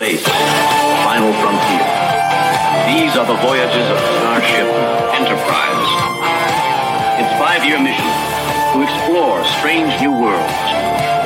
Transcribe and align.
space, 0.00 0.24
the 0.24 0.30
final 1.04 1.30
frontier. 1.44 1.84
These 2.88 3.18
are 3.18 3.26
the 3.26 3.36
voyages 3.44 3.84
of 3.92 3.98
Starship 4.16 4.66
Enterprise. 5.12 5.88
Its 7.20 7.28
five-year 7.36 7.78
mission 7.78 8.08
to 8.72 8.80
explore 8.80 9.44
strange 9.60 9.92
new 10.00 10.10
worlds, 10.10 10.56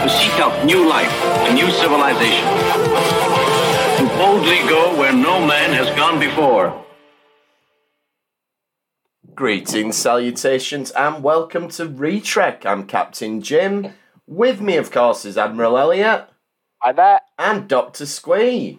to 0.03 0.11
seek 0.11 0.41
out 0.41 0.65
new 0.67 0.89
life 0.89 1.13
and 1.47 1.55
new 1.55 1.71
civilization, 1.71 2.49
to 3.99 4.13
boldly 4.19 4.59
go 4.69 4.99
where 4.99 5.13
no 5.13 5.39
man 5.47 5.73
has 5.73 5.89
gone 5.97 6.19
before. 6.19 6.85
Greetings, 9.37 9.95
salutations, 9.95 10.91
and 10.91 11.23
welcome 11.23 11.69
to 11.69 11.87
Retrek. 11.87 12.67
I'm 12.67 12.89
Captain 12.89 13.41
Jim. 13.41 13.93
With 14.27 14.61
me, 14.61 14.77
of 14.79 14.91
course, 14.91 15.25
is 15.25 15.39
Admiral 15.39 15.79
Elliot 15.79 16.29
Hi 16.85 16.93
there. 16.93 17.21
and 17.39 17.67
Doctor 17.67 18.05
Squee. 18.05 18.79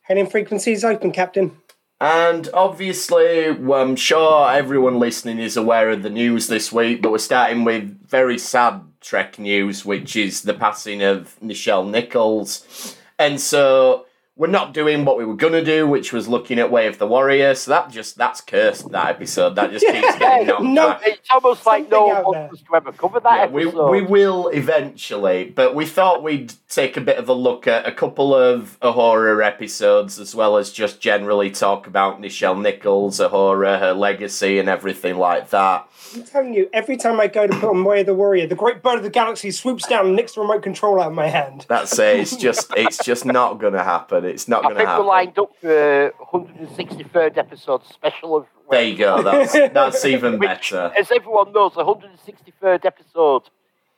Heading 0.00 0.28
frequencies 0.30 0.82
open, 0.82 1.12
Captain. 1.12 1.58
And 2.00 2.48
obviously, 2.54 3.50
well, 3.50 3.82
I'm 3.82 3.96
sure 3.96 4.50
everyone 4.50 4.98
listening 4.98 5.38
is 5.38 5.54
aware 5.54 5.90
of 5.90 6.02
the 6.02 6.08
news 6.08 6.46
this 6.46 6.72
week, 6.72 7.02
but 7.02 7.12
we're 7.12 7.18
starting 7.18 7.64
with 7.64 8.08
very 8.08 8.38
sad 8.38 8.80
Trek 9.02 9.38
news, 9.38 9.84
which 9.84 10.16
is 10.16 10.40
the 10.40 10.54
passing 10.54 11.02
of 11.02 11.36
Nichelle 11.42 11.90
Nichols. 11.90 12.96
And 13.18 13.38
so 13.38 14.06
we're 14.38 14.46
not 14.46 14.72
doing 14.72 15.04
what 15.04 15.18
we 15.18 15.24
were 15.24 15.34
gonna 15.34 15.64
do, 15.64 15.84
which 15.86 16.12
was 16.12 16.28
looking 16.28 16.60
at 16.60 16.70
Way 16.70 16.86
of 16.86 16.98
the 16.98 17.08
Warrior. 17.08 17.56
So 17.56 17.72
that 17.72 17.90
just 17.90 18.16
that's 18.16 18.40
cursed. 18.40 18.88
That 18.92 19.08
episode 19.08 19.56
that 19.56 19.72
just 19.72 19.84
keeps 19.84 20.16
getting 20.18 20.46
knocked 20.46 20.62
no, 20.62 20.88
back. 20.90 21.02
It's 21.06 21.28
almost 21.32 21.66
like 21.66 21.90
no 21.90 22.06
one 22.06 22.22
wants 22.24 22.62
to 22.62 22.76
ever 22.76 22.92
cover 22.92 23.18
that 23.18 23.36
Yeah, 23.36 23.46
we, 23.48 23.62
episode. 23.66 23.90
we 23.90 24.02
will 24.02 24.48
eventually, 24.50 25.46
but 25.46 25.74
we 25.74 25.84
thought 25.86 26.22
we'd 26.22 26.54
take 26.68 26.96
a 26.96 27.00
bit 27.00 27.18
of 27.18 27.28
a 27.28 27.32
look 27.32 27.66
at 27.66 27.84
a 27.86 27.90
couple 27.92 28.32
of 28.32 28.78
horror 28.80 29.42
episodes 29.42 30.20
as 30.20 30.36
well 30.36 30.56
as 30.56 30.70
just 30.70 31.00
generally 31.00 31.50
talk 31.50 31.88
about 31.88 32.22
Nichelle 32.22 32.62
Nichols, 32.62 33.18
horror, 33.18 33.78
her 33.78 33.92
legacy, 33.92 34.60
and 34.60 34.68
everything 34.68 35.16
like 35.18 35.50
that. 35.50 35.88
I'm 36.14 36.22
telling 36.22 36.54
you, 36.54 36.70
every 36.72 36.96
time 36.96 37.20
I 37.20 37.26
go 37.26 37.46
to 37.46 37.52
put 37.54 37.68
on 37.68 37.84
Way 37.84 38.00
of 38.00 38.06
the 38.06 38.14
Warrior, 38.14 38.46
the 38.46 38.54
great 38.54 38.82
bird 38.82 38.96
of 38.96 39.02
the 39.02 39.10
galaxy 39.10 39.50
swoops 39.50 39.86
down 39.86 40.06
and 40.06 40.16
nicks 40.16 40.34
the 40.34 40.40
remote 40.40 40.62
control 40.62 41.00
out 41.00 41.08
of 41.08 41.14
my 41.14 41.28
hand. 41.28 41.66
That's 41.68 41.98
it. 41.98 42.20
It's 42.20 42.36
just, 42.36 42.72
it's 42.76 43.04
just 43.04 43.24
not 43.24 43.58
going 43.58 43.74
to 43.74 43.82
happen. 43.82 44.24
It's 44.24 44.48
not 44.48 44.62
going 44.62 44.74
to 44.74 44.78
think 44.78 44.88
happen. 44.88 45.04
we're 45.04 45.10
lined 45.10 45.38
up 45.38 45.54
for 45.60 46.12
163rd 46.32 47.36
episode 47.36 47.84
special 47.84 48.36
of. 48.36 48.46
There 48.70 48.82
you 48.82 48.96
go. 48.96 49.22
That's 49.22 49.52
that's 49.72 50.04
even 50.04 50.38
Which, 50.38 50.48
better. 50.48 50.92
As 50.98 51.10
everyone 51.10 51.52
knows, 51.52 51.74
the 51.74 51.84
163rd 51.84 52.84
episode 52.84 53.42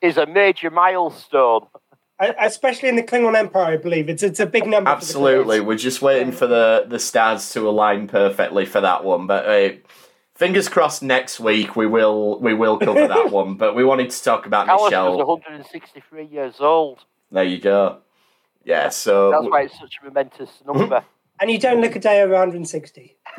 is 0.01 0.17
a 0.17 0.27
major 0.27 0.71
milestone. 0.71 1.67
I, 2.21 2.35
especially 2.41 2.91
in 2.91 2.97
the 2.97 3.03
Klingon 3.03 3.35
Empire, 3.35 3.73
I 3.73 3.77
believe. 3.79 4.09
It's 4.11 4.23
it's 4.23 4.41
a 4.41 4.47
big 4.47 4.67
number. 4.67 4.91
for 4.91 4.97
the 4.97 5.07
Absolutely. 5.07 5.61
We're 5.61 5.77
just 5.77 6.03
waiting 6.03 6.33
for 6.33 6.47
the, 6.47 6.85
the 6.87 6.99
stars 6.99 7.51
to 7.53 7.67
align 7.69 8.09
perfectly 8.09 8.67
for 8.67 8.81
that 8.83 9.05
one. 9.05 9.27
But 9.27 9.47
uh, 9.47 9.75
fingers 10.41 10.71
crossed 10.71 11.03
next 11.03 11.39
week 11.39 11.77
we 11.77 11.87
will 11.87 12.41
we 12.41 12.55
will 12.55 12.79
cover 12.79 13.07
that 13.07 13.31
one. 13.41 13.55
But 13.57 13.77
we 13.77 13.85
wanted 13.85 14.11
to 14.11 14.25
talk 14.25 14.47
about 14.47 14.69
Alice 14.69 14.85
Michelle. 14.85 15.19
was 15.19 15.27
163 15.27 16.25
years 16.25 16.57
old. 16.61 17.05
There 17.31 17.45
you 17.45 17.59
go. 17.59 17.99
Yeah, 18.65 18.89
so 18.89 19.31
That's 19.31 19.45
why 19.45 19.63
it's 19.63 19.79
such 19.79 19.99
a 20.01 20.07
momentous 20.07 20.51
number. 20.67 21.05
And 21.41 21.51
you 21.51 21.59
don't 21.59 21.81
look 21.81 21.95
a 21.95 21.99
day 21.99 22.23
over 22.23 22.33
160. 22.33 23.17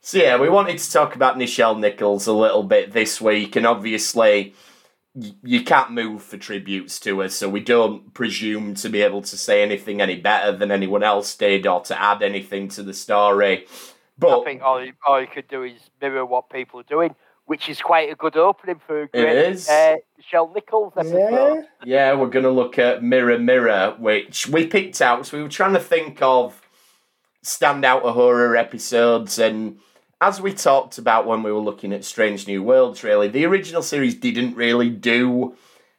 so 0.00 0.18
yeah, 0.18 0.38
we 0.38 0.48
wanted 0.48 0.78
to 0.78 0.92
talk 0.92 1.14
about 1.14 1.36
Nichelle 1.36 1.78
Nichols 1.78 2.26
a 2.26 2.32
little 2.32 2.62
bit 2.62 2.92
this 2.92 3.20
week, 3.20 3.54
and 3.56 3.66
obviously 3.66 4.54
you 5.42 5.62
can't 5.62 5.92
move 5.92 6.22
for 6.22 6.36
tributes 6.36 7.00
to 7.00 7.20
her, 7.20 7.28
so 7.28 7.48
we 7.48 7.60
don't 7.60 8.12
presume 8.12 8.74
to 8.74 8.88
be 8.90 9.00
able 9.00 9.22
to 9.22 9.36
say 9.36 9.62
anything 9.62 10.00
any 10.00 10.16
better 10.16 10.52
than 10.52 10.70
anyone 10.70 11.02
else 11.02 11.34
did 11.34 11.66
or 11.66 11.80
to 11.82 12.00
add 12.00 12.22
anything 12.22 12.68
to 12.68 12.82
the 12.82 12.92
story. 12.94 13.66
But 14.18 14.40
I 14.40 14.44
think 14.44 14.62
all 14.62 14.82
you, 14.84 14.92
all 15.06 15.20
you 15.20 15.26
could 15.26 15.48
do 15.48 15.62
is 15.64 15.74
mirror 16.00 16.24
what 16.24 16.48
people 16.50 16.80
are 16.80 16.84
doing, 16.84 17.14
which 17.44 17.68
is 17.68 17.80
quite 17.80 18.10
a 18.10 18.14
good 18.14 18.36
opening 18.36 18.80
for 18.86 19.02
a 19.02 19.08
great 19.08 19.36
is. 19.36 19.68
Uh, 19.68 19.96
Nichelle 20.20 20.54
Nichols 20.54 20.92
episode. 20.96 21.16
Yeah. 21.18 21.62
Yeah, 21.84 22.14
we're 22.14 22.30
going 22.30 22.44
to 22.44 22.50
look 22.50 22.78
at 22.78 23.02
Mirror 23.02 23.38
Mirror, 23.40 23.96
which 23.98 24.48
we 24.48 24.66
picked 24.66 25.00
out. 25.02 25.26
So 25.26 25.36
we 25.36 25.42
were 25.42 25.48
trying 25.48 25.74
to 25.74 25.80
think 25.80 26.22
of 26.22 26.60
standout 27.44 28.02
horror 28.10 28.56
episodes. 28.56 29.38
And 29.38 29.78
as 30.20 30.40
we 30.40 30.52
talked 30.54 30.98
about 30.98 31.26
when 31.26 31.42
we 31.42 31.52
were 31.52 31.60
looking 31.60 31.92
at 31.92 32.04
Strange 32.04 32.46
New 32.46 32.62
Worlds, 32.62 33.04
really, 33.04 33.28
the 33.28 33.44
original 33.44 33.82
series 33.82 34.14
didn't 34.14 34.56
really 34.56 34.88
do 34.90 35.54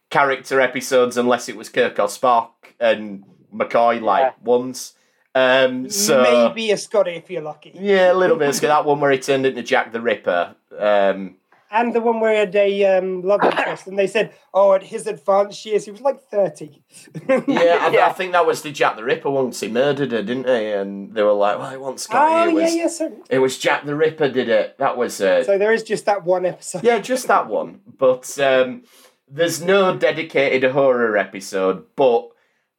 character 0.10 0.60
episodes 0.60 1.18
unless 1.18 1.50
it 1.50 1.56
was 1.56 1.70
Kirk 1.70 2.00
or 2.00 2.08
Spock 2.08 2.50
and 2.80 3.24
McCoy, 3.54 4.02
like 4.02 4.24
Yeah. 4.24 4.32
once. 4.44 4.94
Um, 5.38 5.90
so 5.90 6.24
Maybe 6.24 6.72
a 6.72 6.78
Scotty 6.78 7.12
if 7.12 7.30
you're 7.30 7.42
lucky. 7.42 7.72
yeah, 7.76 8.12
a 8.12 8.16
little 8.16 8.38
bit. 8.38 8.54
So 8.56 8.68
that 8.68 8.86
one 8.86 9.00
where 9.00 9.12
he 9.12 9.20
turned 9.20 9.46
into 9.46 9.64
Jack 9.64 9.92
the 9.92 10.02
Ripper. 10.02 10.56
Um, 10.78 11.36
And 11.70 11.94
the 11.94 12.00
one 12.00 12.22
where 12.22 12.32
he 12.32 12.40
had 12.40 12.56
a 12.56 12.98
um, 12.98 13.22
love 13.24 13.44
interest, 13.44 13.88
and 13.88 14.00
they 14.00 14.08
said, 14.08 14.32
"Oh, 14.54 14.72
at 14.74 14.84
his 14.84 15.06
advanced 15.06 15.66
years, 15.66 15.84
he 15.84 15.92
was 15.92 16.00
like 16.00 16.22
30. 16.32 16.82
Yeah, 17.48 17.78
I, 17.82 18.10
I 18.10 18.14
think 18.14 18.32
that 18.32 18.46
was 18.46 18.62
the 18.62 18.72
Jack 18.72 18.96
the 18.96 19.04
Ripper 19.04 19.30
once 19.30 19.60
he 19.60 19.68
murdered 19.68 20.14
her, 20.14 20.24
didn't 20.24 20.48
he? 20.48 20.72
And 20.72 21.14
they 21.14 21.24
were 21.24 21.34
like, 21.34 21.60
"Well, 21.60 21.70
he 21.70 21.78
wants 21.78 22.04
Scotty." 22.04 22.34
oh 22.34 22.50
it 22.50 22.54
was, 22.54 22.74
yeah, 22.76 22.82
yeah. 22.84 22.88
So, 22.88 23.12
It 23.30 23.40
was 23.40 23.58
Jack 23.60 23.86
the 23.86 23.96
Ripper 23.96 24.30
did 24.30 24.48
it. 24.48 24.78
That 24.78 24.96
was 24.96 25.20
uh, 25.20 25.44
so 25.44 25.58
there 25.58 25.74
is 25.74 25.84
just 25.84 26.06
that 26.06 26.24
one 26.24 26.46
episode. 26.46 26.84
yeah, 26.86 27.00
just 27.00 27.28
that 27.28 27.48
one. 27.48 27.82
But 27.98 28.40
um, 28.40 28.84
there's 29.30 29.62
no 29.62 29.98
dedicated 29.98 30.72
horror 30.72 31.18
episode. 31.18 31.84
But 31.98 32.30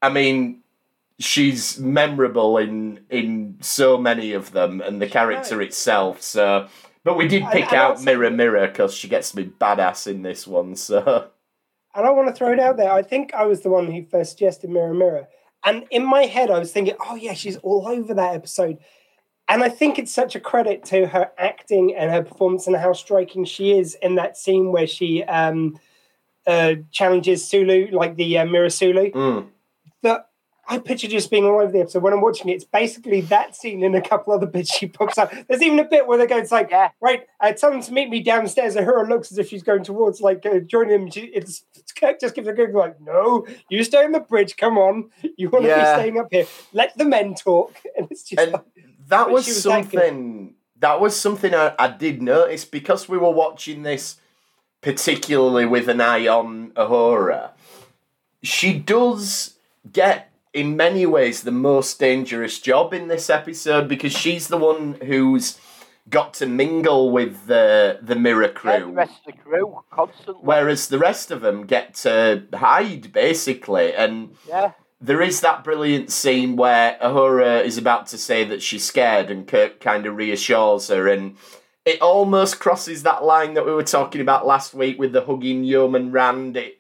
I 0.01 0.09
mean, 0.09 0.63
she's 1.19 1.79
memorable 1.79 2.59
in 2.59 3.01
in 3.11 3.57
so 3.61 3.99
many 3.99 4.33
of 4.33 4.53
them, 4.53 4.81
and 4.81 5.01
the 5.01 5.09
character 5.09 5.61
itself. 5.63 6.23
So, 6.23 6.69
but 7.05 7.17
we 7.17 7.29
did 7.29 7.45
pick 7.51 7.67
and 7.67 7.75
out 7.75 7.91
also- 7.93 8.05
Mirror 8.05 8.31
Mirror 8.31 8.69
because 8.69 8.95
she 8.95 9.09
gets 9.09 9.31
to 9.31 9.37
be 9.37 9.45
badass 9.45 10.07
in 10.07 10.23
this 10.23 10.47
one. 10.47 10.77
So 10.77 11.31
And 11.95 12.07
I 12.07 12.11
want 12.11 12.29
to 12.29 12.35
throw 12.35 12.53
it 12.53 12.61
out 12.61 12.77
there. 12.77 12.93
I 12.93 13.03
think 13.03 13.35
I 13.35 13.45
was 13.47 13.63
the 13.63 13.71
one 13.71 13.91
who 13.91 14.05
first 14.05 14.31
suggested 14.33 14.71
Mirror 14.71 14.95
Mirror. 14.95 15.29
And 15.65 15.85
in 15.91 16.05
my 16.05 16.27
head, 16.27 16.51
I 16.51 16.59
was 16.59 16.71
thinking, 16.73 16.95
oh, 17.05 17.17
yeah, 17.17 17.35
she's 17.35 17.57
all 17.59 17.89
over 17.89 18.15
that 18.15 18.35
episode. 18.35 18.79
And 19.49 19.65
I 19.65 19.69
think 19.69 19.99
it's 19.99 20.13
such 20.13 20.37
a 20.37 20.41
credit 20.41 20.85
to 20.87 21.07
her 21.07 21.33
acting 21.39 21.95
and 21.97 22.11
her 22.11 22.23
performance 22.23 22.67
and 22.67 22.77
how 22.77 22.93
striking 22.93 23.45
she 23.45 23.77
is 23.77 23.97
in 24.03 24.15
that 24.15 24.37
scene 24.37 24.71
where 24.71 24.87
she 24.87 25.25
um, 25.25 25.79
uh, 26.47 26.75
challenges 26.93 27.49
Sulu, 27.49 27.89
like 27.91 28.17
the 28.17 28.39
uh, 28.39 28.45
Mirror 28.45 28.71
Sulu, 28.71 29.11
mm, 29.11 29.47
I 30.71 30.79
picture 30.79 31.09
just 31.09 31.31
being 31.31 31.45
all 31.45 31.61
over 31.61 31.73
the 31.73 31.81
episode. 31.81 32.03
When 32.03 32.13
I'm 32.13 32.21
watching 32.21 32.51
it, 32.51 32.55
it's 32.57 32.65
basically 32.65 33.23
that 33.23 33.57
scene 33.57 33.83
and 33.83 33.97
a 33.97 34.03
couple 34.03 34.35
other 34.35 34.47
bits 34.47 34.75
she 34.77 34.87
pops 34.87 35.17
up. 35.17 35.33
There's 35.49 35.63
even 35.63 35.79
a 35.79 35.85
bit 35.85 36.07
where 36.07 36.19
they 36.19 36.27
go, 36.27 36.37
it's 36.37 36.53
like, 36.53 36.71
Yeah. 36.71 36.91
right, 37.01 37.23
uh, 37.41 37.53
tell 37.53 37.71
them 37.71 37.81
to 37.83 37.93
meet 37.93 38.11
me 38.11 38.21
downstairs. 38.23 38.77
And 38.77 38.85
her 38.85 39.07
looks 39.07 39.33
as 39.33 39.39
if 39.39 39.49
she's 39.49 39.63
going 39.63 39.83
towards, 39.83 40.21
like, 40.21 40.45
uh, 40.45 40.59
joining 40.61 41.03
him. 41.03 41.11
She, 41.11 41.23
it's, 41.23 41.65
Kirk 41.99 42.21
just 42.21 42.35
gives 42.35 42.47
a 42.49 42.53
good, 42.53 42.73
like, 42.73 43.01
no, 43.01 43.47
you 43.71 43.83
stay 43.83 44.05
on 44.05 44.13
the 44.13 44.21
bridge. 44.21 44.57
Come 44.57 44.77
on. 44.77 45.11
You 45.37 45.49
want 45.49 45.65
to 45.65 45.69
Yeah. 45.71 45.97
be 45.97 46.01
staying 46.03 46.19
up 46.21 46.29
here. 46.31 46.47
Let 46.73 46.97
the 46.99 47.05
men 47.07 47.35
talk. 47.35 47.75
And 47.97 48.07
it's 48.11 48.23
just 48.25 48.41
and 48.41 48.53
like, 48.53 48.65
that 49.09 49.31
was, 49.31 49.47
was 49.47 49.63
something 49.63 50.55
that 50.81 51.01
was 51.01 51.17
something 51.19 51.55
I, 51.55 51.75
I 51.79 51.89
did 51.89 52.23
notice 52.23 52.65
because 52.65 53.09
we 53.09 53.19
were 53.19 53.31
watching 53.33 53.83
this 53.83 54.17
particularly 54.81 55.65
with 55.67 55.89
an 55.89 56.01
eye 56.01 56.29
on 56.29 56.71
Uhura. 56.73 57.51
She 58.45 58.79
does 58.79 59.57
get 59.93 60.28
in 60.53 60.77
many 60.77 61.07
ways 61.07 61.43
the 61.43 61.51
most 61.51 61.99
dangerous 61.99 62.59
job 62.59 62.95
in 62.95 63.09
this 63.09 63.29
episode 63.31 63.89
because 63.89 64.13
she's 64.13 64.49
the 64.49 64.57
one 64.57 64.95
who's 65.05 65.59
got 66.09 66.33
to 66.35 66.47
mingle 66.47 67.11
with 67.11 67.47
the 67.47 67.99
the 68.03 68.17
mirror 68.17 68.43
Yeah, 68.45 68.79
the 68.79 68.85
crew 68.85 68.93
rest 68.93 69.13
of 69.27 69.35
the 69.35 69.43
crew 69.43 69.79
constantly. 69.91 70.41
whereas 70.43 70.89
the 70.89 70.99
rest 70.99 71.31
of 71.31 71.43
them 71.43 71.67
get 71.67 71.95
to 71.97 72.45
hide 72.55 73.13
basically 73.13 73.93
and 73.95 74.35
yeah, 74.49 74.73
there 75.01 75.21
is 75.23 75.41
that 75.43 75.63
brilliant 75.65 76.11
scene 76.11 76.57
where 76.57 76.99
Uhura 77.03 77.63
is 77.63 77.77
about 77.79 78.07
to 78.09 78.19
say 78.19 78.43
that 78.45 78.63
she's 78.63 78.85
scared, 78.85 79.31
and 79.31 79.47
Kirk 79.47 79.79
kind 79.81 80.07
of 80.07 80.17
reassures 80.17 80.89
her, 80.89 81.07
and 81.07 81.37
it 81.85 82.03
almost 82.03 82.59
crosses 82.59 83.05
that 83.05 83.23
line 83.23 83.55
that 83.55 83.65
we 83.65 83.71
were 83.73 83.85
talking 83.85 84.21
about 84.21 84.45
last 84.45 84.75
week 84.75 84.99
with 84.99 85.13
the 85.13 85.25
hugging 85.25 85.63
Yeoman 85.63 86.11
Rand. 86.11 86.57
It 86.57 86.78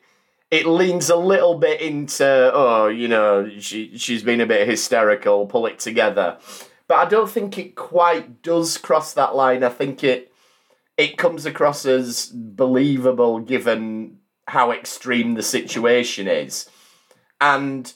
it 0.50 0.67
leans 0.67 1.11
a 1.11 1.17
little 1.17 1.59
bit 1.59 1.81
into 1.81 2.50
oh, 2.55 2.89
you 2.89 3.09
know, 3.09 3.49
she 3.59 3.97
she's 3.97 4.23
been 4.23 4.41
a 4.41 4.47
bit 4.47 4.69
hysterical, 4.69 5.47
pull 5.47 5.67
it 5.67 5.79
together. 5.79 6.39
But 6.87 6.99
I 6.99 7.05
don't 7.05 7.31
think 7.31 7.59
it 7.59 7.77
quite 7.77 8.43
does 8.43 8.79
cross 8.79 9.12
that 9.15 9.35
line. 9.35 9.62
I 9.62 9.69
think 9.69 10.03
it 10.03 10.33
it 10.97 11.19
comes 11.19 11.47
across 11.47 11.85
as 11.87 12.27
believable 12.27 13.41
given 13.41 14.19
how 14.49 14.73
extreme 14.73 15.35
the 15.35 15.43
situation 15.43 16.27
is. 16.27 16.69
And 17.41 17.93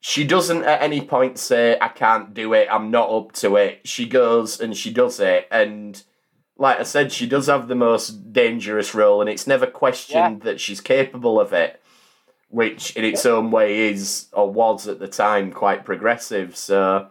she 0.00 0.24
doesn't 0.24 0.62
at 0.64 0.80
any 0.80 1.00
point 1.00 1.38
say, 1.38 1.76
I 1.80 1.88
can't 1.88 2.32
do 2.32 2.54
it, 2.54 2.68
I'm 2.70 2.90
not 2.90 3.10
up 3.10 3.32
to 3.32 3.56
it. 3.56 3.80
She 3.86 4.06
goes 4.06 4.60
and 4.60 4.76
she 4.76 4.92
does 4.92 5.18
it. 5.18 5.48
And 5.50 6.00
like 6.56 6.80
I 6.80 6.84
said, 6.84 7.12
she 7.12 7.26
does 7.26 7.46
have 7.46 7.68
the 7.68 7.74
most 7.74 8.32
dangerous 8.32 8.94
role, 8.94 9.20
and 9.20 9.30
it's 9.30 9.46
never 9.46 9.66
questioned 9.66 10.42
that 10.42 10.60
she's 10.60 10.80
capable 10.80 11.40
of 11.40 11.52
it. 11.52 11.80
Which 12.48 12.96
in 12.96 13.04
its 13.04 13.26
own 13.26 13.50
way 13.50 13.88
is 13.90 14.26
or 14.32 14.50
was 14.50 14.88
at 14.88 14.98
the 14.98 15.08
time 15.08 15.52
quite 15.52 15.84
progressive. 15.84 16.56
So 16.56 17.08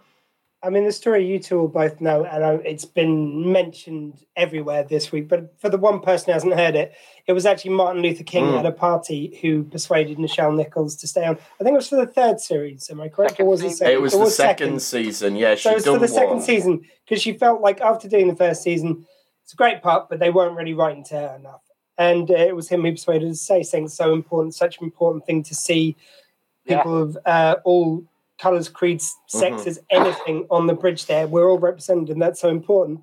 I 0.64 0.72
mean, 0.72 0.86
the 0.86 0.92
story 0.92 1.24
you 1.26 1.38
two 1.38 1.60
will 1.60 1.68
both 1.68 2.02
know, 2.02 2.26
and 2.26 2.44
I- 2.44 2.54
it's 2.66 2.84
been 2.84 3.52
mentioned 3.52 4.26
everywhere 4.36 4.84
this 4.84 5.12
week. 5.12 5.28
But 5.30 5.54
for 5.62 5.70
the 5.70 5.78
one 5.78 6.00
person 6.00 6.26
who 6.26 6.32
hasn't 6.34 6.56
heard 6.56 6.76
it, 6.76 6.94
it 7.28 7.34
was 7.34 7.46
actually 7.46 7.72
Martin 7.76 8.02
Luther 8.02 8.24
King 8.24 8.46
Mm. 8.46 8.60
at 8.60 8.66
a 8.66 8.72
party 8.72 9.38
who 9.42 9.64
persuaded 9.64 10.18
Nichelle 10.18 10.56
Nichols 10.56 10.96
to 10.98 11.08
stay 11.08 11.26
on. 11.26 11.38
I 11.60 11.64
think 11.64 11.74
it 11.76 11.78
was 11.78 11.88
for 11.90 11.98
the 11.98 12.08
third 12.12 12.40
series. 12.40 12.90
Am 12.90 13.00
I 13.00 13.08
correct? 13.08 13.34
Second 13.34 13.46
or 13.46 13.50
was 13.50 13.62
it 13.64 13.70
second? 13.70 13.94
it 13.94 14.02
was 14.02 14.14
the 14.14 14.26
second, 14.26 14.82
season. 14.82 15.36
Yeah, 15.36 15.54
she 15.54 15.70
So 15.70 15.76
it's 15.76 15.86
for 15.86 15.92
done 15.92 16.02
the 16.02 16.08
second 16.08 16.42
season 16.42 16.82
because 17.06 17.22
she 17.22 17.34
felt 17.34 17.62
like 17.62 17.80
after 17.80 18.10
doing 18.10 18.28
the 18.28 18.36
first 18.36 18.64
season, 18.64 19.06
it's 19.44 19.54
a 19.54 19.56
great 19.58 19.84
part, 19.84 20.10
but 20.10 20.20
they 20.20 20.32
weren't 20.32 20.58
really 20.58 20.74
writing 20.74 21.04
to 21.06 21.14
her 21.16 21.36
enough. 21.40 21.62
And 21.98 22.30
uh, 22.30 22.36
it 22.36 22.56
was 22.56 22.70
him 22.70 22.84
who 22.84 22.92
persuaded 22.92 23.24
her 23.24 23.30
to 23.30 23.36
say, 23.36 23.64
saying 23.64 23.86
it's 23.86 23.96
so 23.96 24.14
important, 24.14 24.54
such 24.56 24.78
an 24.78 24.84
important 24.86 25.26
thing 25.26 25.44
to 25.44 25.56
see 25.56 25.96
Yeah. 26.66 26.78
people 26.78 27.02
of 27.02 27.18
uh, 27.26 27.56
all 27.64 28.04
colors, 28.40 28.70
creeds, 28.70 29.16
sexes, 29.28 29.80
anything 29.90 30.46
on 30.52 30.68
the 30.68 30.76
bridge 30.76 31.08
there. 31.08 31.28
We're 31.28 31.50
all 31.50 31.58
represented, 31.60 32.10
and 32.10 32.22
that's 32.22 32.40
so 32.40 32.50
important. 32.50 33.02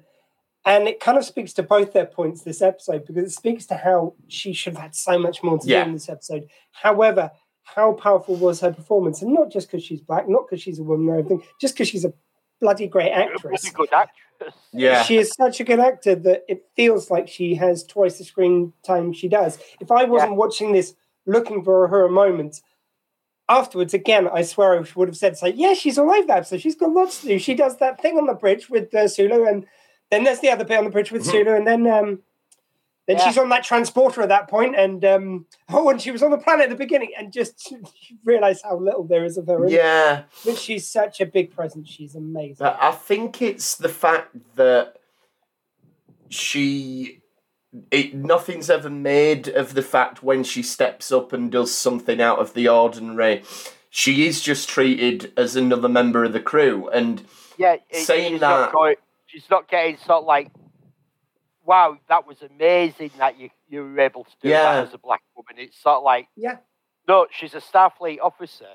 And 0.67 0.87
it 0.89 1.01
kind 1.01 1.19
of 1.19 1.25
speaks 1.25 1.53
to 1.55 1.63
both 1.63 1.93
their 1.93 2.07
points 2.07 2.43
this 2.43 2.63
episode 2.63 3.05
because 3.05 3.25
it 3.25 3.35
speaks 3.35 3.67
to 3.67 3.75
how 3.75 4.15
she 4.29 4.53
should 4.53 4.75
have 4.75 4.83
had 4.83 4.95
so 4.95 5.19
much 5.19 5.43
more 5.43 5.59
to 5.59 5.67
Yeah. 5.69 5.83
do 5.85 5.89
in 5.89 5.95
this 5.95 6.09
episode. 6.09 6.49
However, 6.73 7.33
how 7.65 7.93
powerful 7.95 8.37
was 8.37 8.61
her 8.61 8.73
performance? 8.73 9.21
And 9.23 9.35
not 9.35 9.51
just 9.51 9.67
because 9.69 9.83
she's 9.85 10.01
black, 10.01 10.29
not 10.29 10.47
because 10.49 10.63
she's 10.63 10.79
a 10.79 10.83
woman 10.85 11.09
or 11.09 11.19
anything, 11.19 11.43
just 11.61 11.75
because 11.75 11.89
she's 11.89 12.05
a 12.05 12.13
bloody 12.61 12.87
great 12.87 13.11
A 13.11 13.17
actress. 13.17 13.65
really 13.65 13.75
good 13.75 13.93
actress. 13.93 14.24
Yeah, 14.73 15.03
She 15.03 15.19
is 15.19 15.33
such 15.33 15.61
a 15.61 15.65
good 15.65 15.81
actor 15.81 16.15
that 16.15 16.45
it 16.49 16.67
feels 16.77 17.11
like 17.11 17.29
she 17.29 17.55
has 17.55 17.85
twice 17.85 18.19
the 18.19 18.25
screen 18.25 18.73
time 18.85 19.13
she 19.13 19.29
does. 19.29 19.59
If 19.81 19.91
I 19.91 20.05
wasn't 20.05 20.37
watching 20.37 20.73
this 20.73 20.95
looking 21.27 21.63
for 21.65 21.89
her 21.89 22.05
a 22.07 22.11
moment, 22.11 22.61
afterwards, 23.49 23.95
again, 23.95 24.29
I 24.33 24.43
swear 24.43 24.79
I 24.79 24.85
would 24.97 25.09
have 25.09 25.17
said, 25.17 25.37
so, 25.37 25.47
yeah, 25.47 25.75
she's 25.75 25.99
all 25.99 26.11
over 26.11 26.27
that 26.27 26.39
episode. 26.39 26.61
She's 26.61 26.75
got 26.75 26.93
lots 26.93 27.21
to 27.21 27.29
do. 27.29 27.39
She 27.39 27.55
does 27.55 27.79
that 27.79 28.01
thing 28.01 28.19
on 28.19 28.27
the 28.27 28.35
bridge 28.35 28.69
with 28.69 28.93
uh, 28.95 29.07
Sulu, 29.09 29.47
and 29.47 29.67
then 30.11 30.25
there's 30.25 30.41
the 30.41 30.51
other 30.51 30.65
bit 30.65 30.79
on 30.79 30.85
the 30.85 30.91
bridge 30.91 31.13
with 31.13 31.23
Mhm. 31.23 31.31
Sulu, 31.31 31.55
and 31.55 31.67
then 31.67 31.87
um, 31.87 32.21
then 33.07 33.19
Yeah. 33.19 33.25
she's 33.27 33.39
on 33.39 33.49
that 33.51 33.65
transporter 33.65 34.23
at 34.23 34.29
that 34.31 34.49
point, 34.49 34.75
and 34.77 35.05
um, 35.05 35.47
oh, 35.69 35.89
and 35.91 36.01
she 36.01 36.11
was 36.11 36.23
on 36.23 36.31
the 36.31 36.39
planet 36.39 36.65
at 36.65 36.71
the 36.71 36.77
beginning, 36.77 37.13
and 37.19 37.33
just 37.33 37.75
realize 38.25 38.63
how 38.63 38.77
little 38.79 39.05
there 39.05 39.25
is 39.25 39.37
of 39.37 39.47
her. 39.47 39.69
yeah. 39.69 40.23
But 40.45 40.57
she's 40.59 40.89
such 40.89 41.21
a 41.21 41.27
big 41.27 41.55
presence. 41.55 41.89
She's 41.89 42.15
amazing. 42.15 42.57
But 42.61 42.79
I 42.81 42.93
think 42.93 43.43
it's 43.43 43.75
the 43.77 43.89
fact 43.89 44.37
that 44.57 44.97
she 46.29 47.21
it 47.91 48.15
nothing's 48.15 48.71
ever 48.71 48.89
made 48.91 49.49
of 49.49 49.75
the 49.75 49.83
fact 49.83 50.23
when 50.23 50.45
she 50.45 50.63
steps 50.63 51.11
up 51.11 51.33
and 51.33 51.51
does 51.51 51.75
something 51.75 52.21
out 52.21 52.39
of 52.39 52.55
the 52.55 52.69
ordinary. 52.69 53.43
She 53.91 54.27
is 54.27 54.41
just 54.41 54.69
treated 54.69 55.33
as 55.37 55.57
another 55.57 55.89
member 55.89 56.25
of 56.25 56.33
the 56.33 56.41
crew, 56.41 56.89
and 56.89 57.23
Yeah, 57.59 57.77
it- 57.91 58.05
Saying 58.07 58.33
she's 58.33 58.41
that- 58.41 58.49
not 58.49 58.73
going, 58.73 58.97
she's 59.27 59.51
not 59.51 59.69
getting 59.69 59.97
sort 59.99 60.21
of 60.23 60.25
like, 60.25 60.51
wow, 61.65 61.97
that 62.09 62.27
was 62.27 62.43
amazing 62.43 63.11
that 63.19 63.39
you 63.39 63.51
you 63.69 63.83
were 63.83 64.01
able 64.01 64.25
to 64.25 64.31
do 64.43 64.49
Yeah. 64.49 64.63
that 64.63 64.87
as 64.89 64.95
a 64.95 64.99
black 64.99 65.23
woman. 65.37 65.55
It's 65.65 65.79
sort 65.81 65.99
of 65.99 66.03
like, 66.05 66.29
Yeah. 66.37 66.59
no, 67.09 67.27
she's 67.31 67.55
a 67.55 67.61
Starfleet 67.61 68.19
officer. 68.23 68.69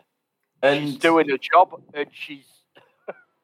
and 0.62 0.90
she's 0.90 0.98
doing 0.98 1.30
her 1.30 1.38
job, 1.38 1.82
and 1.94 2.08
she's 2.12 2.46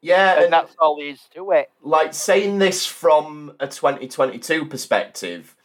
yeah, 0.02 0.36
and 0.36 0.44
and 0.46 0.54
that's 0.54 0.76
all 0.80 0.98
there 0.98 1.08
is 1.08 1.22
to 1.34 1.52
it. 1.52 1.72
like 1.82 2.14
saying 2.14 2.60
this 2.60 2.86
from 2.86 3.56
a 3.60 3.68
2022 3.68 4.66
perspective, 4.66 5.56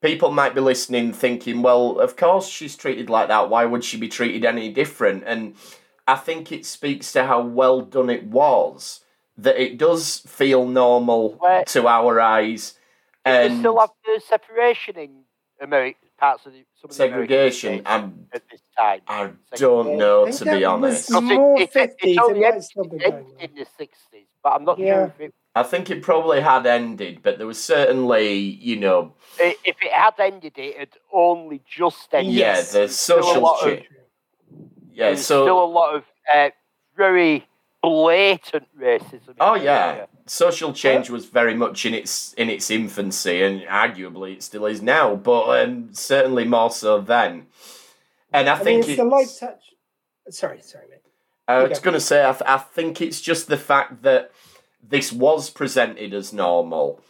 people 0.00 0.30
might 0.30 0.54
be 0.54 0.60
listening 0.60 1.12
thinking, 1.12 1.60
well, 1.62 1.98
of 1.98 2.16
course 2.16 2.48
she's 2.48 2.76
treated 2.76 3.10
like 3.10 3.28
that. 3.28 3.50
Why 3.50 3.64
would 3.66 3.84
she 3.84 3.96
be 3.98 4.08
treated 4.08 4.44
any 4.44 4.72
different? 4.72 5.24
And 5.26 5.56
I 6.06 6.16
think 6.16 6.52
it 6.52 6.64
speaks 6.64 7.12
to 7.12 7.24
how 7.26 7.42
well 7.42 7.80
done 7.82 8.08
it 8.08 8.24
was 8.24 9.00
that 9.36 9.60
it 9.60 9.76
does 9.78 10.20
feel 10.20 10.64
normal 10.66 11.32
Where- 11.34 11.64
to 11.64 11.88
our 11.88 12.20
eyes. 12.20 12.74
They 13.24 13.58
still 13.58 13.78
have 13.80 13.90
the 14.04 14.20
separation 14.26 14.96
in 14.98 15.10
America, 15.60 15.98
parts 16.18 16.46
of 16.46 16.52
the 16.52 16.64
some 16.80 16.84
of 16.84 16.90
the 16.90 16.94
segregation, 16.94 17.74
states 17.74 17.86
I'm, 17.86 18.26
at 18.32 18.42
this 18.50 18.60
time. 18.78 19.00
I 19.08 19.30
don't 19.56 19.96
know, 19.96 20.26
I 20.26 20.30
to 20.32 20.44
be 20.44 20.64
honest. 20.64 21.08
Because 21.08 21.22
it- 21.30 21.34
More 21.34 21.60
it- 21.60 21.72
50s, 21.72 21.94
it's 22.02 22.18
only 22.18 22.38
it 22.38 22.42
might 22.42 22.46
ended- 22.48 22.64
still 22.64 22.84
be 22.84 22.96
it 22.96 23.10
going 23.10 23.14
ended 23.38 23.50
in 23.50 23.56
the 23.56 23.66
sixties, 23.78 24.26
but 24.42 24.50
I'm 24.50 24.64
not 24.64 24.78
Yeah. 24.78 24.94
sure 24.94 25.04
if 25.06 25.20
it 25.20 25.34
I 25.56 25.62
think 25.62 25.88
it 25.88 26.02
probably 26.02 26.40
had 26.40 26.66
ended, 26.66 27.22
but 27.22 27.38
there 27.38 27.46
was 27.46 27.62
certainly, 27.62 28.32
you 28.34 28.74
know, 28.76 29.14
if 29.38 29.76
it 29.80 29.92
had 29.92 30.14
ended, 30.18 30.58
it 30.58 30.76
had 30.76 30.88
only 31.12 31.62
just 31.64 32.12
ended. 32.12 32.34
yeah, 32.34 32.60
the 32.60 32.88
social 32.88 33.40
lot 33.40 33.62
of- 33.62 33.68
change. 33.68 33.88
Yeah, 34.92 35.06
There's 35.06 35.24
so 35.24 35.44
still 35.44 35.62
a 35.62 35.64
lot 35.64 35.94
of 35.94 36.04
uh, 36.32 36.50
very 36.96 37.46
blatant 37.84 38.66
racism. 38.78 39.34
Oh 39.40 39.54
yeah, 39.54 39.92
area. 39.92 40.08
social 40.26 40.72
change 40.72 41.10
was 41.10 41.26
very 41.26 41.54
much 41.54 41.84
in 41.84 41.94
its 41.94 42.32
in 42.34 42.48
its 42.48 42.70
infancy, 42.70 43.42
and 43.42 43.60
arguably 43.62 44.34
it 44.34 44.42
still 44.42 44.66
is 44.66 44.80
now, 44.80 45.14
but 45.14 45.62
um, 45.62 45.92
certainly 45.92 46.44
more 46.44 46.70
so 46.70 47.00
then. 47.00 47.46
And 48.32 48.48
I, 48.48 48.54
I 48.54 48.56
mean, 48.56 48.64
think 48.64 48.78
it's 48.80 48.88
it's, 48.88 48.98
the 48.98 49.04
light 49.04 49.28
touch. 49.38 49.74
Sorry, 50.30 50.60
sorry, 50.62 50.86
mate. 50.88 51.00
I 51.46 51.62
was 51.62 51.78
going 51.78 51.94
to 51.94 52.00
say 52.00 52.24
I, 52.26 52.32
th- 52.32 52.42
I 52.46 52.56
think 52.56 53.02
it's 53.02 53.20
just 53.20 53.48
the 53.48 53.58
fact 53.58 54.02
that 54.02 54.32
this 54.82 55.12
was 55.12 55.50
presented 55.50 56.14
as 56.14 56.32
normal, 56.32 57.00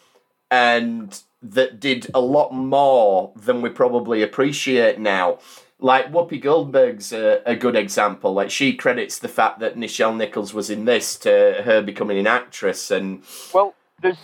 and 0.51 1.21
that 1.41 1.79
did 1.79 2.11
a 2.15 2.21
lot 2.21 2.53
more 2.53 3.33
than 3.37 3.63
we 3.63 3.71
probably 3.71 4.23
appreciate 4.23 4.99
now. 4.99 5.39
Like 5.85 6.11
Whoopi 6.11 6.41
Goldberg's 6.41 7.13
a, 7.13 7.43
a 7.45 7.55
good 7.55 7.77
example. 7.77 8.33
Like 8.33 8.51
she 8.51 8.75
credits 8.75 9.19
the 9.19 9.29
fact 9.29 9.59
that 9.59 9.77
Nichelle 9.77 10.17
Nichols 10.17 10.55
was 10.55 10.71
in 10.71 10.87
this 10.87 11.15
to 11.19 11.61
her 11.63 11.83
becoming 11.83 12.17
an 12.17 12.27
actress, 12.27 12.91
and 12.91 13.23
Well, 13.53 13.75
there's. 14.01 14.17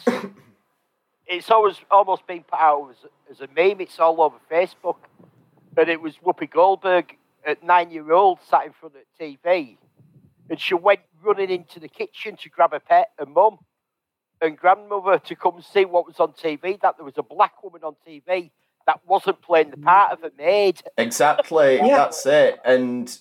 it's 1.26 1.50
always 1.50 1.76
almost 1.90 2.26
been 2.26 2.44
put 2.44 2.58
out 2.58 2.88
as, 2.92 3.10
as 3.30 3.40
a 3.42 3.48
meme. 3.54 3.82
It's 3.82 4.00
all 4.00 4.22
over 4.22 4.38
Facebook, 4.50 4.96
and 5.76 5.90
it 5.90 6.00
was 6.00 6.14
Whoopi 6.24 6.50
Goldberg 6.50 7.18
at 7.46 7.62
nine 7.62 7.90
year 7.90 8.10
old 8.10 8.38
sat 8.48 8.64
in 8.64 8.72
front 8.72 8.94
of 8.94 9.02
the 9.18 9.22
TV, 9.22 9.76
and 10.48 10.58
she 10.58 10.72
went 10.72 11.00
running 11.22 11.50
into 11.50 11.78
the 11.78 11.88
kitchen 11.88 12.38
to 12.38 12.48
grab 12.48 12.72
a 12.72 12.80
pet, 12.80 13.10
a 13.18 13.26
mum, 13.26 13.58
and 14.40 14.56
grandmother 14.56 15.18
to 15.18 15.36
come 15.36 15.60
see 15.60 15.84
what 15.84 16.06
was 16.06 16.20
on 16.20 16.32
TV. 16.32 16.80
That 16.80 16.96
there 16.96 17.04
was 17.04 17.18
a 17.18 17.22
black 17.22 17.62
woman 17.62 17.82
on 17.84 17.96
TV 18.08 18.50
that 18.90 19.00
wasn't 19.06 19.40
playing 19.40 19.70
the 19.70 19.76
part 19.76 20.12
of 20.12 20.24
a 20.24 20.32
maid. 20.36 20.82
Exactly, 20.98 21.76
Yeah. 21.82 21.96
that's 21.98 22.26
it. 22.26 22.58
And 22.64 23.16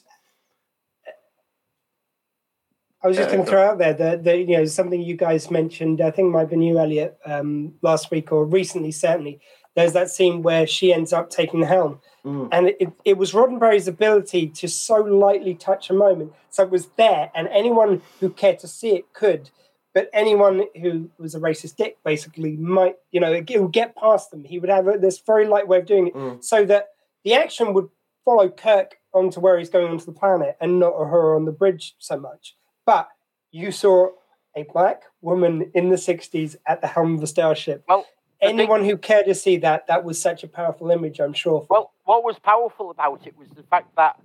I 3.04 3.08
was 3.08 3.16
just 3.16 3.30
Yeah, 3.30 3.36
going 3.36 3.46
to 3.46 3.52
throw 3.52 3.64
out 3.70 3.78
there 3.78 3.94
that, 3.94 4.24
that 4.24 4.40
you 4.40 4.58
know 4.58 4.66
something 4.66 5.02
you 5.02 5.16
guys 5.16 5.50
mentioned. 5.52 6.02
I 6.02 6.12
think 6.12 6.28
it 6.28 6.32
might 6.32 6.42
have 6.42 6.50
been 6.50 6.62
you, 6.64 6.80
Elliot, 6.80 7.18
um, 7.26 7.74
last 7.82 8.10
week 8.12 8.32
or 8.32 8.46
recently. 8.46 8.92
Certainly, 8.92 9.40
there's 9.76 9.94
that 9.94 10.10
scene 10.10 10.42
where 10.42 10.66
she 10.66 10.92
ends 10.92 11.14
up 11.14 11.30
taking 11.30 11.60
the 11.62 11.68
helm, 11.68 12.00
Mm. 12.26 12.50
and 12.52 12.68
it, 12.68 12.92
it 13.06 13.18
was 13.18 13.32
Roddenberry's 13.32 13.88
ability 13.88 14.48
to 14.50 14.68
so 14.68 14.96
lightly 14.98 15.54
touch 15.56 15.90
a 15.90 15.94
moment, 15.94 16.34
so 16.50 16.64
it 16.64 16.70
was 16.70 16.88
there, 16.98 17.32
and 17.34 17.48
anyone 17.48 18.02
who 18.20 18.30
cared 18.30 18.60
to 18.60 18.68
see 18.68 18.90
it 18.96 19.14
could. 19.14 19.52
But 19.94 20.10
anyone 20.14 20.64
who 20.80 21.10
was 21.18 21.34
a 21.36 21.40
racist 21.40 21.76
dick 21.78 21.98
basically 22.04 22.56
might, 22.58 22.96
you 23.12 23.20
know, 23.20 23.34
it 23.34 23.50
would 23.60 23.72
get 23.72 23.96
past 23.96 24.30
them. 24.32 24.44
He 24.44 24.60
would 24.60 24.70
have 24.70 24.86
this 25.02 25.20
very 25.20 25.48
light 25.48 25.68
way 25.68 25.80
of 25.80 25.86
doing 25.86 26.08
it, 26.08 26.14
Mm. 26.14 26.44
so 26.44 26.64
that 26.66 26.90
the 27.24 27.34
action 27.34 27.74
would 27.74 27.90
follow 28.24 28.50
Kirk 28.50 28.98
onto 29.14 29.40
where 29.40 29.58
he's 29.58 29.70
going 29.70 29.88
onto 29.88 30.06
the 30.06 30.12
planet, 30.12 30.56
and 30.62 30.80
not 30.80 30.94
her 30.94 31.36
on 31.36 31.46
the 31.46 31.52
bridge 31.52 31.96
so 32.00 32.18
much 32.20 32.56
but 32.86 33.08
you 33.52 33.72
saw 33.72 34.10
a 34.56 34.64
black 34.64 35.04
woman 35.22 35.70
in 35.76 35.90
the 35.90 35.96
60s 35.96 36.56
at 36.66 36.82
the 36.82 36.88
helm 36.88 37.16
of 37.16 37.22
a 37.24 37.28
starship. 37.28 37.84
Well, 37.88 38.06
the 38.42 38.48
thing- 38.48 38.60
Anyone 38.60 38.84
who 38.84 38.98
cared 38.98 39.26
to 39.28 39.36
see 39.36 39.58
that, 39.58 39.86
that 39.86 40.04
was 40.04 40.20
such 40.20 40.44
a 40.44 40.48
powerful 40.48 40.90
image, 40.90 41.20
I'm 41.20 41.34
sure. 41.34 41.68
Well, 41.70 41.92
what 42.06 42.24
was 42.24 42.40
powerful 42.40 42.90
about 42.90 43.28
it 43.28 43.38
was 43.38 43.48
the 43.50 43.62
fact 43.62 43.96
that 43.96 44.20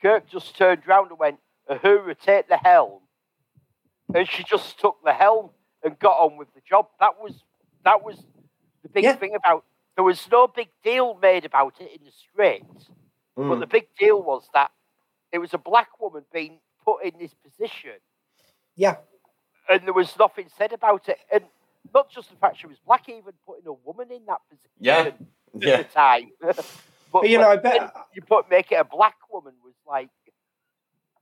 Kirk 0.00 0.26
just 0.28 0.56
turned 0.56 0.86
round 0.86 1.10
and 1.10 1.18
went, 1.18 1.38
Uhura, 1.68 2.18
take 2.18 2.48
the 2.48 2.56
helm. 2.56 3.00
And 4.14 4.28
she 4.28 4.44
just 4.44 4.78
took 4.80 4.96
the 5.04 5.12
helm 5.12 5.50
and 5.84 5.98
got 5.98 6.18
on 6.18 6.36
with 6.36 6.52
the 6.54 6.60
job. 6.68 6.88
That 7.00 7.20
was 7.20 7.44
that 7.84 8.04
was 8.04 8.16
the 8.82 8.88
big 8.88 9.04
Yeah. 9.04 9.16
thing 9.16 9.34
about 9.34 9.64
there 9.96 10.04
was 10.04 10.28
no 10.30 10.46
big 10.48 10.68
deal 10.84 11.14
made 11.20 11.44
about 11.44 11.74
it 11.80 11.90
in 11.98 12.04
the 12.04 12.12
script. 12.12 12.90
But 13.48 13.58
mm, 13.58 13.60
the 13.60 13.66
big 13.66 13.88
deal 13.98 14.22
was 14.22 14.48
that 14.54 14.70
it 15.32 15.38
was 15.38 15.54
a 15.54 15.58
black 15.58 16.00
woman 16.00 16.24
being 16.32 16.60
put 16.84 17.04
in 17.04 17.12
this 17.18 17.34
position 17.34 17.92
yeah, 18.76 18.96
and 19.68 19.82
there 19.84 19.94
was 19.94 20.16
nothing 20.18 20.48
said 20.56 20.72
about 20.72 21.08
it. 21.08 21.18
And 21.32 21.44
not 21.94 22.10
just 22.10 22.30
the 22.30 22.36
fact 22.36 22.58
she 22.58 22.66
was 22.66 22.78
black, 22.86 23.08
even 23.08 23.32
putting 23.46 23.66
a 23.66 23.72
woman 23.72 24.10
in 24.12 24.24
that 24.26 24.40
position 24.50 24.70
Yeah. 24.80 24.98
at 24.98 25.18
yeah, 25.54 25.76
the 25.78 25.84
time. 25.84 26.30
but, 26.40 26.66
but 27.12 27.28
you 27.30 27.38
know, 27.38 27.50
I 27.50 27.56
bet 27.56 27.92
you 28.14 28.22
put 28.22 28.50
make 28.50 28.72
it 28.72 28.76
a 28.76 28.84
black 28.84 29.16
woman 29.32 29.54
was 29.64 29.74
like 29.86 30.10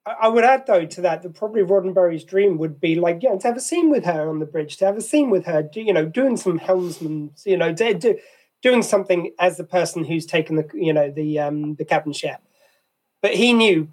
I 0.07 0.29
would 0.29 0.45
add 0.45 0.67
though 0.67 0.85
to 0.85 1.01
that 1.01 1.23
that 1.23 1.35
probably 1.35 1.63
Roddenberry's 1.63 2.25
dream 2.25 2.59
would 2.59 2.79
be 2.79 2.95
like, 2.97 3.23
yeah 3.23 3.37
to 3.37 3.47
have 3.47 3.57
a 3.57 3.61
scene 3.61 3.91
with 3.91 4.05
her 4.05 4.29
on 4.29 4.39
the 4.39 4.47
bridge, 4.47 4.77
to 4.79 4.85
have 4.85 4.99
a 4.99 5.03
scene 5.03 5.31
with 5.31 5.47
her, 5.47 5.69
you 5.75 5.93
know, 5.93 6.05
doing 6.05 6.37
some 6.37 6.59
helmsman, 6.59 7.31
you 7.47 7.57
know, 7.57 7.73
do, 7.73 7.95
do, 7.95 8.19
doing 8.63 8.83
something 8.83 9.33
as 9.39 9.57
the 9.57 9.65
person 9.65 10.05
who's 10.05 10.27
taken 10.27 10.57
the, 10.57 10.69
you 10.75 10.93
know, 10.93 11.11
the 11.11 11.39
um, 11.39 11.75
the 11.77 11.85
captain 11.87 12.13
ship. 12.13 12.41
but 13.23 13.35
he 13.35 13.55
knew 13.55 13.89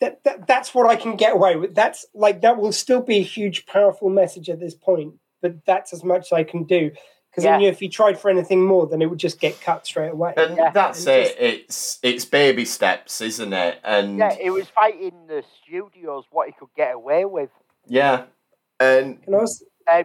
that, 0.00 0.24
that 0.24 0.46
that's 0.46 0.74
what 0.74 0.88
I 0.88 0.96
can 0.96 1.16
get 1.16 1.34
away 1.34 1.56
with. 1.56 1.74
That's 1.74 2.06
like 2.14 2.40
that 2.40 2.56
will 2.56 2.72
still 2.72 3.02
be 3.02 3.18
a 3.18 3.22
huge, 3.22 3.66
powerful 3.66 4.08
message 4.08 4.48
at 4.48 4.60
this 4.60 4.74
point, 4.74 5.14
but 5.42 5.64
that's 5.66 5.92
as 5.92 6.02
much 6.02 6.28
as 6.28 6.32
I 6.32 6.44
can 6.44 6.64
do. 6.64 6.90
Because 7.34 7.46
Yeah. 7.46 7.56
I 7.56 7.58
knew 7.58 7.68
if 7.68 7.80
he 7.80 7.88
tried 7.88 8.16
for 8.16 8.30
anything 8.30 8.64
more, 8.64 8.86
then 8.86 9.02
it 9.02 9.06
would 9.06 9.18
just 9.18 9.40
get 9.40 9.60
cut 9.60 9.84
straight 9.84 10.12
away. 10.12 10.34
And 10.36 10.56
Yeah. 10.56 10.70
that's 10.70 11.04
And 11.04 11.16
it. 11.16 11.24
just- 11.24 11.36
It's 11.40 11.98
it's 12.04 12.24
baby 12.24 12.64
steps, 12.64 13.20
isn't 13.20 13.52
it? 13.52 13.80
And 13.82 14.18
Yeah, 14.18 14.36
it 14.40 14.50
was 14.50 14.68
fighting 14.68 15.26
the 15.26 15.42
studios 15.62 16.26
what 16.30 16.46
he 16.46 16.52
could 16.52 16.72
get 16.76 16.94
away 16.94 17.24
with. 17.24 17.50
yeah. 17.86 18.26
And 18.78 19.18
And 19.26 19.34
I 19.34 19.38
was, 19.40 19.64
Um, 19.90 20.04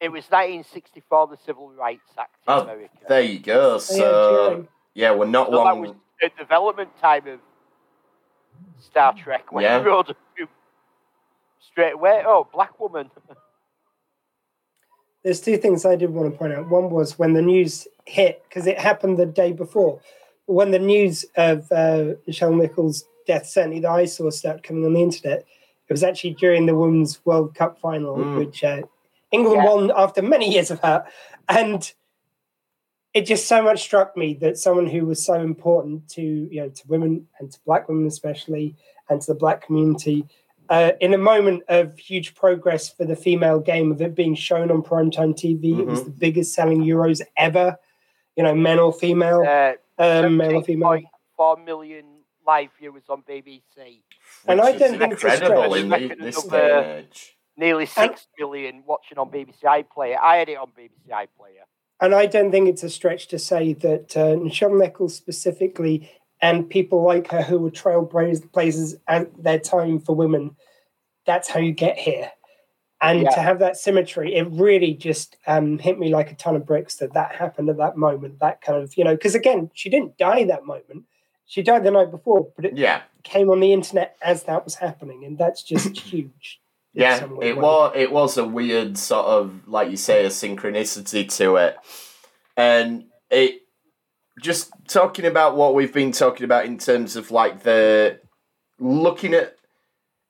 it 0.00 0.08
was 0.10 0.24
1964, 0.30 1.26
the 1.26 1.36
Civil 1.38 1.70
Rights 1.72 2.12
Act 2.16 2.36
in 2.46 2.52
Oh, 2.54 2.60
America. 2.60 2.96
there 3.08 3.22
you 3.22 3.40
go. 3.40 3.78
So 3.78 4.54
Turing. 4.54 4.68
yeah, 4.94 5.10
we're 5.12 5.26
not 5.26 5.46
So 5.48 5.52
that 5.56 5.64
long. 5.64 5.80
was 5.80 5.92
the 6.20 6.28
development 6.38 6.96
time 7.00 7.26
of 7.26 7.40
Star 8.80 9.14
Trek 9.14 9.50
when 9.50 9.64
Yeah. 9.64 9.80
he 9.80 9.84
wrote 9.84 10.10
a 10.10 10.16
few 10.36 10.46
straight 11.58 11.94
away. 11.94 12.22
Oh, 12.24 12.44
black 12.44 12.78
woman. 12.78 13.10
there's 15.26 15.40
two 15.40 15.56
things 15.56 15.84
I 15.84 15.96
did 15.96 16.10
want 16.10 16.32
to 16.32 16.38
point 16.38 16.52
out. 16.52 16.70
One 16.70 16.88
was 16.88 17.18
when 17.18 17.32
the 17.32 17.42
news 17.42 17.88
hit, 18.04 18.44
because 18.48 18.68
it 18.68 18.78
happened 18.78 19.18
the 19.18 19.26
day 19.26 19.50
before. 19.52 19.98
When 20.46 20.70
the 20.70 20.78
news 20.78 21.24
of 21.36 21.70
uh, 21.72 22.14
Nichelle 22.28 22.56
Nichols' 22.56 23.02
death, 23.26 23.44
certainly 23.48 23.80
that 23.80 23.90
I 23.90 24.04
saw 24.04 24.30
start 24.30 24.62
coming 24.62 24.84
on 24.86 24.92
the 24.92 25.02
internet, 25.02 25.40
it 25.88 25.92
was 25.92 26.04
actually 26.04 26.34
during 26.34 26.66
the 26.66 26.76
Women's 26.76 27.18
World 27.26 27.56
Cup 27.56 27.80
final, 27.80 28.16
Mm. 28.16 28.38
which 28.38 28.62
uh, 28.62 28.82
England 29.32 29.62
Yeah. 29.64 29.68
won 29.74 29.92
after 29.96 30.22
many 30.22 30.48
years 30.52 30.70
of 30.70 30.80
that. 30.82 31.10
And 31.48 31.92
it 33.12 33.22
just 33.26 33.48
so 33.48 33.60
much 33.62 33.82
struck 33.82 34.16
me 34.16 34.34
that 34.34 34.58
someone 34.58 34.86
who 34.86 35.06
was 35.06 35.24
so 35.24 35.34
important 35.34 36.08
to 36.10 36.22
you 36.22 36.60
know 36.60 36.68
to 36.68 36.82
women 36.86 37.26
and 37.40 37.50
to 37.50 37.58
black 37.66 37.88
women 37.88 38.06
especially 38.06 38.76
and 39.08 39.20
to 39.22 39.32
the 39.32 39.38
black 39.38 39.62
community 39.66 40.24
uh, 40.68 40.92
in 41.00 41.14
a 41.14 41.18
moment 41.18 41.62
of 41.68 41.98
huge 41.98 42.34
progress 42.34 42.88
for 42.88 43.04
the 43.04 43.16
female 43.16 43.60
game 43.60 43.90
of 43.92 44.00
it 44.00 44.14
being 44.14 44.34
shown 44.34 44.70
on 44.70 44.82
primetime 44.82 45.34
TV. 45.34 45.78
It 45.78 45.86
was 45.86 46.04
the 46.04 46.10
biggest 46.10 46.54
selling 46.54 46.82
Euros 46.82 47.20
ever, 47.36 47.76
you 48.36 48.42
know, 48.42 48.54
men 48.54 48.78
or 48.78 48.92
female, 48.92 49.42
Uh, 49.46 49.72
um, 49.98 50.36
male 50.36 50.56
or 50.56 50.64
female. 50.64 51.00
4 51.36 51.58
million 51.64 52.04
live 52.46 52.70
viewers 52.78 53.02
on 53.08 53.22
BBC. 53.22 54.02
And 54.46 54.60
I 54.60 54.70
which 54.70 54.78
don't 54.80 54.94
is 54.94 54.98
think 54.98 55.12
it's 55.12 55.24
a 55.24 55.32
incredible 55.32 55.74
stretch. 55.74 56.02
in 56.02 56.08
the, 56.08 56.14
this 56.24 56.42
day 56.44 56.98
age. 56.98 57.36
Nearly 57.58 57.86
six 57.86 58.26
million 58.38 58.82
watching 58.86 59.18
on 59.18 59.30
BBC 59.30 59.62
iPlayer. 59.64 60.18
I 60.22 60.36
had 60.36 60.48
it 60.48 60.58
on 60.58 60.68
BBC 60.78 61.10
iPlayer. 61.10 61.64
And 62.00 62.14
I 62.14 62.26
don't 62.26 62.50
think 62.50 62.68
it's 62.68 62.82
a 62.82 62.90
stretch 62.90 63.28
to 63.28 63.38
say 63.38 63.72
that 63.72 64.14
uh, 64.16 64.36
Nichelle 64.36 64.78
Nichols 64.78 65.14
specifically 65.14 66.10
and 66.40 66.68
people 66.68 67.02
like 67.02 67.28
her 67.30 67.42
who 67.42 67.58
were 67.58 67.70
trailblazers 67.70 68.94
at 69.08 69.42
their 69.42 69.58
time 69.58 70.00
for 70.00 70.14
women, 70.14 70.56
that's 71.24 71.48
how 71.48 71.60
you 71.60 71.72
get 71.72 71.98
here. 71.98 72.30
And 73.00 73.22
Yeah. 73.22 73.30
to 73.30 73.40
have 73.40 73.58
that 73.58 73.76
symmetry, 73.76 74.34
it 74.34 74.48
really 74.50 74.94
just 74.94 75.36
um, 75.46 75.78
hit 75.78 75.98
me 75.98 76.08
like 76.08 76.30
a 76.30 76.34
ton 76.34 76.56
of 76.56 76.64
bricks 76.64 76.96
that 76.96 77.12
that 77.12 77.34
happened 77.34 77.68
at 77.68 77.76
that 77.76 77.96
moment. 77.96 78.38
That 78.40 78.62
kind 78.62 78.82
of, 78.82 78.96
you 78.96 79.04
know, 79.04 79.14
because 79.14 79.34
again, 79.34 79.70
she 79.74 79.90
didn't 79.90 80.16
die 80.16 80.44
that 80.44 80.64
moment. 80.64 81.04
She 81.44 81.62
died 81.62 81.84
the 81.84 81.90
night 81.90 82.10
before, 82.10 82.48
but 82.56 82.64
it 82.64 82.76
Yeah, 82.76 83.02
came 83.22 83.50
on 83.50 83.60
the 83.60 83.72
internet 83.72 84.16
as 84.22 84.44
that 84.44 84.64
was 84.64 84.76
happening. 84.76 85.24
And 85.24 85.36
that's 85.36 85.62
just 85.62 85.96
huge. 85.98 86.60
yeah. 86.94 87.22
It 87.42 87.56
was 87.58 87.92
it 87.94 88.10
was 88.12 88.38
a 88.38 88.44
weird 88.44 88.96
sort 88.96 89.26
of 89.26 89.68
like 89.68 89.90
you 89.90 89.96
say 89.98 90.24
a 90.24 90.28
synchronicity 90.28 91.30
to 91.36 91.56
it, 91.56 91.76
and 92.56 93.04
it 93.30 93.60
just 94.40 94.70
talking 94.88 95.24
about 95.24 95.56
what 95.56 95.74
we've 95.74 95.92
been 95.92 96.12
talking 96.12 96.44
about 96.44 96.66
in 96.66 96.78
terms 96.78 97.16
of 97.16 97.30
like 97.30 97.62
the 97.62 98.20
looking 98.78 99.34
at 99.34 99.56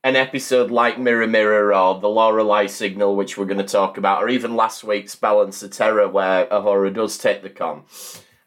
an 0.05 0.15
episode 0.15 0.71
like 0.71 0.99
Mirror 0.99 1.27
Mirror 1.27 1.75
or 1.75 2.01
the 2.01 2.09
Lorelei 2.09 2.67
Signal, 2.67 3.17
which 3.17 3.37
we're 3.37 3.45
going 3.45 3.59
to 3.59 3.65
talk 3.65 3.99
about, 3.99 4.23
or 4.23 4.29
even 4.29 4.55
last 4.55 4.85
week's 4.85 5.17
Balance 5.17 5.65
of 5.65 5.73
Terror, 5.73 6.09
where 6.09 6.47
Uhura 6.47 6.95
does 6.95 7.19
take 7.19 7.43
the 7.43 7.51
con. 7.51 7.83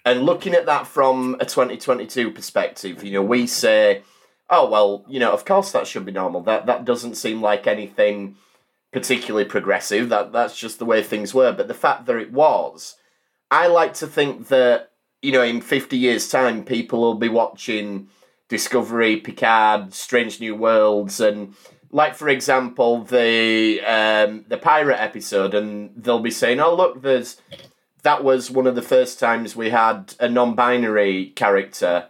And 0.06 0.24
looking 0.24 0.54
at 0.54 0.66
that 0.68 0.88
from 0.88 1.36
a 1.42 1.46
2022 1.46 2.32
perspective, 2.32 3.04
you 3.04 3.12
know, 3.12 3.22
we 3.22 3.46
say, 3.46 4.04
oh, 4.50 4.70
well, 4.70 5.04
you 5.10 5.20
know, 5.20 5.34
of 5.34 5.44
course 5.44 5.74
that 5.74 5.86
should 5.86 6.06
be 6.06 6.14
normal. 6.14 6.42
That 6.42 6.66
that 6.68 6.86
doesn't 6.86 7.16
seem 7.16 7.42
like 7.42 7.68
anything 7.68 8.38
particularly 8.94 9.46
progressive. 9.46 10.10
That 10.10 10.32
That's 10.32 10.58
just 10.58 10.80
the 10.80 10.86
way 10.86 11.04
things 11.04 11.34
were. 11.34 11.52
But 11.52 11.68
the 11.68 11.74
fact 11.74 12.06
that 12.06 12.16
it 12.16 12.32
was, 12.32 12.96
I 13.52 13.68
like 13.68 13.94
to 13.96 14.08
think 14.08 14.48
that, 14.48 14.89
you 15.22 15.32
know, 15.32 15.44
in 15.44 15.62
50 15.62 15.98
years' 15.98 16.30
time, 16.30 16.64
people 16.64 17.02
will 17.02 17.16
be 17.16 17.30
watching 17.30 18.08
Discovery, 18.48 19.18
Picard, 19.18 19.94
Strange 19.94 20.40
New 20.40 20.56
Worlds, 20.56 21.20
and 21.20 21.54
like 21.92 22.16
for 22.16 22.30
example 22.30 23.04
the 23.04 23.82
um, 23.82 24.46
the 24.48 24.58
pirate 24.58 25.00
episode, 25.02 25.54
and 25.54 25.92
they'll 25.96 26.20
be 26.20 26.32
saying, 26.32 26.60
"Oh 26.60 26.74
look, 26.76 27.02
there's 27.02 27.40
that 28.04 28.24
was 28.24 28.50
one 28.50 28.66
of 28.66 28.76
the 28.76 28.82
first 28.82 29.20
times 29.20 29.56
we 29.56 29.70
had 29.70 30.16
a 30.20 30.28
non-binary 30.30 31.28
character, 31.36 32.08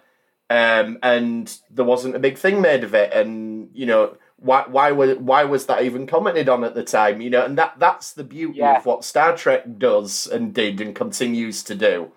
um, 0.50 0.98
and 1.04 1.58
there 1.70 1.86
wasn't 1.86 2.16
a 2.16 2.20
big 2.20 2.38
thing 2.38 2.62
made 2.62 2.84
of 2.84 2.94
it, 2.94 3.14
and 3.14 3.70
you 3.74 3.86
know." 3.86 4.16
Why, 4.42 4.64
why 4.70 4.94
was 4.94 5.18
why 5.18 5.44
was 5.44 5.66
that 5.66 5.84
even 5.84 6.08
commented 6.08 6.48
on 6.48 6.64
at 6.64 6.74
the 6.74 6.82
time? 6.86 7.20
You 7.20 7.30
know, 7.30 7.44
and 7.44 7.58
that 7.58 7.74
that's 7.78 8.14
the 8.14 8.24
beauty 8.24 8.60
Yeah. 8.60 8.78
of 8.78 8.86
what 8.86 9.04
Star 9.04 9.36
Trek 9.36 9.78
does 9.78 10.28
and 10.28 10.54
did 10.54 10.80
and 10.80 10.96
continues 10.96 11.62
to 11.64 11.76
do. 11.76 12.14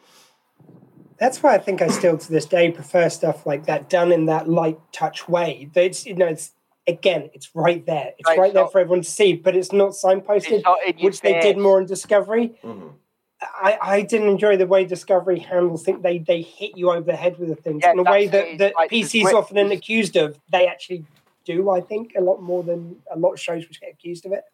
That's 1.23 1.41
why 1.41 1.55
I 1.55 1.59
think 1.59 1.81
I 1.81 1.87
still 1.87 2.19
to 2.19 2.29
this 2.33 2.47
day 2.47 2.73
prefer 2.73 3.09
stuff 3.09 3.47
like 3.47 3.67
that 3.67 3.89
done 3.89 4.11
in 4.11 4.27
that 4.27 4.49
light 4.49 4.79
touch 4.93 5.29
way. 5.29 5.71
It's 5.75 6.05
you 6.05 6.15
know 6.17 6.27
it's 6.27 6.51
again 6.89 7.31
it's 7.33 7.49
right 7.55 7.87
there. 7.87 8.13
It's 8.19 8.29
Right, 8.29 8.39
right, 8.39 8.53
there 8.53 8.65
so- 8.65 8.71
for 8.71 8.81
everyone 8.81 9.03
to 9.03 9.11
see, 9.11 9.35
but 9.35 9.55
it's 9.55 9.73
not 9.73 9.91
signposted, 9.93 10.51
It's 10.51 10.65
not 10.65 10.79
in 10.85 10.99
your 10.99 11.11
which 11.11 11.21
they 11.21 11.41
did 11.41 11.57
more 11.59 11.81
in 11.81 11.87
Discovery. 11.87 12.59
Mhm. 12.65 12.95
I, 13.41 13.79
I 13.83 14.03
didn't 14.03 14.29
enjoy 14.29 14.57
the 14.57 14.67
way 14.69 14.85
Discovery 14.85 15.39
handles 15.39 15.85
things. 15.85 16.03
They 16.03 16.19
they 16.19 16.43
hit 16.43 16.77
you 16.77 16.91
over 16.91 17.03
the 17.13 17.17
head 17.17 17.39
with 17.39 17.49
the 17.51 17.57
things 17.57 17.83
Yeah, 17.85 17.93
in 17.93 18.01
a 18.01 18.03
way 18.05 18.27
that, 18.27 18.45
it. 18.49 18.59
that 18.59 18.75
Like, 18.75 18.91
PC 18.91 19.19
is 19.21 19.25
there's- 19.25 19.35
often 19.35 19.71
accused 19.73 20.17
of. 20.17 20.39
They 20.51 20.67
actually 20.67 21.05
do, 21.45 21.71
I 21.71 21.81
think, 21.81 22.15
a 22.17 22.21
lot 22.21 22.41
more 22.43 22.63
than 22.65 22.97
a 23.11 23.19
lot 23.19 23.33
of 23.33 23.41
shows 23.41 23.67
which 23.69 23.81
get 23.81 23.91
accused 23.93 24.27
of 24.27 24.33
it. 24.33 24.45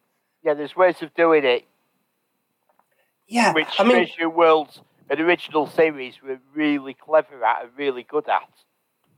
Yeah, 0.43 0.53
there's 0.55 0.75
ways 0.75 1.01
of 1.03 1.13
doing 1.15 1.45
it, 1.45 1.65
Yeah, 3.27 3.53
which 3.53 3.67
I 3.79 3.83
mean, 3.83 3.91
Strange 4.07 4.15
New 4.19 4.29
Worlds, 4.31 4.81
an 5.09 5.19
original 5.21 5.67
series, 5.67 6.21
were 6.21 6.39
really 6.53 6.93
clever 6.93 7.43
at 7.43 7.63
and 7.63 7.71
really 7.77 8.03
good 8.03 8.27
at. 8.29 8.47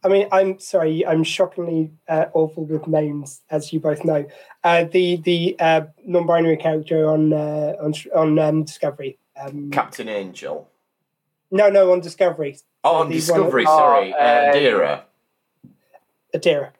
I 0.04 0.08
mean, 0.08 0.28
I'm 0.32 0.58
sorry, 0.60 1.06
I'm 1.06 1.24
shockingly 1.24 1.92
uh, 2.08 2.26
awful 2.34 2.66
with 2.66 2.88
names, 2.88 3.42
as 3.52 3.72
you 3.72 3.80
both 3.80 4.04
know. 4.04 4.26
Uh, 4.64 4.86
the 4.86 5.18
the 5.18 5.56
uh, 5.60 5.82
non-binary 6.06 6.58
character 6.58 7.08
on 7.08 7.32
uh, 7.34 7.74
on 7.80 7.94
on 8.16 8.40
um, 8.40 8.64
Discovery. 8.64 9.20
Um, 9.40 9.70
Captain 9.72 10.10
Angel. 10.10 10.68
no, 11.52 11.70
no, 11.70 11.92
on 11.92 12.00
Discovery. 12.00 12.58
Oh, 12.84 12.96
on 12.96 13.10
The 13.10 13.16
one- 13.16 13.20
Discovery, 13.20 13.66
Oh, 13.68 13.78
sorry, 13.78 14.14
uh, 14.14 14.18
uh, 14.18 14.54
Adira. 14.54 15.02
Adira. 16.34 16.72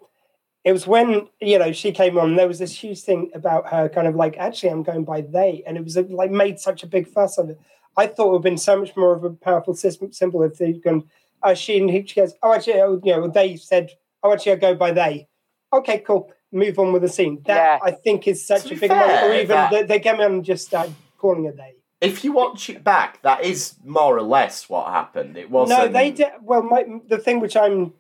It 0.64 0.72
was 0.74 0.86
when 0.88 1.28
you 1.40 1.60
know 1.60 1.72
she 1.72 1.92
came 1.92 2.18
on. 2.18 2.36
There 2.36 2.48
was 2.48 2.60
this 2.60 2.72
huge 2.84 3.02
thing 3.02 3.30
about 3.36 3.68
her, 3.70 3.88
kind 3.90 4.08
of 4.08 4.16
like, 4.16 4.38
actually, 4.38 4.70
I'm 4.70 4.84
going 4.84 5.04
by 5.04 5.22
they, 5.22 5.64
and 5.68 5.78
it 5.78 5.84
was 5.84 5.96
like 5.96 6.32
made 6.32 6.60
such 6.60 6.82
a 6.84 6.88
big 6.88 7.08
fuss 7.08 7.38
of 7.38 7.50
it. 7.52 7.60
I 7.98 8.08
thought 8.08 8.28
it 8.28 8.32
would 8.32 8.38
have 8.38 8.44
been 8.44 8.58
so 8.58 8.80
much 8.80 8.96
more 8.96 9.14
of 9.14 9.24
a 9.24 9.30
powerful 9.32 9.74
system, 9.76 10.12
symbol 10.12 10.44
if 10.44 10.58
they'd 10.58 10.82
gone. 10.84 11.04
Uh, 11.44 11.54
she 11.54 11.78
and 11.80 11.90
he, 11.90 12.06
she 12.06 12.16
goes, 12.20 12.34
oh, 12.44 12.54
actually, 12.54 12.80
oh, 12.82 13.00
you 13.04 13.12
know, 13.14 13.28
they 13.28 13.56
said, 13.58 13.92
oh, 14.24 14.32
actually, 14.34 14.54
I 14.54 14.56
go 14.56 14.76
by 14.76 14.92
they. 14.92 15.28
Okay, 15.74 16.00
cool. 16.00 16.32
Move 16.52 16.78
on 16.80 16.94
with 16.94 17.02
the 17.02 17.10
scene. 17.10 17.42
That 17.46 17.56
Yeah. 17.56 17.80
I 17.84 17.92
think 17.92 18.28
is 18.28 18.46
such 18.46 18.64
To 18.64 18.68
a 18.68 18.72
be 18.72 18.80
big 18.82 18.90
fair, 18.92 19.00
moment. 19.08 19.24
Or 19.24 19.34
even 19.36 19.48
that- 19.50 19.72
they, 19.72 19.84
they 19.84 20.00
came 20.00 20.16
on 20.16 20.32
and 20.34 20.46
just 20.46 20.68
started 20.68 20.94
calling 21.18 21.46
her 21.46 21.52
they. 21.52 21.76
If 22.02 22.24
you 22.24 22.32
watch 22.32 22.68
it 22.70 22.84
back, 22.84 23.22
that 23.22 23.44
is 23.44 23.76
more 23.86 24.18
or 24.18 24.24
less 24.24 24.68
what 24.68 24.88
happened. 24.88 25.38
It 25.38 25.52
wasn't. 25.52 25.80
No, 25.80 25.88
they 25.88 26.10
did. 26.12 26.30
Well, 26.42 26.64
my, 26.64 26.84
the 27.08 27.20
thing 27.20 27.40
which 27.40 27.56
I'm 27.56 27.94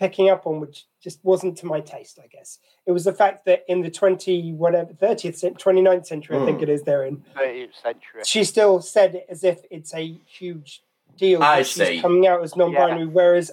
picking 0.00 0.30
up 0.30 0.46
on, 0.46 0.58
which 0.60 0.86
just 1.00 1.22
wasn't 1.22 1.56
to 1.58 1.66
my 1.66 1.78
taste, 1.80 2.18
I 2.22 2.26
guess, 2.26 2.58
it 2.86 2.92
was 2.92 3.04
the 3.04 3.12
fact 3.12 3.44
that 3.44 3.64
in 3.68 3.82
the 3.82 3.90
20, 3.90 4.52
whatever, 4.54 4.94
30th, 4.94 5.36
cent- 5.36 5.58
29th 5.58 6.06
century, 6.06 6.38
I 6.38 6.44
think 6.46 6.58
Mm. 6.58 6.62
it 6.62 6.68
is 6.70 6.82
they're 6.84 7.04
in, 7.04 7.22
30th 7.36 7.74
century. 7.82 8.22
she 8.24 8.42
still 8.44 8.80
said 8.80 9.14
it 9.14 9.26
as 9.28 9.44
if 9.44 9.60
it's 9.70 9.92
a 9.94 10.18
huge 10.26 10.82
deal 11.18 11.42
I 11.42 11.58
that 11.58 11.66
she's 11.66 11.86
see. 11.86 12.00
coming 12.00 12.26
out 12.26 12.42
as 12.42 12.56
non-binary, 12.56 13.06
whereas 13.06 13.50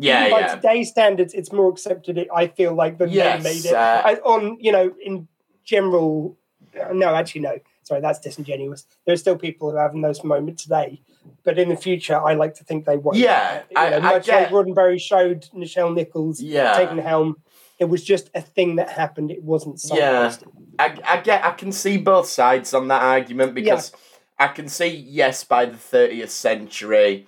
Yeah, 0.00 0.28
by 0.30 0.40
yeah. 0.40 0.54
today's 0.56 0.90
standards, 0.90 1.32
it's 1.32 1.50
more 1.52 1.70
accepted. 1.70 2.28
I 2.32 2.46
feel 2.48 2.74
like 2.74 2.98
than 2.98 3.08
Yes, 3.10 3.42
they 3.42 3.48
made 3.54 3.64
it 3.64 3.72
uh, 3.74 4.02
I, 4.04 4.14
on 4.16 4.58
you 4.60 4.70
know 4.70 4.94
in 5.02 5.26
general. 5.64 6.36
uh, 6.78 6.92
No, 6.92 7.14
actually, 7.14 7.40
no. 7.40 7.58
Sorry, 7.88 8.02
that's 8.02 8.18
disingenuous. 8.18 8.84
There 9.06 9.14
are 9.14 9.16
still 9.16 9.38
people 9.38 9.70
who 9.70 9.76
are 9.78 9.82
having 9.82 10.02
those 10.02 10.22
moments 10.22 10.62
today, 10.64 11.00
but 11.42 11.58
in 11.58 11.70
the 11.70 11.76
future, 11.76 12.20
I 12.20 12.34
like 12.34 12.54
to 12.56 12.64
think 12.64 12.84
they 12.84 12.98
won't. 12.98 13.16
Yeah, 13.16 13.62
You 13.70 13.76
I- 13.78 13.88
know, 13.90 13.96
I 13.96 14.00
much 14.00 14.26
get- 14.26 14.52
like 14.52 14.66
Roddenberry 14.66 15.00
showed 15.00 15.46
Nichelle 15.54 15.94
Nichols 15.94 16.38
Yeah. 16.42 16.74
taking 16.74 16.96
the 16.96 17.02
helm. 17.02 17.36
It 17.78 17.86
was 17.86 18.04
just 18.04 18.28
a 18.34 18.42
thing 18.42 18.76
that 18.76 18.90
happened. 18.90 19.30
It 19.30 19.42
wasn't 19.42 19.80
Yeah. 19.94 20.34
I, 20.78 20.98
I 21.02 21.20
get. 21.22 21.42
I 21.46 21.52
can 21.52 21.72
see 21.72 21.96
both 21.96 22.26
sides 22.28 22.74
on 22.74 22.88
that 22.88 23.00
argument 23.02 23.54
because 23.54 23.90
I 24.38 24.48
can 24.48 24.68
see 24.68 24.88
yes, 24.88 25.44
by 25.44 25.64
the 25.64 25.76
thirtieth 25.78 26.30
century, 26.30 27.26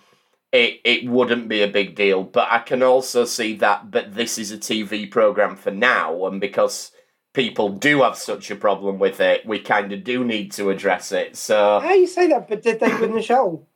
it 0.53 0.81
it 0.85 1.09
wouldn't 1.09 1.49
be 1.49 1.63
a 1.63 1.69
big 1.69 1.95
deal. 1.95 2.23
But 2.23 2.49
I 2.51 2.59
can 2.59 2.83
also 2.83 3.25
see 3.25 3.55
that. 3.57 3.91
But 3.91 4.15
this 4.15 4.39
is 4.39 4.53
a 4.53 4.59
TV 4.59 5.07
program 5.11 5.57
for 5.57 5.71
now, 5.71 6.27
and 6.27 6.39
because 6.41 6.93
people 7.33 7.69
do 7.69 8.03
have 8.03 8.17
such 8.17 8.51
a 8.51 8.57
problem 8.57 8.99
with 8.99 9.21
it, 9.21 9.47
we 9.47 9.61
kind 9.61 9.93
of 9.93 10.03
do 10.05 10.25
need 10.25 10.53
to 10.53 10.71
address 10.71 11.13
it. 11.13 11.37
So 11.37 11.81
How 11.81 11.93
you 11.93 12.07
say 12.07 12.27
that? 12.29 12.49
But 12.49 12.63
did 12.63 12.81
they 12.81 12.93
win 12.97 13.15
the 13.15 13.23
show? 13.23 13.67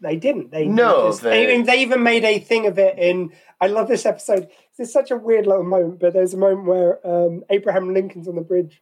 They 0.00 0.16
didn't. 0.16 0.50
They 0.50 0.66
No, 0.66 1.08
just- 1.08 1.22
they- 1.22 1.46
they, 1.46 1.62
they 1.62 1.82
even 1.82 2.02
made 2.02 2.24
a 2.24 2.38
thing 2.38 2.66
of 2.66 2.78
it. 2.78 2.98
In 2.98 3.32
I 3.60 3.66
love 3.66 3.88
this 3.88 4.06
episode. 4.06 4.48
It's 4.78 4.92
such 4.92 5.10
a 5.10 5.16
weird 5.16 5.46
little 5.46 5.64
moment, 5.64 6.00
but 6.00 6.14
there's 6.14 6.32
a 6.32 6.38
moment 6.38 6.66
where 6.66 7.06
um, 7.06 7.44
Abraham 7.50 7.92
Lincoln's 7.92 8.26
on 8.28 8.34
the 8.36 8.40
bridge, 8.40 8.80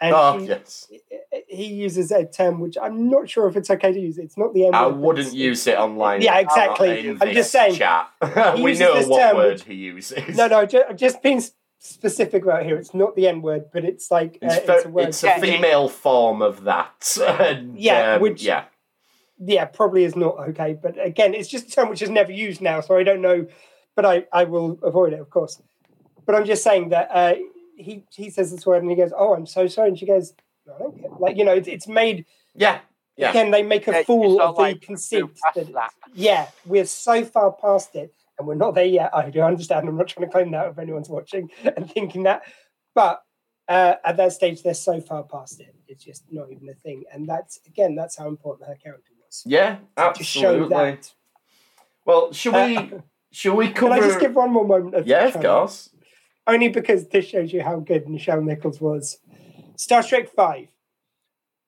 and 0.00 0.14
oh 0.14 0.38
he, 0.38 0.46
yes, 0.46 0.88
he 1.48 1.64
uses 1.66 2.12
a 2.12 2.24
term 2.24 2.60
which 2.60 2.76
I'm 2.80 3.10
not 3.10 3.28
sure 3.28 3.48
if 3.48 3.56
it's 3.56 3.68
okay 3.68 3.92
to 3.92 3.98
use. 3.98 4.16
It's 4.16 4.38
not 4.38 4.54
the 4.54 4.68
I 4.68 4.86
wouldn't 4.86 5.26
it's- 5.26 5.34
use 5.34 5.66
it 5.66 5.76
online. 5.76 6.22
Yeah, 6.22 6.38
exactly. 6.38 7.08
I'm 7.20 7.32
just 7.32 7.50
saying, 7.50 7.74
Chat. 7.74 8.08
we 8.62 8.78
know 8.78 8.94
what 9.08 9.18
term 9.18 9.36
word 9.36 9.52
which- 9.54 9.64
he 9.64 9.74
uses. 9.74 10.36
No, 10.36 10.46
no, 10.46 10.64
just, 10.66 10.96
just 10.96 11.20
being 11.22 11.42
specific 11.84 12.42
about 12.44 12.64
here. 12.64 12.76
It's 12.76 12.94
not 12.94 13.14
the 13.14 13.28
N 13.28 13.42
word, 13.42 13.66
but 13.72 13.84
it's 13.84 14.10
like 14.10 14.38
uh, 14.42 14.46
It's, 14.46 14.68
it's, 14.68 14.84
a 14.84 14.88
word. 14.88 15.08
it's 15.08 15.22
a 15.24 15.38
female 15.40 15.88
form 15.88 16.42
of 16.42 16.64
that. 16.64 17.16
And, 17.40 17.78
Yeah, 17.78 18.14
um, 18.14 18.22
which- 18.22 18.42
yeah, 18.42 18.64
yeah, 19.38 19.64
probably 19.66 20.04
is 20.04 20.16
not 20.16 20.38
okay. 20.50 20.76
But 20.80 20.94
again, 21.04 21.34
it's 21.34 21.48
just 21.48 21.68
a 21.68 21.70
term 21.70 21.88
which 21.90 22.02
is 22.02 22.10
never 22.10 22.32
used 22.32 22.60
now, 22.60 22.80
so 22.80 22.96
I 22.96 23.02
don't 23.02 23.20
know. 23.20 23.46
But 23.96 24.04
I, 24.06 24.24
I 24.32 24.44
will 24.44 24.78
avoid 24.82 25.12
it, 25.12 25.20
of 25.20 25.30
course. 25.30 25.60
But 26.26 26.34
I'm 26.34 26.44
just 26.46 26.62
saying 26.64 26.88
that 26.88 27.08
uh, 27.12 27.34
he 27.76 28.04
he 28.12 28.30
says 28.30 28.50
this 28.50 28.64
word 28.66 28.82
and 28.82 28.90
he 28.90 28.96
goes, 28.96 29.12
"Oh, 29.16 29.34
I'm 29.34 29.46
so 29.46 29.66
sorry," 29.68 29.88
and 29.90 29.98
she 29.98 30.06
goes, 30.06 30.32
"No, 30.66 30.74
I 30.74 30.78
don't 30.78 30.98
care." 31.00 31.10
Like 31.18 31.36
you 31.36 31.44
know, 31.44 31.52
it's, 31.52 31.68
it's 31.68 31.86
made 31.86 32.24
yeah, 32.54 32.80
yeah. 33.16 33.30
again. 33.30 33.50
They 33.50 33.62
make 33.62 33.86
a 33.88 33.92
Yeah, 33.92 34.02
fool 34.04 34.30
sort 34.38 34.42
of 34.42 34.48
of 34.50 34.56
the 34.56 34.62
like 34.62 34.80
conceit 34.80 35.24
that, 35.54 35.72
that. 35.74 35.90
yeah, 36.14 36.48
we're 36.64 36.86
so 36.86 37.24
far 37.24 37.52
past 37.52 37.94
it, 37.94 38.12
and 38.38 38.46
we're 38.46 38.54
not 38.54 38.74
there 38.74 38.84
yet. 38.84 39.10
I 39.14 39.30
do 39.30 39.40
understand. 39.40 39.88
I'm 39.88 39.96
not 39.96 40.08
trying 40.08 40.26
to 40.26 40.32
claim 40.32 40.50
that 40.52 40.68
if 40.68 40.78
anyone's 40.78 41.08
watching 41.08 41.50
and 41.76 41.90
thinking 41.90 42.24
that, 42.24 42.42
but 42.94 43.22
uh, 43.68 43.94
at 44.04 44.16
that 44.16 44.32
stage, 44.32 44.62
they're 44.62 44.74
so 44.74 45.00
far 45.00 45.22
past 45.22 45.60
it. 45.60 45.74
It's 45.88 46.04
just 46.04 46.24
not 46.30 46.50
even 46.50 46.68
a 46.68 46.74
thing, 46.74 47.04
and 47.12 47.28
that's 47.28 47.60
again, 47.66 47.94
that's 47.94 48.16
how 48.16 48.28
important 48.28 48.68
her 48.68 48.76
character 48.76 49.12
was. 49.24 49.42
Yeah, 49.46 49.78
absolutely. 49.96 50.98
Well, 52.04 52.32
should 52.32 52.54
we 52.54 52.76
Uh, 52.76 52.88
should 53.32 53.54
we 53.54 53.70
cover? 53.70 53.94
Can? 53.94 54.04
I 54.04 54.06
just 54.06 54.20
give 54.20 54.34
one 54.34 54.52
more 54.52 54.66
moment 54.66 54.94
of 54.94 55.06
yeah, 55.06 55.26
of 55.26 55.40
course. 55.40 55.90
Only 56.46 56.68
because 56.68 57.08
this 57.08 57.26
shows 57.26 57.52
you 57.52 57.62
how 57.62 57.80
good 57.80 58.04
Nichelle 58.04 58.44
Nichols 58.44 58.80
was. 58.80 59.18
Star 59.76 60.02
Trek 60.02 60.28
Five. 60.28 60.68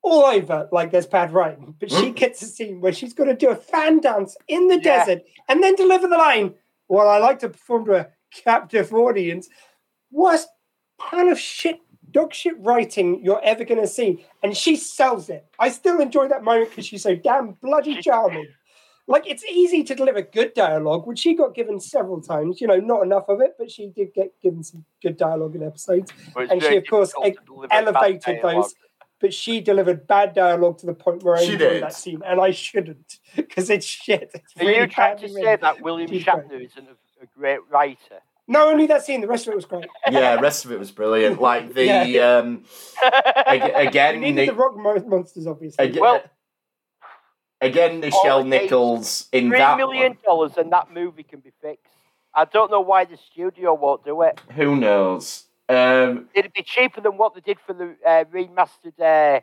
All 0.09 0.25
over, 0.25 0.69
like 0.71 0.93
there's 0.93 1.07
bad 1.07 1.33
writing, 1.33 1.75
but 1.81 1.91
she 1.91 2.11
gets 2.13 2.41
a 2.41 2.47
scene 2.47 2.81
where 2.81 2.93
she's 2.93 3.13
got 3.13 3.25
to 3.25 3.35
do 3.35 3.51
a 3.51 3.57
fan 3.57 4.01
dance 4.01 4.37
in 4.47 4.69
the 4.69 4.77
Yeah. 4.77 5.05
desert 5.05 5.23
and 5.49 5.61
then 5.63 5.75
deliver 5.75 6.07
the 6.07 6.17
line. 6.17 6.55
Well, 6.89 7.09
I 7.09 7.19
like 7.19 7.41
to 7.41 7.49
perform 7.49 7.87
to 7.87 7.95
a 7.95 8.07
captive 8.33 8.95
audience. 8.95 9.49
Worst 10.13 10.49
pile 10.99 11.29
of 11.29 11.41
shit, 11.41 11.81
dog 12.13 12.33
shit 12.33 12.55
writing 12.61 13.21
you're 13.25 13.43
ever 13.43 13.65
going 13.65 13.81
to 13.81 13.89
see. 13.89 14.25
And 14.45 14.57
she 14.57 14.77
sells 14.77 15.29
it. 15.29 15.45
I 15.59 15.71
still 15.71 16.01
enjoy 16.01 16.29
that 16.29 16.45
moment 16.45 16.71
because 16.71 16.87
she's 16.87 17.03
so 17.03 17.17
damn 17.17 17.53
bloody 17.61 18.01
charming. 18.03 18.47
Like, 19.09 19.29
it's 19.29 19.45
easy 19.45 19.85
to 19.85 19.95
deliver 19.95 20.23
good 20.23 20.53
dialogue, 20.55 21.07
which 21.07 21.21
she 21.21 21.35
got 21.35 21.55
given 21.55 21.79
several 21.81 22.21
times. 22.21 22.61
You 22.61 22.67
know, 22.69 22.79
not 22.79 23.03
enough 23.03 23.29
of 23.29 23.41
it, 23.41 23.55
but 23.59 23.71
she 23.71 23.89
did 23.89 24.13
get 24.15 24.33
given 24.43 24.63
some 24.65 24.85
good 25.03 25.17
dialogue 25.17 25.55
in 25.57 25.63
episodes. 25.65 26.13
But 26.35 26.45
it's 26.45 26.53
And 26.53 26.63
she, 26.63 26.77
of 26.77 26.85
course, 26.89 27.13
difficult 27.13 27.47
to 27.47 27.53
deliver 27.53 27.73
elevated 27.75 28.23
bad 28.23 28.43
dialogue. 28.43 28.65
those. 28.65 28.75
But 29.20 29.32
she 29.32 29.61
delivered 29.62 30.06
bad 30.06 30.35
dialogue 30.35 30.78
to 30.78 30.87
the 30.87 30.92
point 30.94 31.23
where 31.23 31.37
I 31.37 31.44
She 31.44 31.52
enjoyed 31.54 31.70
did. 31.73 31.82
that 31.85 31.94
scene, 31.94 32.20
and 32.26 32.38
I 32.40 32.50
shouldn't 32.50 33.18
because 33.35 33.70
it's 33.70 33.87
shit. 33.87 34.30
It's 34.35 34.56
Are 34.58 34.66
really 34.66 34.80
you 34.80 34.87
trying 34.87 35.16
to 35.18 35.28
say 35.28 35.56
that 35.56 35.80
William 35.80 36.08
She's 36.11 36.23
great. 36.25 36.37
Shatner 36.37 36.64
isn't 36.66 36.87
a, 36.88 37.23
a 37.25 37.26
great 37.37 37.61
writer? 37.70 38.20
No, 38.46 38.68
only 38.68 38.87
that 38.88 39.04
scene. 39.04 39.23
The 39.23 39.26
rest 39.26 39.46
of 39.46 39.52
it 39.54 39.56
was 39.56 39.64
great. 39.64 39.87
Yeah, 40.11 40.37
the 40.37 40.42
rest 40.42 40.66
of 40.66 40.70
it 40.73 40.78
was 40.78 40.90
brilliant. 40.90 41.40
Like 41.40 41.73
the 41.73 41.85
Yeah. 41.87 42.37
um, 42.37 42.64
again, 43.46 44.16
We 44.20 44.20
needed 44.32 44.37
Ni- 44.42 44.46
the 44.49 44.54
rock 44.54 44.76
monsters, 44.76 45.46
obviously. 45.46 45.82
ag- 45.87 45.98
Well- 45.98 46.22
again, 47.61 48.05
All 48.05 48.11
Nichelle 48.11 48.46
Nichols 48.46 49.29
in 49.33 49.48
Three 49.48 49.59
that 49.59 49.76
million 49.79 50.12
one. 50.12 50.18
dollars 50.24 50.52
and 50.59 50.70
that 50.72 50.92
movie 50.92 51.22
can 51.22 51.40
be 51.40 51.52
fixed. 51.62 51.87
I 52.35 52.44
don't 52.44 52.70
know 52.70 52.83
why 52.83 53.07
the 53.07 53.16
studio 53.16 53.72
won't 53.74 54.05
do 54.05 54.20
it. 54.22 54.40
Who 54.55 54.76
knows? 54.76 55.45
Um, 55.68 56.29
It'd 56.35 56.52
be 56.52 56.62
cheaper 56.62 57.00
than 57.00 57.16
what 57.16 57.35
they 57.35 57.40
did 57.40 57.59
for 57.66 57.72
the 57.72 57.96
uh, 58.07 58.24
remastered 58.33 59.00
uh, 59.00 59.40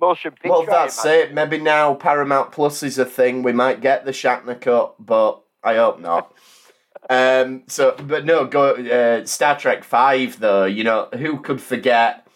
motion 0.00 0.32
picture. 0.32 0.50
well, 0.50 0.64
that's 0.66 1.04
it. 1.04 1.34
Maybe 1.34 1.58
now 1.58 1.94
Paramount 1.94 2.52
Plus 2.52 2.82
is 2.82 2.98
a 2.98 3.04
thing. 3.04 3.42
We 3.42 3.52
might 3.52 3.80
get 3.80 4.04
the 4.04 4.12
Shatner 4.12 4.60
cut, 4.60 4.94
but 4.98 5.42
I 5.62 5.76
hope 5.76 6.00
not. 6.00 6.32
um, 7.10 7.64
so, 7.66 7.94
but 8.06 8.24
no, 8.24 8.46
go 8.46 8.74
uh, 8.74 9.26
Star 9.26 9.58
Trek 9.58 9.84
Five 9.84 10.40
though. 10.40 10.64
You 10.64 10.84
know 10.84 11.08
who 11.12 11.40
could 11.40 11.60
forget 11.60 12.26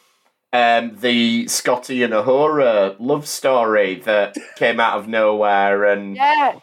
um, 0.53 0.97
the 0.97 1.49
Scotty 1.49 2.03
and 2.03 2.13
Uhura 2.13 2.97
love 2.99 3.27
story 3.27 3.97
that 4.01 4.37
came 4.57 4.81
out 4.81 4.99
of 4.99 5.09
nowhere 5.09 5.85
and 5.85 6.17
Yeah, 6.17 6.59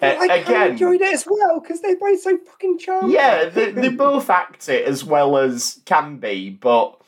But 0.00 0.18
I 0.18 0.28
kind 0.28 0.40
of 0.40 0.48
again. 0.48 0.70
enjoyed 0.72 1.00
it 1.00 1.12
as 1.14 1.26
well 1.26 1.60
because 1.60 1.80
they're 1.80 1.96
both 1.96 2.20
so 2.20 2.38
fucking 2.38 2.78
charming. 2.78 3.10
Yeah, 3.10 3.44
they, 3.48 3.72
they 3.72 3.88
both 3.88 4.30
act 4.30 4.68
it 4.68 4.86
as 4.86 5.04
well 5.04 5.36
as 5.36 5.80
can 5.86 6.18
be, 6.18 6.50
but 6.50 7.00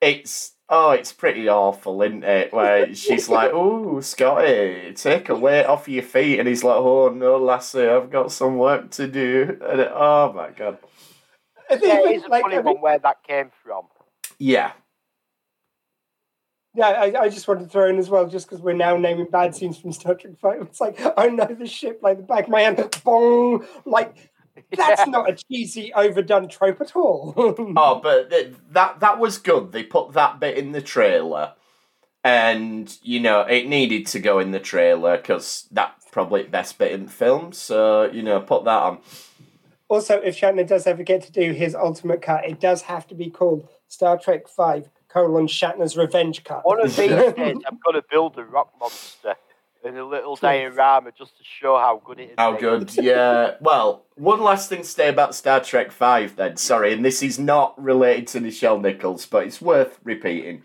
it's 0.00 0.52
oh, 0.68 0.90
it's 0.90 1.12
pretty 1.12 1.48
awful, 1.48 2.00
isn't 2.02 2.24
it? 2.24 2.52
Where 2.52 2.94
she's 2.94 3.28
like, 3.28 3.50
"Oh, 3.52 4.00
Scotty, 4.00 4.92
take 4.94 5.28
a 5.28 5.34
weight 5.34 5.64
off 5.64 5.88
your 5.88 6.02
feet," 6.04 6.38
and 6.38 6.48
he's 6.48 6.62
like, 6.62 6.76
"Oh 6.76 7.08
no, 7.08 7.36
lassie, 7.38 7.86
I've 7.88 8.10
got 8.10 8.30
some 8.32 8.56
work 8.58 8.90
to 8.92 9.08
do." 9.08 9.58
And 9.68 9.80
it, 9.80 9.90
oh 9.92 10.32
my 10.32 10.50
god, 10.50 10.78
And 11.70 11.80
yeah, 11.82 11.98
it 12.00 12.16
is 12.16 12.24
a 12.24 12.28
like, 12.28 12.42
funny 12.42 12.56
I 12.56 12.62
mean, 12.62 12.74
one 12.74 12.80
where 12.80 12.98
that 13.00 13.22
came 13.24 13.50
from. 13.64 13.86
yeah, 14.38 14.72
Yeah, 16.78 16.90
I, 16.90 17.22
I 17.22 17.28
just 17.28 17.48
wanted 17.48 17.64
to 17.64 17.68
throw 17.70 17.88
in 17.88 17.98
as 17.98 18.08
well, 18.08 18.28
just 18.28 18.46
because 18.48 18.62
we're 18.62 18.72
now 18.72 18.96
naming 18.96 19.26
bad 19.26 19.52
scenes 19.54 19.76
from 19.78 19.90
Star 19.90 20.14
Trek 20.14 20.34
Five. 20.40 20.62
It's 20.62 20.80
like 20.80 20.96
I 21.16 21.26
know 21.26 21.46
the 21.46 21.66
ship 21.66 21.98
like 22.04 22.18
the 22.18 22.22
back 22.22 22.44
of 22.44 22.50
my 22.50 22.60
hand. 22.60 22.78
Bong, 23.02 23.66
like 23.84 24.30
that's 24.76 25.00
Yeah. 25.00 25.10
not 25.10 25.28
a 25.28 25.34
cheesy, 25.34 25.92
overdone 25.92 26.48
trope 26.48 26.80
at 26.80 26.94
all. 26.94 27.34
oh, 27.76 28.00
but 28.00 28.30
th- 28.30 28.54
that 28.70 29.00
that 29.00 29.18
was 29.18 29.38
good. 29.38 29.72
They 29.72 29.82
put 29.82 30.12
that 30.12 30.38
bit 30.38 30.56
in 30.56 30.70
the 30.70 30.80
trailer, 30.80 31.54
and 32.24 32.96
you 33.02 33.20
know 33.20 33.40
it 33.40 33.66
needed 33.66 34.06
to 34.08 34.20
go 34.20 34.38
in 34.38 34.52
the 34.52 34.60
trailer 34.60 35.16
because 35.16 35.66
that's 35.72 36.04
probably 36.12 36.42
the 36.44 36.48
best 36.50 36.78
bit 36.78 36.92
in 36.92 37.06
the 37.06 37.10
film. 37.12 37.52
So 37.52 38.04
you 38.10 38.22
know, 38.22 38.40
put 38.40 38.64
that 38.66 38.82
on. 38.82 38.98
also, 39.88 40.20
if 40.20 40.38
Shatner 40.38 40.66
does 40.66 40.86
ever 40.86 41.02
get 41.02 41.22
to 41.24 41.32
do 41.32 41.52
his 41.52 41.74
ultimate 41.74 42.22
cut, 42.22 42.44
it 42.48 42.60
does 42.60 42.82
have 42.82 43.06
to 43.08 43.16
be 43.16 43.30
called 43.30 43.68
Star 43.88 44.16
Trek 44.16 44.46
Five 44.48 44.88
colon 45.08 45.46
Shatner's 45.46 45.96
Revenge 45.96 46.44
Cut. 46.44 46.64
One 46.64 46.80
of 46.80 46.94
these 46.96 47.08
days, 47.08 47.34
I'm 47.38 47.78
going 47.84 47.94
to 47.94 48.04
build 48.10 48.38
a 48.38 48.44
rock 48.44 48.72
monster 48.78 49.34
in 49.84 49.96
a 49.96 50.04
little 50.04 50.36
diorama 50.36 51.12
just 51.16 51.38
to 51.38 51.44
show 51.44 51.78
how 51.78 52.02
good 52.04 52.20
it 52.20 52.30
is. 52.30 52.34
How 52.38 52.56
good, 52.56 52.94
yeah. 52.96 53.54
Well, 53.60 54.04
one 54.16 54.40
last 54.40 54.68
thing 54.68 54.82
to 54.82 54.88
say 54.88 55.08
about 55.08 55.34
Star 55.34 55.60
Trek 55.60 55.90
Five, 55.90 56.36
then. 56.36 56.56
Sorry, 56.56 56.92
and 56.92 57.04
this 57.04 57.22
is 57.22 57.38
not 57.38 57.80
related 57.82 58.26
to 58.28 58.40
Nichelle 58.40 58.80
Nichols, 58.80 59.26
but 59.26 59.46
it's 59.46 59.60
worth 59.60 59.98
repeating. 60.02 60.62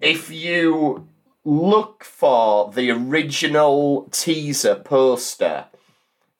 If 0.00 0.30
you 0.30 1.08
look 1.44 2.04
for 2.04 2.70
the 2.72 2.90
original 2.90 4.08
teaser 4.10 4.76
poster 4.76 5.66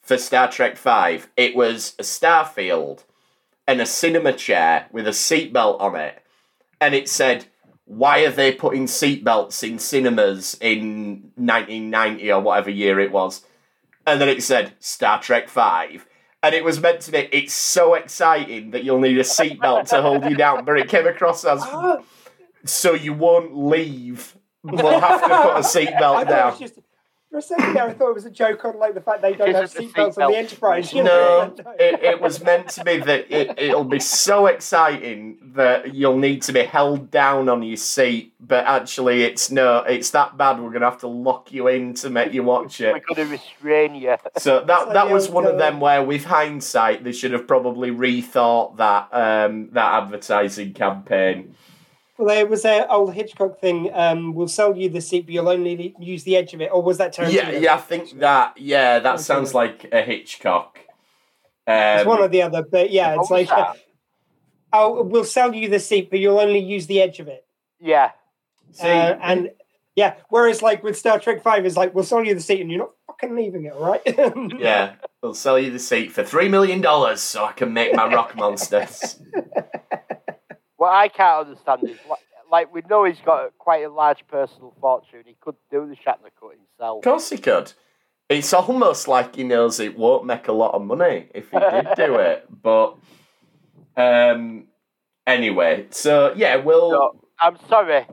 for 0.00 0.16
Star 0.16 0.50
Trek 0.50 0.76
Five, 0.76 1.28
it 1.36 1.56
was 1.56 1.94
a 1.98 2.02
starfield 2.02 3.04
and 3.66 3.80
a 3.80 3.86
cinema 3.86 4.32
chair 4.32 4.86
with 4.92 5.06
a 5.06 5.10
seatbelt 5.10 5.80
on 5.80 5.96
it, 5.96 6.22
and 6.80 6.94
it 6.94 7.08
said. 7.08 7.46
Why 7.90 8.18
are 8.26 8.30
they 8.30 8.52
putting 8.52 8.84
seatbelts 8.84 9.66
in 9.66 9.78
cinemas 9.78 10.58
in 10.60 11.32
1990 11.36 12.30
or 12.30 12.42
whatever 12.42 12.68
year 12.68 13.00
it 13.00 13.10
was? 13.10 13.46
and 14.08 14.20
then 14.20 14.28
it 14.28 14.42
said 14.42 14.72
Star 14.80 15.20
Trek 15.20 15.48
Five, 15.48 16.06
and 16.42 16.54
it 16.54 16.64
was 16.64 16.80
meant 16.80 17.00
to 17.02 17.12
be. 17.12 17.28
It's 17.30 17.52
so 17.52 17.94
exciting 17.94 18.70
that 18.70 18.84
you'll 18.84 19.00
need 19.00 19.18
a 19.18 19.22
seatbelt 19.22 19.88
to 19.90 20.02
hold 20.02 20.24
you 20.24 20.36
down, 20.36 20.64
but 20.64 20.78
it 20.78 20.88
came 20.88 21.06
across 21.06 21.44
as 21.44 21.62
so 22.64 22.94
you 22.94 23.12
won't 23.12 23.56
leave. 23.56 24.34
We'll 24.62 25.00
have 25.00 25.22
to 25.22 25.28
put 25.28 25.56
a 25.56 25.60
seatbelt 25.60 26.28
down. 26.28 26.58
just 26.58 26.78
for 27.30 27.38
a 27.38 27.42
second 27.42 27.74
there. 27.74 27.84
I 27.84 27.92
thought 27.92 28.10
it 28.10 28.14
was 28.14 28.24
a 28.24 28.30
joke 28.30 28.64
on 28.64 28.78
like 28.78 28.94
the 28.94 29.00
fact 29.00 29.22
they 29.22 29.34
don't 29.34 29.54
have 29.54 29.64
Isn't 29.64 29.92
seatbelts 29.92 30.18
on 30.18 30.32
the 30.32 30.38
Enterprise. 30.38 30.92
You 30.92 31.02
No, 31.02 31.52
know? 31.56 31.72
it, 31.78 32.02
it 32.02 32.20
was 32.20 32.42
meant 32.42 32.68
to 32.70 32.84
be 32.84 32.98
that 32.98 33.30
it, 33.30 33.58
it'll 33.58 33.84
be 33.84 34.00
so 34.00 34.46
exciting 34.46 35.38
that 35.54 35.94
you'll 35.94 36.18
need 36.18 36.42
to 36.42 36.52
be 36.52 36.62
held 36.62 37.10
down 37.10 37.48
on 37.48 37.62
your 37.62 37.76
seat, 37.76 38.32
but 38.40 38.64
actually 38.64 39.24
it's 39.24 39.50
no, 39.50 39.78
it's 39.80 40.10
that 40.10 40.36
bad 40.36 40.60
we're 40.60 40.70
gonna 40.70 40.88
have 40.88 41.00
to 41.00 41.08
lock 41.08 41.52
you 41.52 41.68
in 41.68 41.94
to 41.94 42.10
make 42.10 42.32
you 42.32 42.42
watch 42.42 42.80
it. 42.80 42.92
We're 42.92 42.96
it. 42.98 43.06
going 43.06 43.28
to 43.28 43.32
restrain 43.32 43.94
you. 43.94 44.16
So 44.38 44.64
that 44.64 44.86
like 44.86 44.94
that 44.94 45.10
was 45.10 45.26
old, 45.26 45.34
one 45.34 45.46
of 45.46 45.58
them 45.58 45.80
where, 45.80 46.02
with 46.02 46.24
hindsight, 46.24 47.04
they 47.04 47.12
should 47.12 47.32
have 47.32 47.46
probably 47.46 47.90
rethought 47.90 48.76
that 48.76 49.08
um, 49.12 49.70
that 49.72 50.02
advertising 50.02 50.72
campaign. 50.72 51.54
Well, 52.18 52.34
there 52.34 52.46
was 52.46 52.62
that 52.62 52.90
old 52.90 53.14
Hitchcock 53.14 53.60
thing. 53.60 53.90
Um, 53.94 54.34
we'll 54.34 54.48
sell 54.48 54.76
you 54.76 54.88
the 54.88 55.00
seat, 55.00 55.26
but 55.26 55.32
you'll 55.32 55.48
only 55.48 55.94
use 56.00 56.24
the 56.24 56.36
edge 56.36 56.52
of 56.52 56.60
it. 56.60 56.70
Or 56.72 56.82
was 56.82 56.98
that 56.98 57.14
Tarantino? 57.14 57.32
Yeah, 57.32 57.50
yeah, 57.50 57.74
I 57.74 57.78
think 57.78 58.18
that. 58.18 58.58
Yeah, 58.58 58.98
that 58.98 59.20
sounds 59.20 59.54
like 59.54 59.88
a 59.92 60.02
Hitchcock. 60.02 60.80
It's 61.66 62.02
Um, 62.02 62.08
one 62.08 62.20
or 62.20 62.28
the 62.28 62.42
other, 62.42 62.62
but 62.62 62.90
yeah, 62.90 63.14
it's 63.18 63.30
like, 63.30 63.48
that? 63.48 63.76
oh, 64.72 65.02
we'll 65.02 65.22
sell 65.24 65.54
you 65.54 65.68
the 65.68 65.78
seat, 65.78 66.10
but 66.10 66.18
you'll 66.18 66.40
only 66.40 66.58
use 66.58 66.88
the 66.88 67.00
edge 67.00 67.20
of 67.20 67.28
it. 67.28 67.46
Yeah. 67.78 68.10
see, 68.72 68.88
Uh, 68.88 69.16
and 69.22 69.50
yeah, 69.94 70.14
whereas 70.28 70.60
like 70.60 70.82
with 70.82 70.98
Star 70.98 71.20
Trek 71.20 71.42
Five, 71.42 71.66
it's 71.66 71.76
like 71.76 71.94
we'll 71.94 72.04
sell 72.04 72.24
you 72.24 72.34
the 72.34 72.40
seat, 72.40 72.60
and 72.60 72.70
you're 72.70 72.80
not 72.80 72.92
fucking 73.06 73.36
leaving 73.36 73.64
it, 73.64 73.74
right? 73.76 74.00
yeah, 74.58 74.94
we'll 75.22 75.34
sell 75.34 75.58
you 75.58 75.70
the 75.70 75.78
seat 75.78 76.10
for 76.10 76.24
three 76.24 76.48
million 76.48 76.80
dollars 76.80 77.20
so 77.20 77.44
I 77.44 77.52
can 77.52 77.72
make 77.72 77.94
my 77.94 78.12
rock 78.12 78.34
monsters. 78.34 79.20
What 80.78 80.92
I 80.92 81.08
can't 81.08 81.46
understand 81.48 81.84
is, 81.84 81.98
like, 82.08 82.18
like 82.50 82.72
we 82.74 82.82
know 82.88 83.04
he's 83.04 83.20
got 83.20 83.56
quite 83.58 83.84
a 83.84 83.90
large 83.90 84.26
personal 84.28 84.74
fortune. 84.80 85.22
He 85.26 85.36
could 85.40 85.56
do 85.70 85.86
the 85.86 85.94
Shatner 85.96 86.30
cut 86.40 86.52
himself. 86.52 86.98
Of 86.98 87.04
course 87.04 87.28
he 87.30 87.36
could. 87.38 87.72
It's 88.30 88.52
almost 88.52 89.06
like 89.08 89.36
he 89.36 89.44
knows 89.44 89.80
it 89.80 89.98
won't 89.98 90.24
make 90.24 90.48
a 90.48 90.52
lot 90.52 90.74
of 90.74 90.82
money 90.82 91.28
if 91.34 91.50
he 91.50 91.58
did 91.58 91.88
do 91.96 92.14
it. 92.30 92.46
But 92.62 92.96
um, 93.96 94.64
anyway, 95.26 95.86
so 95.90 96.32
yeah, 96.36 96.56
we'll. 96.56 97.12
I'm 97.40 97.56
sorry. 97.68 98.06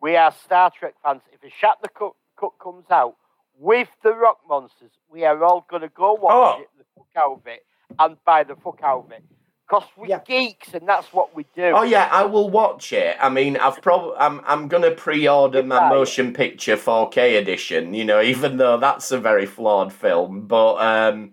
We 0.00 0.16
are 0.16 0.32
Star 0.44 0.70
Trek 0.78 0.94
fans. 1.02 1.22
If 1.32 1.40
a 1.42 1.46
Shatner 1.64 1.88
cut, 1.98 2.12
cut 2.38 2.52
comes 2.62 2.84
out 2.90 3.16
with 3.58 3.88
the 4.02 4.12
Rock 4.12 4.38
Monsters, 4.48 4.90
we 5.10 5.24
are 5.24 5.42
all 5.42 5.66
going 5.68 5.82
to 5.82 5.88
go 5.88 6.14
watch 6.14 6.58
Oh. 6.58 6.60
it, 6.62 6.68
the 6.78 6.84
fuck 6.94 7.06
out 7.24 7.32
of 7.32 7.46
it, 7.46 7.64
and 7.98 8.16
buy 8.24 8.44
the 8.44 8.54
fuck 8.56 8.80
out 8.82 9.04
of 9.06 9.12
it. 9.12 9.24
Because 9.68 9.84
we're 9.96 10.06
Yeah. 10.06 10.20
geeks, 10.24 10.74
and 10.74 10.86
that's 10.88 11.12
what 11.12 11.34
we 11.34 11.44
do. 11.56 11.72
Oh 11.74 11.82
yeah, 11.82 12.08
I 12.12 12.24
will 12.24 12.48
watch 12.50 12.92
it. 12.92 13.16
I 13.20 13.28
mean, 13.28 13.56
I've 13.56 13.82
probably 13.82 14.14
I'm 14.18 14.40
I'm 14.46 14.68
gonna 14.68 14.92
pre-order 14.92 15.62
my 15.64 15.78
Right. 15.78 15.88
motion 15.88 16.32
picture 16.32 16.76
4K 16.76 17.36
edition. 17.36 17.92
You 17.92 18.04
know, 18.04 18.20
even 18.32 18.58
though 18.58 18.76
that's 18.78 19.10
a 19.10 19.18
very 19.18 19.44
flawed 19.46 19.92
film, 19.92 20.42
but 20.46 20.74
um, 20.76 21.32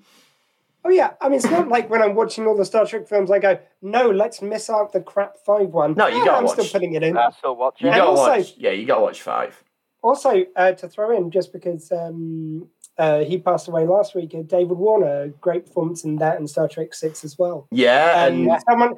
oh 0.83 0.89
yeah, 0.89 1.11
I 1.21 1.29
mean, 1.29 1.35
it's 1.35 1.45
not 1.51 1.67
like 1.67 1.91
when 1.91 2.01
I'm 2.01 2.15
watching 2.15 2.47
all 2.47 2.57
the 2.57 2.65
Star 2.65 2.87
Trek 2.87 3.07
films, 3.07 3.29
I 3.29 3.37
go, 3.37 3.59
no, 3.83 4.09
let's 4.09 4.41
miss 4.41 4.67
out 4.67 4.93
the 4.93 5.01
crap 5.01 5.37
five 5.45 5.67
one. 5.69 5.93
No, 5.93 6.07
you 6.07 6.17
Yeah, 6.17 6.25
gotta 6.25 6.37
I'm 6.37 6.43
watch- 6.45 6.53
still 6.53 6.69
putting 6.79 6.95
it 6.95 7.03
in. 7.03 7.15
I 7.15 7.29
still 7.37 7.55
watch 7.55 7.81
you 7.81 7.87
it. 7.87 7.91
And 7.91 7.97
gotta 7.97 8.13
watch. 8.13 8.55
Yeah, 8.57 8.71
you 8.71 8.87
gotta 8.87 9.01
watch 9.01 9.21
five. 9.21 9.63
Also, 10.01 10.43
uh, 10.55 10.71
to 10.73 10.89
throw 10.89 11.15
in, 11.15 11.29
just 11.29 11.53
because 11.53 11.91
um, 11.91 12.67
uh, 12.97 13.23
he 13.23 13.37
passed 13.37 13.67
away 13.67 13.85
last 13.85 14.13
week, 14.15 14.33
uh, 14.35 14.43
David 14.43 14.77
Warner, 14.77 15.29
great 15.41 15.65
performance 15.65 16.03
in 16.03 16.17
that 16.17 16.37
and 16.37 16.49
Star 16.49 16.67
Trek 16.67 16.93
Six 16.93 17.23
as 17.23 17.37
well. 17.37 17.67
Yeah, 17.71 18.25
And 18.25 18.49
and 18.49 18.61
someone, 18.69 18.95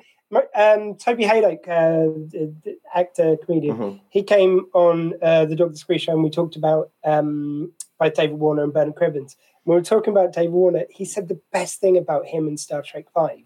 um, 0.53 0.95
Toby 0.95 1.23
Hadoke, 1.23 1.67
uh, 1.67 2.69
actor, 2.93 3.37
comedian, 3.37 3.77
Mhm. 3.77 3.99
he 4.09 4.23
came 4.23 4.65
on 4.73 5.13
uh, 5.21 5.45
the 5.45 5.55
Doctor 5.55 5.77
Scree 5.77 5.97
show 5.97 6.13
and 6.13 6.23
we 6.23 6.29
talked 6.29 6.55
about 6.55 6.91
um, 7.03 7.71
by 7.97 8.09
David 8.09 8.39
Warner 8.39 8.63
and 8.63 8.73
Bernard 8.73 8.95
Cribbins. 8.95 9.35
When 9.63 9.75
we 9.75 9.79
were 9.79 9.85
talking 9.85 10.11
about 10.11 10.33
David 10.33 10.51
Warner, 10.51 10.85
he 10.89 11.05
said 11.05 11.27
the 11.27 11.39
best 11.51 11.79
thing 11.79 11.97
about 11.97 12.25
him 12.25 12.47
in 12.47 12.57
Star 12.57 12.81
Trek 12.81 13.05
Five, 13.13 13.45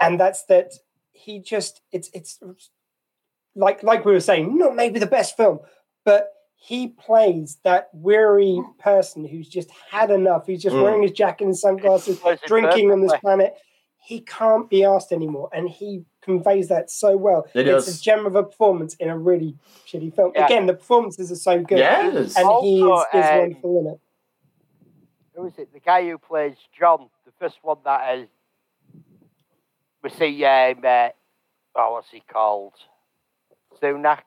and 0.00 0.18
that's 0.18 0.44
that 0.46 0.72
he 1.12 1.38
just 1.38 1.80
it's 1.92 2.10
it's 2.12 2.40
like 3.54 3.82
like 3.82 4.04
we 4.04 4.12
were 4.12 4.20
saying, 4.20 4.58
not 4.58 4.74
maybe 4.74 4.98
the 4.98 5.06
best 5.06 5.36
film, 5.36 5.60
but 6.04 6.32
he 6.60 6.88
plays 6.88 7.58
that 7.62 7.88
weary 7.92 8.60
person 8.78 9.24
who's 9.24 9.48
just 9.48 9.70
had 9.70 10.10
enough. 10.10 10.44
He's 10.46 10.60
just 10.62 10.74
Mm. 10.74 10.82
wearing 10.82 11.02
his 11.02 11.12
jacket 11.12 11.44
and 11.44 11.56
sunglasses, 11.56 12.20
drinking 12.46 12.90
on 12.90 13.00
this 13.00 13.12
perfectly. 13.12 13.20
planet. 13.20 13.54
He 14.00 14.20
can't 14.22 14.68
be 14.68 14.84
asked 14.84 15.12
anymore, 15.12 15.50
and 15.52 15.68
he 15.68 16.04
conveys 16.20 16.68
that 16.68 16.90
so 16.90 17.16
well. 17.16 17.46
It 17.54 17.68
it's 17.68 17.86
does. 17.86 18.00
a 18.00 18.02
gem 18.02 18.26
of 18.26 18.34
a 18.34 18.42
performance 18.42 18.94
in 18.96 19.08
a 19.08 19.16
really 19.16 19.54
shitty 19.86 20.14
film. 20.14 20.32
Yeah. 20.34 20.46
Again, 20.46 20.66
the 20.66 20.74
performances 20.74 21.30
are 21.30 21.36
so 21.36 21.62
good, 21.62 21.78
yes, 21.78 22.36
and 22.36 22.48
he 22.62 22.80
is, 22.80 22.82
Also, 22.84 23.18
is 23.18 23.26
um, 23.26 23.38
wonderful 23.38 23.80
in 23.80 23.86
it. 23.92 24.00
Who 25.34 25.46
is 25.46 25.58
it? 25.58 25.72
The 25.72 25.80
guy 25.80 26.08
who 26.08 26.18
plays 26.18 26.56
John, 26.76 27.08
the 27.24 27.32
first 27.38 27.58
one 27.62 27.78
that 27.84 28.18
is. 28.18 28.28
We 30.02 30.10
see, 30.10 30.44
um, 30.44 30.80
uh, 30.84 31.10
oh, 31.76 31.92
what's 31.92 32.10
he 32.10 32.20
called? 32.20 32.74
Sunak? 33.80 34.22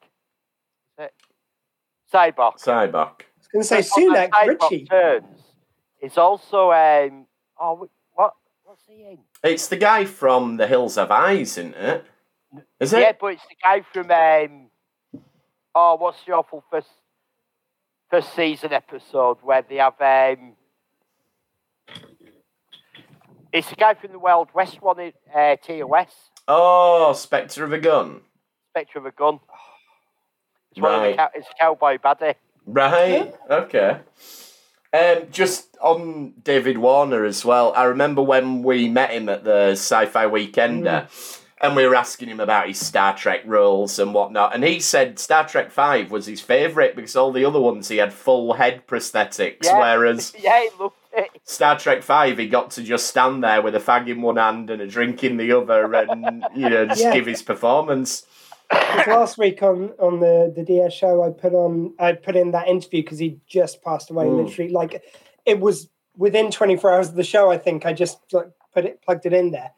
Is 2.12 2.18
it? 2.18 2.36
Cyborg. 2.36 2.64
Cyborg. 2.64 2.94
I 2.94 3.24
was 3.38 3.48
going 3.52 3.62
to 3.62 3.68
say 3.68 3.78
First 3.78 3.92
one 3.98 4.16
Sunak 4.16 4.30
Richie. 4.48 4.86
Turns 4.86 5.42
It's 6.00 6.18
also, 6.18 6.72
um, 6.72 7.26
oh, 7.60 7.90
what? 8.14 8.34
What's 8.64 8.82
he 8.88 9.12
in? 9.12 9.18
It's 9.44 9.68
the 9.68 9.78
guy 9.78 10.06
from 10.06 10.58
The 10.58 10.68
Hills 10.68 10.96
Have 10.96 11.12
Eyes, 11.12 11.58
isn't 11.58 11.76
it? 11.76 12.06
Is 12.80 12.94
it? 12.94 13.00
Yeah, 13.00 13.14
but 13.20 13.28
it's 13.28 13.44
the 13.44 13.56
guy 13.64 13.82
from, 13.94 14.12
um, 14.12 14.68
oh, 15.74 15.96
what's 15.96 16.24
the 16.26 16.34
awful 16.34 16.64
first, 16.70 16.90
first 18.10 18.36
season 18.36 18.74
episode 18.74 19.38
where 19.42 19.62
they 19.62 19.78
have, 19.78 20.00
um, 20.02 20.54
it's 23.54 23.70
the 23.70 23.76
guy 23.76 23.94
from 23.94 24.12
the 24.12 24.20
Wild 24.20 24.50
West 24.54 24.82
one, 24.82 25.00
in, 25.00 25.14
uh, 25.34 25.56
TOS. 25.58 26.14
Oh, 26.48 27.14
Spectre 27.14 27.64
of 27.64 27.74
a 27.74 27.80
Gun. 27.80 28.22
Spectre 28.72 29.00
of 29.00 29.06
a 29.06 29.12
gun. 29.12 29.40
It's 30.72 30.80
one 30.82 30.94
of 30.94 31.02
Right. 31.02 31.12
the 31.12 31.18
cow- 31.18 31.30
it's 31.36 31.48
a 31.50 31.54
cowboy 31.60 31.98
buddy. 31.98 32.34
Right. 32.66 33.34
Okay. 33.50 33.98
Um, 34.94 35.18
just 35.32 35.78
on 35.82 36.34
David 36.44 36.78
Warner 36.78 37.24
as 37.26 37.46
well. 37.46 37.74
I 37.76 37.84
remember 37.86 38.22
when 38.22 38.62
we 38.62 38.90
met 38.90 39.12
him 39.12 39.30
at 39.30 39.44
the 39.44 39.72
Sci-Fi 39.72 40.26
Weekender, 40.26 41.08
and 41.62 41.76
we 41.76 41.86
were 41.88 41.96
asking 41.96 42.28
him 42.30 42.40
about 42.42 42.68
his 42.68 42.86
Star 42.86 43.16
Trek 43.16 43.42
roles 43.46 44.00
and 44.00 44.14
whatnot, 44.14 44.54
and 44.54 44.64
he 44.66 44.80
said 44.82 45.18
Star 45.18 45.48
Trek 45.48 45.72
Five 45.72 46.12
was 46.12 46.26
his 46.26 46.42
favourite 46.42 46.96
because 46.96 47.16
all 47.16 47.32
the 47.32 47.46
other 47.46 47.60
ones 47.60 47.88
he 47.88 47.98
had 47.98 48.12
full 48.14 48.54
head 48.54 48.86
prosthetics, 48.86 49.64
Yeah. 49.66 49.80
whereas 49.80 50.34
Yeah, 50.40 50.60
he 50.62 50.70
loved 50.80 50.96
it. 51.14 51.30
Star 51.46 51.78
Trek 51.80 52.04
Five 52.04 52.38
he 52.38 52.48
got 52.48 52.72
to 52.72 52.84
just 52.84 53.08
stand 53.08 53.44
there 53.44 53.62
with 53.62 53.76
a 53.76 53.80
fag 53.80 54.10
in 54.10 54.22
one 54.22 54.36
hand 54.38 54.70
and 54.70 54.82
a 54.82 54.88
drink 54.88 55.24
in 55.24 55.38
the 55.38 55.52
other, 55.58 55.94
and 55.94 56.44
you 56.54 56.70
know 56.70 56.86
just 56.88 57.02
Yeah. 57.02 57.14
give 57.14 57.28
his 57.28 57.42
performance. 57.42 58.26
'Cause 58.72 59.08
last 59.08 59.38
week 59.38 59.62
on 59.64 59.92
on 60.00 60.20
the 60.20 60.52
the 60.56 60.64
DS 60.64 60.94
show, 60.94 61.24
I 61.24 61.30
put 61.30 61.54
on 61.54 61.94
I 62.00 62.14
put 62.14 62.36
in 62.36 62.52
that 62.52 62.68
interview 62.68 63.04
because 63.04 63.20
he 63.20 63.40
just 63.48 63.82
passed 63.84 64.10
away. 64.12 64.26
Mm. 64.26 64.46
Literally, 64.46 64.72
like 64.72 65.04
it 65.46 65.60
was 65.60 65.90
within 66.18 66.52
24 66.52 66.92
hours 66.92 67.10
of 67.10 67.16
the 67.16 67.24
show. 67.24 67.50
I 67.52 67.58
think 67.58 67.86
I 67.86 67.94
just 67.94 68.20
like, 68.32 68.48
put 68.74 68.86
it 68.86 69.02
plugged 69.02 69.26
it 69.26 69.34
in 69.34 69.52
there. 69.52 69.72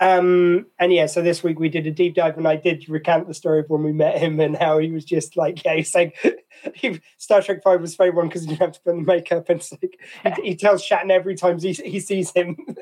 Um, 0.00 0.66
and 0.80 0.92
yeah, 0.92 1.06
so 1.06 1.22
this 1.22 1.44
week 1.44 1.60
we 1.60 1.68
did 1.68 1.86
a 1.86 1.90
deep 1.92 2.16
dive, 2.16 2.36
and 2.36 2.48
I 2.48 2.56
did 2.56 2.88
recount 2.88 3.28
the 3.28 3.32
story 3.34 3.60
of 3.60 3.70
when 3.70 3.84
we 3.84 3.92
met 3.92 4.18
him 4.18 4.40
and 4.40 4.56
how 4.56 4.78
he 4.78 4.90
was 4.90 5.04
just 5.04 5.36
like, 5.36 5.64
yeah, 5.64 5.76
he's 5.76 5.92
saying 5.92 6.12
he, 6.74 7.00
Star 7.16 7.40
Trek 7.40 7.62
Five 7.62 7.80
was 7.80 7.94
favorite 7.94 8.16
one 8.16 8.26
because 8.28 8.42
he 8.42 8.48
didn't 8.48 8.60
have 8.60 8.72
to 8.72 8.80
put 8.80 8.96
the 8.96 9.00
makeup, 9.02 9.48
and 9.48 9.60
it's 9.60 9.72
like 9.72 10.36
he, 10.42 10.48
he 10.50 10.56
tells 10.56 10.84
Shatner 10.86 11.12
every 11.12 11.36
time 11.36 11.58
he 11.60 11.72
he 11.72 12.00
sees 12.00 12.32
him. 12.32 12.56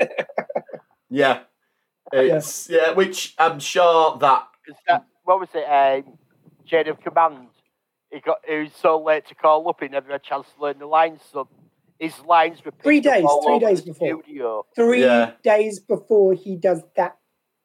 Yeah. 1.15 1.41
It's 2.11 2.71
yeah, 2.71 2.93
which 2.93 3.35
I'm 3.39 3.61
sure 3.61 4.17
that 4.19 4.47
'Cause 4.67 4.77
that- 4.89 5.05
what 5.25 5.41
was 5.41 5.49
it? 5.55 5.65
Um, 5.65 6.19
Chain 6.67 6.89
of 6.89 7.01
Command. 7.01 7.49
He 8.11 8.21
got 8.21 8.39
he 8.47 8.57
was 8.57 8.73
so 8.81 9.01
late 9.03 9.27
to 9.29 9.35
call 9.35 9.69
up. 9.69 9.81
He 9.81 9.89
never 9.89 10.13
had 10.13 10.21
a 10.21 10.25
chance 10.25 10.47
to 10.57 10.63
learn 10.63 10.79
the 10.79 10.87
lines. 10.87 11.21
So 11.33 11.49
his 11.99 12.19
lines 12.21 12.65
were 12.65 12.73
picked 12.73 12.85
Three 12.85 12.99
up 12.99 13.05
days, 13.05 13.25
all 13.25 13.45
three 13.45 13.55
over 13.55 13.67
days 13.67 13.81
before. 13.83 14.23
Studio. 14.23 14.67
Three 14.75 15.03
Yeah. 15.03 15.33
days 15.43 15.81
before 15.81 16.35
he 16.35 16.57
does 16.57 16.83
that 16.97 17.17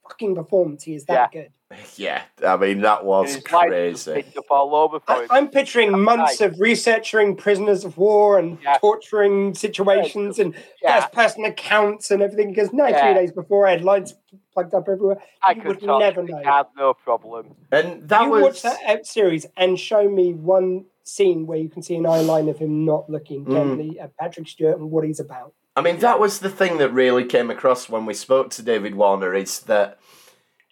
fucking 0.10 0.36
performance, 0.36 0.84
he 0.84 0.96
is 0.96 1.06
that 1.06 1.32
good. 1.32 1.50
Yeah, 1.98 2.22
I 2.46 2.56
mean 2.56 2.80
that 2.82 3.04
was 3.04 3.36
His 3.36 3.52
lines 3.52 3.63
were 3.65 3.70
crazy. 3.70 4.13
picked 4.13 4.38
up 4.38 4.46
all 4.50 4.74
over 4.74 5.02
for 5.02 5.12
I, 5.12 5.28
I'm 5.32 5.50
picturing 5.50 6.00
months 6.02 6.39
of 6.39 6.56
researching 6.60 7.36
prisoners 7.36 7.84
of 7.84 7.98
war 7.98 8.39
and 8.39 8.58
Yeah. 8.63 8.78
torturing 8.78 9.54
situations 9.54 10.39
and 10.39 10.56
yeah, 10.82 11.02
first 11.02 11.12
person 11.13 11.43
accounts 11.43 12.10
and 12.10 12.22
everything. 12.22 12.52
Because 12.54 12.72
no, 12.72 12.88
Yeah. 12.88 13.04
three 13.06 13.13
days 13.22 13.34
before, 13.34 13.67
I 13.67 13.72
had 13.72 13.84
lines 13.84 14.15
plugged 14.54 14.74
up 14.74 14.88
everywhere. 14.88 15.22
I 15.46 15.52
you 15.52 15.62
could 15.62 15.82
would 15.82 16.00
never 16.00 16.22
to 16.22 16.32
know. 16.32 16.38
the 16.38 16.43
card, 16.43 16.67
no 16.78 16.93
problem. 16.93 17.54
And 17.70 18.08
that 18.08 18.24
you 18.24 18.30
was 18.30 18.41
watch 18.43 18.62
that 18.62 19.06
series 19.06 19.46
and 19.58 19.78
show 19.78 20.10
me 20.10 20.34
one 20.34 20.86
scene 21.04 21.48
where 21.48 21.58
you 21.58 21.67
can 21.70 21.82
see 21.82 21.96
an 21.96 22.06
eye 22.06 22.22
line 22.22 22.48
of 22.48 22.58
him 22.60 22.86
not 22.86 23.10
looking 23.10 23.43
Mm. 23.46 23.52
gently 23.52 24.00
at 24.00 24.15
Patrick 24.15 24.48
Stewart 24.48 24.78
and 24.80 24.89
what 24.89 25.04
he's 25.04 25.20
about. 25.20 25.54
I 25.78 25.82
mean 25.82 26.00
that 26.00 26.20
was 26.20 26.40
the 26.40 26.50
thing 26.50 26.80
that 26.80 26.92
really 26.92 27.24
came 27.24 27.52
across 27.52 27.88
when 27.88 28.08
we 28.08 28.16
spoke 28.16 28.50
to 28.52 28.63
David 28.63 28.96
Warner 28.96 29.36
is 29.36 29.60
that 29.62 30.00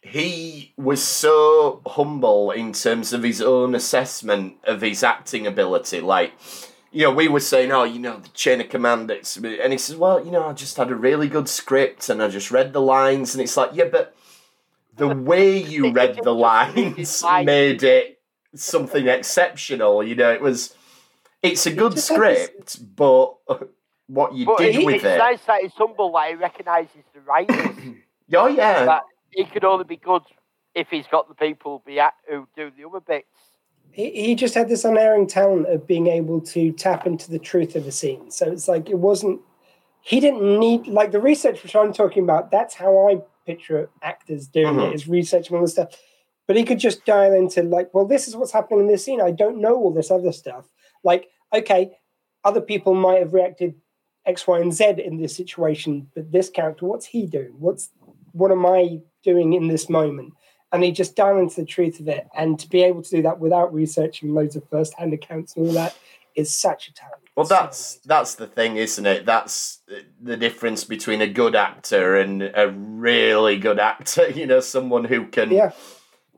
he 0.02 0.74
was 0.78 1.04
so 1.04 1.84
humble 1.86 2.50
in 2.50 2.74
terms 2.74 3.14
of 3.14 3.22
his 3.22 3.40
own 3.40 3.76
assessment 3.76 4.56
of 4.64 4.82
his 4.82 5.04
acting 5.04 5.46
ability. 5.46 6.02
Like, 6.02 6.34
you 6.92 7.04
know, 7.04 7.12
we 7.12 7.28
were 7.28 7.40
saying, 7.40 7.72
oh, 7.72 7.84
you 7.84 8.00
know, 8.00 8.18
the 8.18 8.30
chain 8.30 8.62
of 8.62 8.70
command, 8.70 9.12
it's, 9.12 9.38
and 9.38 9.72
he 9.72 9.78
says, 9.78 9.96
well, 9.96 10.26
you 10.26 10.32
know, 10.32 10.48
I 10.48 10.54
just 10.54 10.78
had 10.78 10.90
a 10.90 10.96
really 10.96 11.28
good 11.28 11.48
script 11.48 12.10
and 12.10 12.22
I 12.22 12.28
just 12.28 12.50
read 12.50 12.74
the 12.74 12.82
lines, 12.82 13.36
and 13.36 13.44
it's 13.44 13.58
like, 13.58 13.72
yeah, 13.74 13.90
but 13.92 14.16
the 14.96 15.08
way 15.08 15.62
you 15.62 15.92
read 15.92 16.20
the 16.24 16.32
lines 16.36 17.24
made 17.44 17.84
it 17.84 18.22
something 18.56 19.08
exceptional. 19.08 20.04
You 20.04 20.16
know, 20.16 20.32
it 20.32 20.42
was, 20.42 20.76
it's 21.44 21.68
a 21.68 21.72
good 21.72 21.94
just 21.94 22.10
had 22.10 22.22
this- 22.22 22.44
script, 22.46 22.96
but 22.96 23.36
what 24.08 24.34
you 24.34 24.46
But 24.46 24.60
did 24.60 24.76
he, 24.76 24.86
with 24.86 24.96
it's 24.96 25.04
it, 25.04 25.18
nice 25.18 25.42
that 25.46 25.62
he's 25.62 25.74
humble, 25.74 26.12
that 26.14 26.30
he 26.30 26.36
recognises 26.36 27.04
the 27.14 27.22
writers. 27.22 27.78
oh 28.36 28.48
yeah, 28.48 28.86
that 28.86 29.04
he 29.32 29.46
could 29.46 29.64
only 29.64 29.84
be 29.86 29.98
good 29.98 30.22
if 30.74 30.90
he's 30.90 31.08
got 31.08 31.28
the 31.28 31.36
people 31.36 31.82
be 31.86 32.00
at, 32.00 32.14
who 32.30 32.48
do 32.56 32.72
the 32.78 32.88
other 32.88 33.00
bits. 33.00 33.28
He, 33.92 34.10
he 34.12 34.36
just 34.36 34.54
had 34.54 34.68
this 34.68 34.84
unerring 34.84 35.28
talent 35.28 35.68
of 35.68 35.88
being 35.88 36.08
able 36.08 36.42
to 36.42 36.72
tap 36.74 37.08
into 37.08 37.32
the 37.32 37.40
truth 37.40 37.76
of 37.76 37.88
a 37.88 37.92
scene. 37.92 38.30
So 38.30 38.52
it's 38.52 38.68
like 38.68 38.90
it 38.90 39.00
wasn't. 39.00 39.42
He 40.02 40.20
didn't 40.20 40.60
need 40.60 40.88
like 40.88 41.12
the 41.12 41.22
research 41.22 41.64
which 41.64 41.76
I'm 41.76 41.94
talking 41.94 42.24
about. 42.24 42.52
That's 42.52 42.76
how 42.76 43.08
I 43.10 43.22
picture 43.46 43.90
actors 44.02 44.48
doing 44.48 44.76
Mhm. 44.76 44.90
it 44.90 44.96
is 44.96 45.08
researching 45.08 45.56
all 45.56 45.62
this 45.62 45.72
stuff. 45.74 45.90
But 46.48 46.58
he 46.58 46.64
could 46.64 46.80
just 46.80 47.06
dial 47.06 47.34
into 47.34 47.64
like, 47.64 47.92
well, 47.94 48.06
this 48.06 48.28
is 48.28 48.36
what's 48.36 48.52
happening 48.52 48.82
in 48.82 48.88
this 48.88 49.04
scene. 49.06 49.22
I 49.22 49.32
don't 49.32 49.62
know 49.62 49.76
all 49.76 49.92
this 49.92 50.12
other 50.12 50.32
stuff. 50.32 50.70
Like, 51.04 51.30
okay, 51.54 51.98
other 52.44 52.62
people 52.62 52.94
might 52.94 53.20
have 53.20 53.34
reacted 53.34 53.76
X, 54.26 54.48
Y, 54.48 54.60
and 54.60 54.74
Z 54.74 54.96
in 55.04 55.18
this 55.18 55.36
situation, 55.36 56.10
but 56.16 56.32
this 56.32 56.50
character, 56.50 56.86
what's 56.86 57.06
he 57.06 57.26
doing? 57.26 57.54
What's 57.60 57.90
what 58.32 58.52
am 58.52 58.66
I 58.66 59.00
doing 59.24 59.54
in 59.54 59.68
this 59.68 59.90
moment? 59.90 60.34
And 60.72 60.84
he 60.84 60.92
just 60.92 61.16
dial 61.16 61.40
into 61.40 61.62
the 61.62 61.66
truth 61.66 62.00
of 62.00 62.08
it, 62.08 62.28
and 62.36 62.60
to 62.60 62.68
be 62.68 62.84
able 62.84 63.02
to 63.02 63.10
do 63.10 63.22
that 63.22 63.40
without 63.40 63.74
researching 63.74 64.34
loads 64.34 64.56
of 64.56 64.68
first-hand 64.70 65.14
accounts 65.14 65.56
and 65.56 65.68
all 65.68 65.74
that 65.74 65.96
is 66.36 66.54
such 66.54 66.90
a 66.90 66.94
talent. 66.94 67.22
Well, 67.36 67.46
that's 67.46 67.98
that's 68.06 68.36
the 68.36 68.48
thing, 68.48 68.78
isn't 68.78 69.06
it? 69.06 69.26
That's 69.26 69.82
the 70.22 70.38
difference 70.38 70.84
between 70.84 71.22
a 71.22 71.28
good 71.28 71.56
actor 71.56 72.16
and 72.16 72.42
a 72.42 72.70
really 72.70 73.58
good 73.58 73.80
actor. 73.80 74.30
You 74.36 74.46
know, 74.46 74.60
someone 74.60 75.06
who 75.06 75.28
can 75.28 75.52
yeah, 75.52 75.72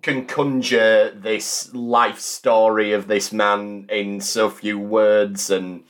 can 0.02 0.26
conjure 0.26 1.12
this 1.12 1.74
life 1.74 2.20
story 2.20 2.94
of 2.94 3.08
this 3.08 3.32
man 3.32 3.88
in 3.90 4.22
so 4.22 4.50
few 4.50 4.80
words 4.80 5.50
and 5.50 5.84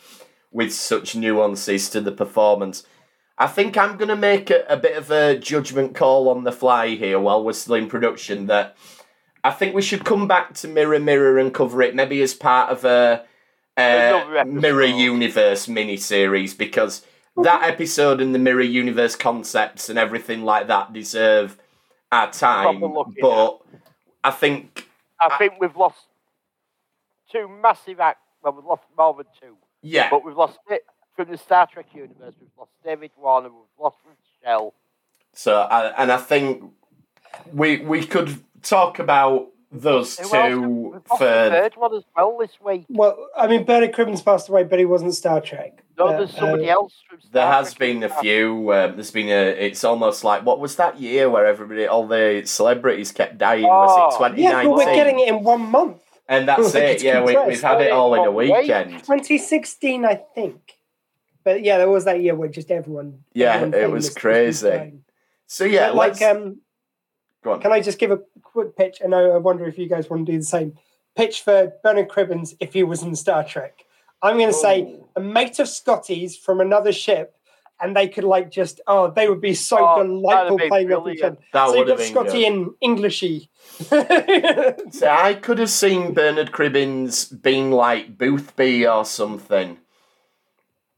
with 0.57 0.73
such 0.73 1.15
nuances 1.15 1.87
to 1.91 2.01
the 2.01 2.11
performance. 2.11 2.83
I 3.37 3.45
think 3.45 3.77
I'm 3.77 3.95
going 3.95 4.09
to 4.09 4.15
make 4.15 4.49
a, 4.49 4.65
a 4.67 4.75
bit 4.75 4.97
of 4.97 5.11
a 5.11 5.37
judgment 5.37 5.93
call 5.93 6.27
on 6.29 6.43
the 6.43 6.51
fly 6.51 6.95
here 6.95 7.19
while 7.19 7.43
we're 7.43 7.53
still 7.53 7.75
in 7.75 7.87
production 7.87 8.47
that 8.47 8.75
I 9.43 9.51
think 9.51 9.75
we 9.75 9.83
should 9.83 10.03
come 10.03 10.27
back 10.27 10.55
to 10.55 10.67
Mirror 10.67 11.01
Mirror 11.01 11.37
and 11.37 11.53
cover 11.53 11.83
it 11.83 11.93
maybe 11.93 12.23
as 12.23 12.33
part 12.33 12.71
of 12.71 12.83
a, 12.85 13.23
a. 13.77 14.43
Mirror 14.47 14.85
Universe 14.85 15.67
mini 15.67 15.95
series 15.95 16.55
because 16.55 17.05
that 17.43 17.61
episode 17.61 18.19
and 18.19 18.33
the 18.33 18.39
Mirror 18.39 18.63
Universe 18.63 19.15
concepts 19.15 19.89
and 19.89 19.99
everything 19.99 20.41
like 20.43 20.65
that 20.67 20.91
deserve 20.91 21.55
our 22.11 22.31
time. 22.31 22.81
But 23.21 23.59
I 24.23 24.31
think, 24.31 24.89
I 25.21 25.37
think 25.37 25.53
we've 25.61 25.77
lost 25.77 26.07
two 27.31 27.47
massive 27.61 27.99
acts. 27.99 28.21
Well, 28.41 28.53
we've 28.53 28.65
lost 28.65 28.83
more 28.97 29.13
than 29.13 29.27
two, 29.39 29.55
yeah, 29.87 30.09
but 30.09 30.25
we've 30.25 30.35
lost 30.37 30.59
it 30.69 30.85
from 31.15 31.29
the 31.31 31.37
Star 31.37 31.67
Trek 31.67 31.87
universe. 31.93 32.33
We've 32.39 32.49
lost 32.57 32.71
David 32.83 33.11
Warner. 33.17 33.49
We've 33.49 33.79
lost 33.79 33.97
Nichelle. 34.45 34.73
So, 35.33 35.61
and 35.61 36.11
I 36.11 36.17
think 36.17 36.63
we 37.53 37.77
we 37.77 38.05
could 38.05 38.39
talk 38.63 38.99
about 38.99 39.47
those 39.71 40.17
Who 40.17 40.29
two 40.29 40.61
We've 40.61 40.93
lost 40.93 41.03
the 41.09 41.15
for. 41.15 41.17
third 41.17 41.73
one 41.75 41.95
as 41.95 42.03
well 42.15 42.37
this 42.39 42.51
week. 42.63 42.85
well, 42.89 43.27
I 43.37 43.47
mean, 43.47 43.65
Bernard 43.65 43.91
Cribbins 43.93 44.23
passed 44.23 44.47
away, 44.49 44.63
but 44.63 44.79
he 44.79 44.85
wasn't 44.85 45.13
Star 45.13 45.41
Trek. 45.41 45.83
No, 45.97 46.07
Uh, 46.07 46.17
there's 46.19 46.33
somebody 46.33 46.69
uh, 46.69 46.73
else 46.73 46.93
from 47.09 47.19
Star 47.19 47.31
There 47.33 47.47
has 47.51 47.73
Trek 47.73 47.79
been 47.79 48.03
a 48.03 48.09
few. 48.09 48.71
Um, 48.73 48.95
there's 48.95 49.11
been 49.11 49.27
a. 49.27 49.49
It's 49.49 49.83
almost 49.83 50.23
like 50.23 50.45
what 50.45 50.59
was 50.59 50.75
that 50.77 50.99
year 50.99 51.29
where 51.29 51.45
everybody, 51.45 51.85
all 51.85 52.07
the 52.07 52.43
celebrities 52.45 53.11
kept 53.11 53.37
dying? 53.37 53.63
was 53.63 54.15
it 54.15 54.21
Oh. 54.21 54.33
Yeah, 54.37 54.63
but 54.63 54.71
we're 54.73 54.95
getting 54.95 55.19
it 55.19 55.27
in 55.27 55.43
one 55.43 55.61
month. 55.69 56.01
And 56.27 56.47
that's 56.47 56.73
it. 56.75 57.01
Yeah, 57.03 57.23
we, 57.23 57.37
we've 57.45 57.61
had 57.61 57.81
it 57.81 57.91
all 57.91 58.13
in 58.15 58.21
a 58.21 58.23
Oh, 58.25 58.31
weekend. 58.31 58.91
2016, 58.91 60.05
I 60.05 60.15
think. 60.35 60.77
But 61.43 61.63
yeah, 61.63 61.77
there 61.77 61.89
was 61.89 62.05
that 62.05 62.21
year 62.21 62.35
where 62.35 62.49
just 62.49 62.69
everyone. 62.71 63.23
Yeah, 63.33 63.53
everyone 63.53 63.73
it 63.73 63.89
was 63.91 64.05
was 64.07 64.15
crazy. 64.15 64.93
So 65.45 65.63
yeah, 65.63 65.91
like, 65.91 66.19
let's 66.19 66.21
um, 66.23 66.57
go 67.43 67.53
on. 67.53 67.61
can 67.61 67.71
I 67.71 67.79
just 67.79 67.99
give 67.99 68.11
a 68.11 68.19
quick 68.41 68.75
pitch? 68.75 68.99
And 69.01 69.15
I, 69.15 69.21
I 69.21 69.37
wonder 69.37 69.65
if 69.65 69.77
you 69.77 69.87
guys 69.87 70.09
want 70.09 70.25
to 70.25 70.31
do 70.33 70.37
the 70.37 70.43
same. 70.43 70.77
Pitch 71.15 71.41
for 71.41 71.71
Bernard 71.83 72.09
Cribbins 72.09 72.55
if 72.59 72.73
he 72.73 72.83
was 72.83 73.01
in 73.01 73.15
Star 73.15 73.43
Trek. 73.45 73.85
I'm 74.21 74.37
going 74.37 74.49
to 74.49 74.53
say 74.53 74.99
a 75.15 75.21
mate 75.21 75.59
of 75.59 75.69
Scotty's 75.69 76.35
from 76.35 76.59
another 76.59 76.91
ship, 76.91 77.36
and 77.79 77.95
they 77.95 78.07
could 78.07 78.23
like 78.23 78.49
just 78.51 78.81
oh, 78.87 79.09
they 79.11 79.27
would 79.29 79.41
be 79.41 79.53
so 79.53 79.77
Oh, 79.79 80.03
delightful 80.03 80.57
that'd 80.57 80.65
be 80.65 80.69
playing 80.69 80.93
off 80.93 81.07
each 81.07 81.21
other. 81.21 81.35
brilliant. 81.35 81.51
That 81.53 81.67
so 81.69 81.75
you've 81.75 81.87
got 81.87 81.97
been 81.97 82.11
Scotty 82.11 82.31
good. 82.39 82.53
in 82.53 82.73
Englishy. 82.81 83.49
So 84.91 85.07
I 85.09 85.33
could 85.35 85.59
have 85.59 85.69
seen 85.69 86.13
Bernard 86.13 86.51
Cribbins 86.51 87.29
being 87.41 87.71
like 87.71 88.17
Boothby 88.17 88.87
or 88.87 89.05
something. 89.05 89.77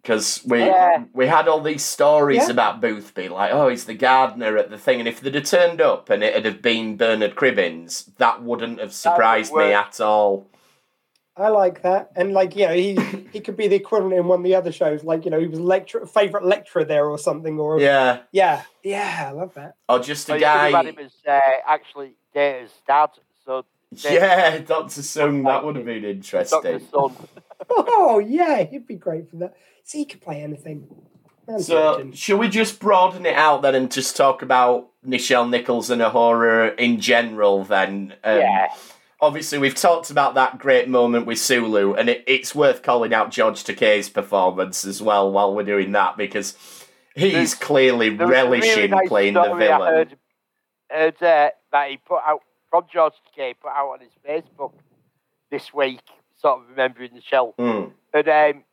Because 0.02 0.42
we 0.46 0.60
Yeah. 0.60 1.04
we 1.14 1.28
had 1.28 1.48
all 1.50 1.60
these 1.62 1.84
stories 1.84 2.46
Yeah. 2.46 2.52
about 2.52 2.80
Boothby, 2.80 3.28
like, 3.28 3.52
oh, 3.54 3.68
he's 3.68 3.84
the 3.86 3.94
gardener 3.96 4.56
at 4.58 4.70
the 4.70 4.78
thing. 4.78 5.00
And 5.00 5.08
if 5.10 5.20
they'd 5.20 5.36
have 5.36 5.44
turned 5.44 5.82
up 5.82 6.10
and 6.10 6.24
it'd 6.24 6.46
have 6.46 6.62
been 6.62 6.96
Bernard 6.96 7.36
Cribbins, 7.36 8.06
that 8.18 8.42
wouldn't 8.42 8.80
have 8.80 8.94
surprised 8.94 9.54
me 9.54 9.74
at 9.74 10.00
all. 10.00 10.48
I 11.40 11.48
like 11.50 11.82
that, 11.84 12.12
and 12.16 12.34
like 12.34 12.56
you 12.56 12.68
know, 12.68 12.74
he 12.74 12.96
he 13.34 13.40
could 13.40 13.56
be 13.58 13.68
the 13.68 13.76
equivalent 13.76 14.16
in 14.16 14.26
one 14.28 14.40
of 14.40 14.44
the 14.44 14.56
other 14.56 14.72
shows, 14.72 15.04
like 15.04 15.26
you 15.26 15.32
know, 15.32 15.40
he 15.40 15.48
was 15.48 15.60
lecturer, 15.60 16.06
favorite 16.06 16.44
lecturer 16.46 16.84
there 16.84 17.06
or 17.08 17.18
something, 17.18 17.60
or 17.60 17.80
Yeah. 17.80 18.20
yeah, 18.32 18.64
yeah, 18.84 19.26
I 19.28 19.32
love 19.32 19.54
that. 19.56 19.76
Or 19.88 20.00
just 20.00 20.30
a 20.30 20.34
you 20.34 20.40
could 20.40 20.48
have 20.48 20.72
guy. 20.72 20.78
had 20.78 20.86
him 20.88 21.00
as 21.00 21.14
uh, 21.28 21.40
actually 21.68 22.14
Data's 22.34 22.72
dad. 22.88 23.10
So 23.46 23.66
Yeah, 23.92 24.60
Dr. 24.60 25.02
Soong, 25.02 25.46
that 25.46 25.64
would 25.66 25.76
have 25.76 25.86
been 25.86 26.02
Dr. 26.04 26.10
interesting. 26.12 26.80
Son. 26.92 27.16
Oh 27.72 28.20
yeah, 28.20 28.64
he'd 28.64 28.88
be 28.88 28.96
great 28.96 29.30
for 29.30 29.36
that. 29.38 29.54
See, 29.84 30.00
he 30.00 30.06
could 30.06 30.22
play 30.22 30.42
anything. 30.42 30.88
Man's 31.48 31.68
So, 31.68 31.92
legend. 31.92 32.18
shall 32.18 32.38
we 32.38 32.48
just 32.48 32.80
broaden 32.80 33.26
it 33.26 33.36
out 33.36 33.62
then 33.64 33.76
and 33.76 33.92
just 33.92 34.16
talk 34.16 34.42
about 34.42 34.90
Nichelle 35.06 35.50
Nichols 35.50 35.90
and 35.90 36.02
a 36.02 36.10
horror 36.10 36.68
in 36.70 37.00
general 37.02 37.64
then? 37.66 38.14
Um, 38.24 38.38
yeah. 38.38 38.68
Obviously, 39.22 39.58
we've 39.58 39.76
talked 39.76 40.10
about 40.10 40.36
that 40.36 40.58
great 40.60 40.88
moment 40.88 41.26
with 41.26 41.40
Sulu, 41.40 41.94
and 41.94 42.08
it, 42.10 42.24
it's 42.26 42.56
worth 42.56 42.82
calling 42.82 43.14
out 43.14 43.32
George 43.32 43.64
Takei's 43.66 44.10
performance 44.10 44.86
as 44.86 45.02
well 45.02 45.30
while 45.32 45.54
we're 45.54 45.64
doing 45.64 45.92
that 45.92 46.16
because 46.16 46.56
he's 47.16 47.34
There's- 47.34 47.54
clearly 47.54 48.10
relishing 48.12 48.76
really 48.76 48.88
nice 48.88 49.08
playing 49.10 49.34
the 49.34 49.44
story 49.44 49.68
I 49.68 49.78
villain. 49.78 49.94
heard, 49.94 50.18
heard 50.90 51.16
uh, 51.24 51.50
that 51.74 51.90
he 51.90 51.98
put 51.98 52.22
out 52.26 52.42
from 52.70 52.86
George 52.92 53.14
Takei 53.38 53.56
put 53.60 53.72
out 53.72 53.90
on 53.90 54.00
his 54.00 54.12
Facebook 54.28 54.74
this 55.52 55.74
week, 55.74 56.02
sort 56.38 56.62
of 56.62 56.70
remembering 56.70 57.14
the 57.14 57.22
shell. 57.22 57.56
Mm. 57.60 57.92
And 58.14 58.28
um, 58.58 58.64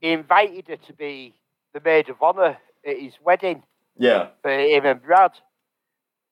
he 0.00 0.10
invited 0.12 0.68
her 0.68 0.76
to 0.76 0.92
be 0.92 1.34
the 1.72 1.80
maid 1.82 2.10
of 2.10 2.20
honour 2.20 2.58
at 2.86 2.98
his 2.98 3.14
wedding 3.24 3.62
Yeah. 3.96 4.28
for 4.42 4.50
him 4.50 4.84
and 4.84 5.00
Brad. 5.02 5.32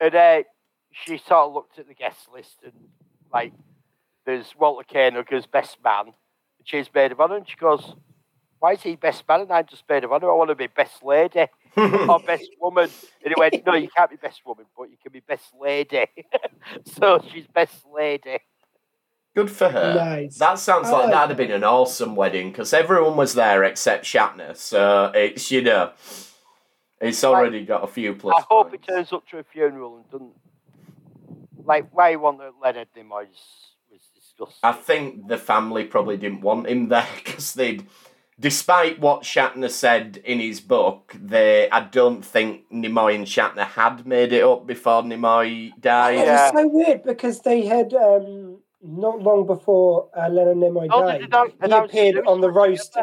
And 0.01 0.15
uh, 0.15 0.43
she 0.91 1.17
sort 1.19 1.47
of 1.49 1.55
looked 1.55 1.79
at 1.79 1.87
the 1.89 1.95
guest 1.95 2.27
list 2.35 2.57
and 2.65 2.73
like 3.33 3.53
there's 4.27 4.55
Walter 4.59 4.87
Koenig 4.91 5.33
as 5.33 5.47
best 5.47 5.79
man, 5.83 6.07
and 6.07 6.15
she's 6.65 6.89
maid 6.95 7.13
of 7.13 7.21
honour, 7.21 7.37
and 7.37 7.49
she 7.49 7.57
goes, 7.57 7.95
Why 8.59 8.73
is 8.73 8.83
he 8.83 8.97
best 8.97 9.27
man 9.29 9.43
and 9.43 9.53
I'm 9.53 9.67
just 9.67 9.85
maid 9.89 10.05
of 10.05 10.13
honour? 10.13 10.31
I 10.31 10.35
want 10.35 10.51
to 10.51 10.55
be 10.55 10.67
best 10.67 11.03
lady 11.03 11.47
or 11.77 12.21
best 12.21 12.49
woman. 12.61 12.91
And 13.25 13.35
he 13.35 13.41
went, 13.41 13.65
No, 13.67 13.75
you 13.75 13.89
can't 13.89 14.11
be 14.11 14.17
best 14.17 14.43
woman, 14.45 14.67
but 14.77 14.91
you 14.91 14.97
can 15.03 15.13
be 15.13 15.21
best 15.21 15.47
lady. 15.59 16.07
so 16.85 17.25
she's 17.33 17.47
best 17.47 17.85
lady. 17.95 18.39
Good 19.35 19.51
for 19.51 19.69
her. 19.69 19.95
Nice. 19.95 20.37
That 20.39 20.59
sounds 20.59 20.91
like 20.91 21.05
like 21.05 21.13
that'd 21.13 21.29
have 21.29 21.37
been 21.37 21.55
an 21.55 21.65
awesome 21.65 22.17
wedding 22.17 22.51
because 22.51 22.73
everyone 22.73 23.17
was 23.17 23.35
there 23.35 23.63
except 23.65 24.05
Shatner. 24.05 24.57
So 24.57 25.13
it's 25.15 25.51
you 25.51 25.63
know, 25.63 25.93
it's 27.01 27.23
already 27.23 27.65
got 27.65 27.85
a 27.85 27.87
few 27.87 28.15
plus. 28.15 28.35
I 28.37 28.45
hope 28.49 28.71
points. 28.71 28.89
it 28.89 28.93
turns 28.93 29.13
up 29.13 29.27
to 29.29 29.39
a 29.39 29.45
funeral 29.45 29.97
and 29.99 30.11
doesn't. 30.11 30.33
Like, 31.69 31.89
why 31.93 32.11
he 32.11 32.17
wanted 32.17 32.53
Leonard 32.63 32.89
Nimoy 32.97 33.27
was 33.91 34.01
disgusting. 34.15 34.59
I 34.63 34.73
think 34.73 35.29
the 35.29 35.39
family 35.39 35.85
probably 35.85 36.17
didn't 36.17 36.41
want 36.41 36.67
him 36.69 36.89
there 36.89 37.07
because 37.25 37.55
they'd, 37.55 37.87
despite 38.41 38.99
what 38.99 39.23
Shatner 39.23 39.71
said 39.71 40.21
in 40.25 40.41
his 40.41 40.61
book, 40.61 41.15
they 41.21 41.69
I 41.71 41.81
don't 41.81 42.25
think 42.25 42.71
Nimoy 42.73 43.15
and 43.15 43.27
Shatner 43.27 43.67
had 43.67 44.07
made 44.07 44.33
it 44.33 44.43
up 44.43 44.67
before 44.67 45.03
Nimoy 45.03 45.79
died. 45.81 46.19
It 46.19 46.27
was 46.27 46.53
so 46.53 46.69
weird 46.69 47.03
because 47.05 47.41
they 47.43 47.67
had 47.67 47.93
um, 47.95 48.61
not 48.83 49.21
long 49.21 49.47
before 49.47 50.09
uh, 50.17 50.29
Leonard 50.29 50.57
Nimoy 50.57 50.89
Oh, 50.91 51.03
died. 51.03 51.21
did 51.21 51.31
they 51.31 51.69
not 51.69 51.91
he 51.91 51.99
appeared 51.99 52.27
on 52.27 52.41
the 52.41 52.51
roast. 52.51 52.97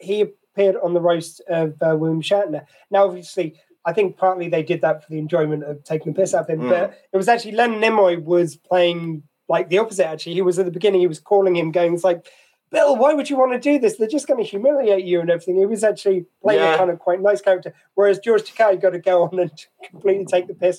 He 0.00 0.20
appeared 0.22 0.76
on 0.82 0.94
the 0.94 1.00
roast 1.00 1.40
of 1.48 1.74
uh, 1.82 1.96
William 1.96 2.22
Shatner. 2.22 2.64
Now, 2.90 3.04
obviously, 3.06 3.54
I 3.88 3.92
think 3.92 4.16
partly 4.16 4.48
they 4.48 4.62
did 4.62 4.80
that 4.82 5.02
for 5.02 5.10
the 5.10 5.18
enjoyment 5.18 5.62
of 5.64 5.82
taking 5.84 6.12
the 6.12 6.18
piss 6.20 6.34
out 6.34 6.42
of 6.44 6.50
him, 6.50 6.60
Mm. 6.60 6.70
but 6.70 6.98
it 7.12 7.16
was 7.16 7.28
actually 7.28 7.52
Len 7.52 7.74
Nimoy 7.80 8.22
was 8.22 8.56
playing 8.56 9.22
like 9.48 9.68
the 9.70 9.78
opposite. 9.78 10.06
Actually, 10.06 10.34
he 10.34 10.42
was 10.42 10.58
at 10.58 10.66
the 10.66 10.70
beginning. 10.78 11.00
He 11.00 11.06
was 11.14 11.20
calling 11.20 11.56
him, 11.56 11.70
going, 11.72 11.94
"It's 11.94 12.04
like." 12.04 12.26
Bill, 12.70 12.96
why 12.96 13.14
would 13.14 13.30
you 13.30 13.38
want 13.38 13.52
to 13.52 13.58
do 13.58 13.78
this? 13.78 13.96
They're 13.96 14.06
just 14.18 14.26
going 14.28 14.44
to 14.44 14.50
humiliate 14.54 15.02
you 15.02 15.20
and 15.22 15.30
everything. 15.30 15.56
He 15.56 15.64
was 15.64 15.82
actually 15.82 16.26
playing 16.42 16.60
Yeah. 16.60 16.74
a 16.74 16.76
kind 16.76 16.90
of 16.90 16.98
quite 16.98 17.18
nice 17.22 17.40
character, 17.40 17.72
whereas 17.94 18.18
George 18.18 18.42
Takei 18.42 18.78
got 18.78 18.90
to 18.90 18.98
go 18.98 19.22
on 19.22 19.38
and 19.38 19.50
completely 19.90 20.26
take 20.26 20.48
the 20.48 20.54
piss 20.54 20.78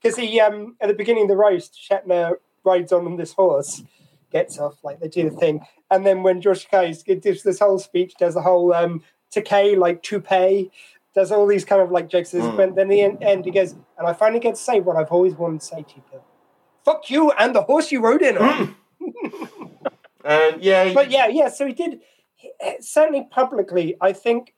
because 0.00 0.16
he 0.16 0.38
um 0.38 0.76
at 0.80 0.86
the 0.86 0.94
beginning 0.94 1.24
of 1.24 1.28
the 1.28 1.36
roast, 1.36 1.70
Shatner 1.90 2.34
rides 2.62 2.92
on 2.92 3.04
on 3.06 3.16
this 3.16 3.32
horse, 3.32 3.82
gets 4.30 4.60
off 4.60 4.76
like 4.84 5.00
they 5.00 5.08
do 5.08 5.28
the 5.28 5.36
thing, 5.36 5.66
and 5.90 6.06
then 6.06 6.22
when 6.22 6.40
George 6.40 6.68
Takei 6.68 7.20
gives 7.20 7.42
this 7.42 7.58
whole 7.58 7.80
speech, 7.80 8.14
does 8.16 8.36
a 8.36 8.40
whole 8.42 8.72
um 8.72 9.02
Takei 9.34 9.76
like 9.76 10.04
toupee, 10.04 10.70
does 11.14 11.30
all 11.32 11.46
these 11.46 11.64
kind 11.64 11.80
of 11.80 11.90
like 11.90 12.08
jokes. 12.08 12.32
Mm. 12.32 12.56
But 12.56 12.74
then 12.74 12.88
the 12.88 13.00
end, 13.02 13.22
end 13.22 13.44
he 13.44 13.50
goes, 13.50 13.72
and 13.98 14.06
I 14.06 14.12
finally 14.12 14.40
get 14.40 14.54
to 14.56 14.60
say 14.60 14.80
what 14.80 14.96
I've 14.96 15.12
always 15.12 15.34
wanted 15.34 15.60
to 15.60 15.66
say 15.66 15.82
to 15.82 15.96
you, 15.96 16.02
Bill. 16.10 16.24
fuck 16.84 17.08
you 17.10 17.30
and 17.32 17.54
the 17.54 17.62
horse 17.62 17.92
you 17.92 18.00
rode 18.00 18.22
in 18.22 18.36
on. 18.38 18.74
And 20.24 20.62
yeah, 20.62 20.92
but 20.94 21.10
yeah, 21.10 21.26
yeah. 21.26 21.48
So 21.50 21.66
he 21.66 21.74
did 21.74 22.00
he- 22.36 22.50
certainly 22.80 23.28
publicly. 23.30 23.94
I 24.00 24.14
think 24.14 24.54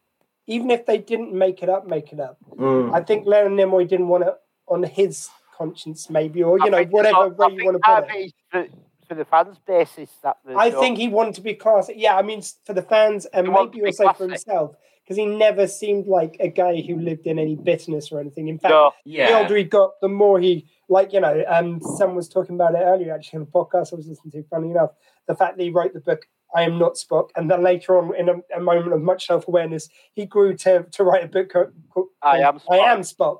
even 0.46 0.70
if 0.70 0.86
they 0.86 0.96
didn't 0.98 1.32
make 1.34 1.60
it 1.60 1.68
up, 1.68 1.88
make 1.88 2.12
it 2.12 2.20
up. 2.20 2.38
mm. 2.56 2.94
I 2.94 3.00
think 3.02 3.26
Leonard 3.26 3.52
Nimoy 3.52 3.88
didn't 3.88 4.06
want 4.06 4.22
it 4.24 4.34
on 4.68 4.84
his 4.84 5.28
conscience, 5.58 6.08
maybe, 6.08 6.40
or 6.44 6.58
you 6.58 6.66
I 6.66 6.68
know, 6.68 6.78
think 6.78 6.92
whatever 6.92 7.16
I 7.16 7.26
way 7.26 7.54
you 7.54 7.64
want 7.64 7.74
to 7.76 7.80
part 7.80 8.06
put 8.06 8.16
it. 8.16 8.20
it 8.20 8.24
is 8.26 8.32
for, 8.48 8.66
for 9.08 9.14
the 9.16 9.24
fans' 9.24 9.58
basis 9.66 10.10
that 10.22 10.36
I 10.56 10.68
no- 10.68 10.80
think 10.80 10.98
he 10.98 11.08
wanted 11.08 11.34
to 11.34 11.40
be 11.40 11.54
classy. 11.54 11.94
Yeah, 11.96 12.16
I 12.16 12.22
mean, 12.22 12.42
for 12.64 12.72
the 12.72 12.82
fans 12.82 13.26
and 13.26 13.48
He 13.48 13.52
maybe 13.52 13.78
to 13.78 13.82
be 13.82 13.86
also 13.86 14.12
for 14.12 14.28
himself, 14.28 14.76
because 15.06 15.16
he 15.16 15.26
never 15.26 15.68
seemed 15.68 16.08
like 16.08 16.36
a 16.40 16.48
guy 16.48 16.80
who 16.80 16.98
lived 16.98 17.26
in 17.26 17.38
any 17.38 17.54
bitterness 17.54 18.10
or 18.10 18.18
anything. 18.18 18.48
In 18.48 18.58
fact, 18.58 18.72
no, 18.72 18.90
the 19.28 19.38
older 19.38 19.56
he 19.56 19.62
got, 19.62 19.92
the 20.00 20.08
more 20.08 20.40
he, 20.40 20.66
like, 20.88 21.12
you 21.12 21.20
know, 21.20 21.44
um, 21.46 21.80
someone 21.80 22.16
was 22.16 22.28
talking 22.28 22.56
about 22.56 22.74
it 22.74 22.82
earlier, 22.82 23.14
actually, 23.14 23.38
on 23.38 23.42
a 23.42 23.46
podcast 23.46 23.92
I 23.92 23.96
was 23.96 24.08
listening 24.08 24.32
to, 24.32 24.42
funny 24.48 24.70
enough, 24.70 24.90
the 25.28 25.36
fact 25.36 25.56
that 25.56 25.62
he 25.62 25.70
wrote 25.70 25.92
the 25.94 26.00
book, 26.00 26.26
I 26.56 26.62
Am 26.62 26.78
Not 26.78 26.94
Spock, 26.94 27.28
and 27.36 27.48
then 27.48 27.62
later 27.62 27.96
on, 27.96 28.16
in 28.16 28.28
a, 28.28 28.34
a 28.56 28.60
moment 28.60 28.92
of 28.92 29.00
much 29.00 29.26
self 29.26 29.46
awareness, 29.46 29.88
he 30.14 30.26
grew 30.26 30.56
to, 30.58 30.86
to 30.90 31.04
write 31.04 31.22
a 31.22 31.28
book 31.28 31.52
called, 31.52 31.72
called 31.88 32.08
I 32.20 32.38
Am 32.38 32.60
I 32.68 32.78
Spock. 32.78 32.86
Am 32.88 33.00
Spock, 33.02 33.36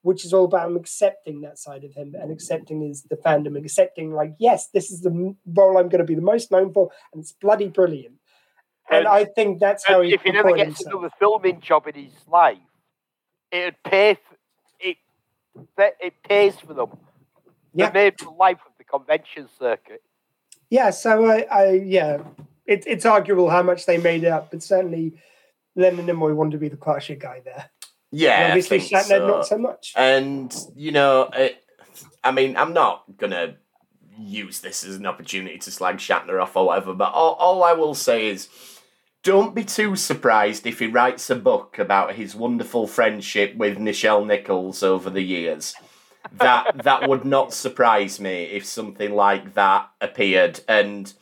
which 0.00 0.24
is 0.24 0.32
all 0.32 0.46
about 0.46 0.68
him 0.68 0.76
accepting 0.76 1.42
that 1.42 1.58
side 1.58 1.84
of 1.84 1.92
him 1.94 2.14
and 2.18 2.32
accepting 2.32 2.80
his 2.80 3.02
the 3.02 3.16
fandom, 3.16 3.56
and 3.56 3.64
accepting, 3.64 4.14
like, 4.14 4.34
yes, 4.38 4.68
this 4.72 4.90
is 4.90 5.02
the 5.02 5.34
role 5.54 5.76
I'm 5.76 5.90
going 5.90 5.98
to 5.98 6.04
be 6.04 6.14
the 6.14 6.22
most 6.22 6.50
known 6.50 6.72
for, 6.72 6.90
and 7.12 7.20
it's 7.20 7.32
bloody 7.32 7.68
brilliant. 7.68 8.14
And 8.90 9.00
And- 9.00 9.08
I 9.08 9.24
think 9.24 9.60
that's 9.60 9.86
how 9.86 10.00
and 10.00 10.08
he 10.08 10.14
if 10.14 10.22
he 10.22 10.32
never 10.32 10.52
gets 10.54 10.78
himself. 10.78 10.92
another 10.94 11.14
filming 11.18 11.60
job 11.60 11.86
in 11.86 11.94
his 11.94 12.12
life, 12.28 12.58
it'd 13.50 13.82
pay. 13.84 14.14
For, 14.14 14.36
it 14.82 14.96
it 16.00 16.14
pays 16.22 16.54
for 16.60 16.74
them. 16.74 16.90
Yeah. 17.74 17.90
They're 17.90 18.04
made 18.10 18.20
for 18.20 18.34
life 18.36 18.58
of 18.66 18.72
the 18.78 18.84
convention 18.84 19.48
circuit. 19.58 20.02
Yeah, 20.70 20.90
so 20.90 21.26
I, 21.26 21.46
I 21.50 21.70
yeah, 21.72 22.22
it, 22.66 22.84
it's 22.86 23.04
arguable 23.04 23.50
how 23.50 23.62
much 23.62 23.86
they 23.86 23.98
made 23.98 24.24
up, 24.24 24.50
but 24.50 24.62
certainly 24.62 25.14
Leonard 25.76 26.06
Nimoy 26.06 26.34
wanted 26.34 26.52
to 26.52 26.58
be 26.58 26.68
the 26.68 26.76
classier 26.76 27.18
guy 27.18 27.40
there. 27.44 27.70
yeah. 28.12 28.34
And 28.34 28.44
I 28.44 28.48
obviously 28.50 28.80
think 28.80 28.92
Shatner 28.92 29.08
so. 29.08 29.26
not 29.26 29.46
so 29.46 29.58
much. 29.58 29.92
And 29.96 30.56
you 30.76 30.92
know, 30.92 31.28
it, 31.34 31.62
I 32.22 32.30
mean, 32.32 32.56
I'm 32.56 32.72
not 32.72 33.04
gonna 33.16 33.56
use 34.18 34.60
this 34.60 34.84
as 34.84 34.96
an 34.96 35.06
opportunity 35.06 35.58
to 35.58 35.70
slag 35.70 35.96
Shatner 35.96 36.40
off 36.40 36.54
or 36.56 36.66
whatever, 36.66 36.94
but 36.94 37.12
all, 37.12 37.34
all 37.34 37.64
I 37.64 37.72
will 37.72 37.94
say 37.94 38.28
is, 38.28 38.48
don't 39.22 39.54
be 39.54 39.64
too 39.64 39.96
surprised 39.96 40.66
if 40.66 40.78
he 40.78 40.86
writes 40.86 41.28
a 41.30 41.36
book 41.36 41.78
about 41.78 42.14
his 42.14 42.34
wonderful 42.34 42.86
friendship 42.86 43.54
with 43.56 43.78
Nichelle 43.78 44.26
Nichols 44.26 44.82
over 44.82 45.10
the 45.10 45.22
years. 45.22 45.74
That 46.32 46.82
that 46.84 47.08
would 47.08 47.24
not 47.24 47.52
surprise 47.52 48.18
me 48.20 48.44
if 48.44 48.64
something 48.64 49.12
like 49.14 49.54
that 49.54 49.90
appeared, 50.00 50.60
and 50.68 51.12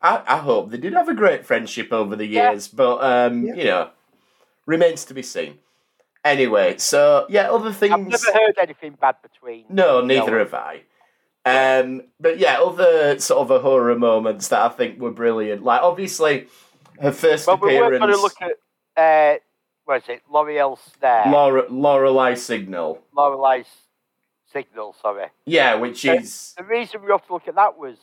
I, 0.00 0.22
I 0.26 0.36
hope 0.38 0.70
they 0.70 0.78
did 0.78 0.92
have 0.94 1.08
a 1.08 1.14
great 1.14 1.44
friendship 1.46 1.92
over 1.92 2.16
the 2.16 2.26
Yeah. 2.26 2.50
years. 2.52 2.68
But 2.68 3.02
um, 3.02 3.44
Yeah. 3.46 3.54
you 3.54 3.64
know, 3.64 3.90
remains 4.66 5.04
to 5.06 5.14
be 5.14 5.22
seen. 5.22 5.58
Anyway, 6.24 6.78
so 6.78 7.26
yeah, 7.28 7.50
other 7.50 7.72
things. 7.72 7.92
I've 7.92 8.06
never 8.06 8.32
heard 8.38 8.54
anything 8.58 8.96
bad 8.98 9.16
between. 9.22 9.66
No, 9.68 10.00
neither 10.00 10.30
No. 10.32 10.38
have 10.38 10.54
I. 10.54 10.82
Um, 11.46 12.04
but 12.18 12.38
yeah, 12.38 12.60
other 12.62 13.18
sort 13.18 13.40
of 13.42 13.50
a 13.50 13.58
horror 13.60 13.94
moments 13.98 14.48
that 14.48 14.62
I 14.62 14.70
think 14.70 14.98
were 14.98 15.10
brilliant. 15.10 15.62
Like 15.62 15.82
obviously, 15.82 16.46
her 17.00 17.12
first 17.12 17.46
Well, 17.46 17.58
we 17.58 17.78
weren't 17.78 17.98
going 17.98 18.10
appearance, 18.10 18.16
to 18.16 18.22
look 18.22 18.42
at 18.96 19.34
uh, 19.36 19.38
what 19.84 20.02
is 20.02 20.08
it? 20.08 20.22
L'Oreal 20.30 20.78
Snare, 20.96 21.24
Laura, 21.30 21.64
Lorelei 21.68 22.34
Signal. 22.34 23.00
Lorelei's 23.16 23.66
signal. 24.52 24.94
Sorry. 25.00 25.26
Yeah, 25.44 25.74
which 25.74 26.04
is 26.04 26.54
The 26.56 26.64
reason 26.64 27.02
we 27.02 27.10
have 27.10 27.26
to 27.26 27.32
look 27.32 27.48
at 27.48 27.56
that 27.56 27.76
was 27.78 27.96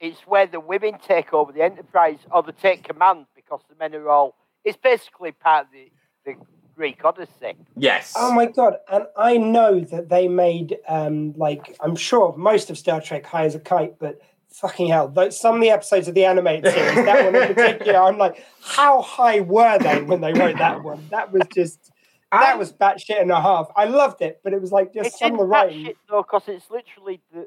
it's 0.00 0.20
where 0.20 0.46
the 0.46 0.60
women 0.60 0.98
take 1.06 1.32
over 1.32 1.50
the 1.50 1.62
enterprise 1.62 2.18
or 2.30 2.42
they 2.42 2.52
take 2.52 2.84
command 2.84 3.26
because 3.34 3.60
the 3.68 3.74
men 3.76 3.94
are 3.94 4.08
all. 4.08 4.36
It's 4.64 4.76
basically 4.76 5.32
part 5.32 5.66
of 5.66 5.72
the, 5.72 5.90
the 6.24 6.34
Greek 6.76 7.04
Odyssey. 7.04 7.56
yes. 7.76 8.14
Oh 8.16 8.32
my 8.32 8.46
god! 8.46 8.76
And 8.92 9.06
I 9.16 9.36
know 9.38 9.80
that 9.80 10.08
they 10.08 10.28
made 10.28 10.76
um 10.86 11.32
like 11.36 11.76
I'm 11.80 11.96
sure 11.96 12.36
most 12.36 12.70
of 12.70 12.78
Star 12.78 13.00
Trek 13.00 13.26
high 13.26 13.46
as 13.46 13.56
a 13.56 13.60
kite, 13.60 13.98
but 13.98 14.20
fucking 14.60 14.88
hell, 14.88 15.08
those, 15.08 15.38
some 15.40 15.56
of 15.56 15.60
the 15.60 15.70
episodes 15.70 16.08
of 16.08 16.14
the 16.14 16.24
animated 16.24 16.72
series, 16.72 16.94
that 17.04 17.24
one 17.32 17.42
in 17.42 17.54
particular, 17.54 17.98
I'm 18.00 18.18
like, 18.18 18.44
how 18.62 19.02
high 19.02 19.40
were 19.40 19.78
they 19.78 20.02
when 20.02 20.20
they 20.20 20.32
wrote 20.32 20.58
that 20.58 20.82
one? 20.82 21.06
That 21.10 21.32
was 21.32 21.42
just 21.54 21.90
that 22.30 22.58
was 22.58 22.72
batshit 22.72 23.20
and 23.22 23.30
a 23.30 23.40
half. 23.40 23.68
I 23.76 23.86
loved 23.86 24.20
it, 24.20 24.40
but 24.44 24.52
it 24.52 24.60
was 24.60 24.70
like 24.72 24.92
just 24.92 25.06
It's 25.08 25.18
some 25.18 25.28
in 25.28 25.34
of 25.34 25.40
the 25.40 25.46
that 25.46 25.64
writing. 25.66 25.92
because 26.10 26.42
it's 26.46 26.70
literally 26.70 27.20
the, 27.32 27.46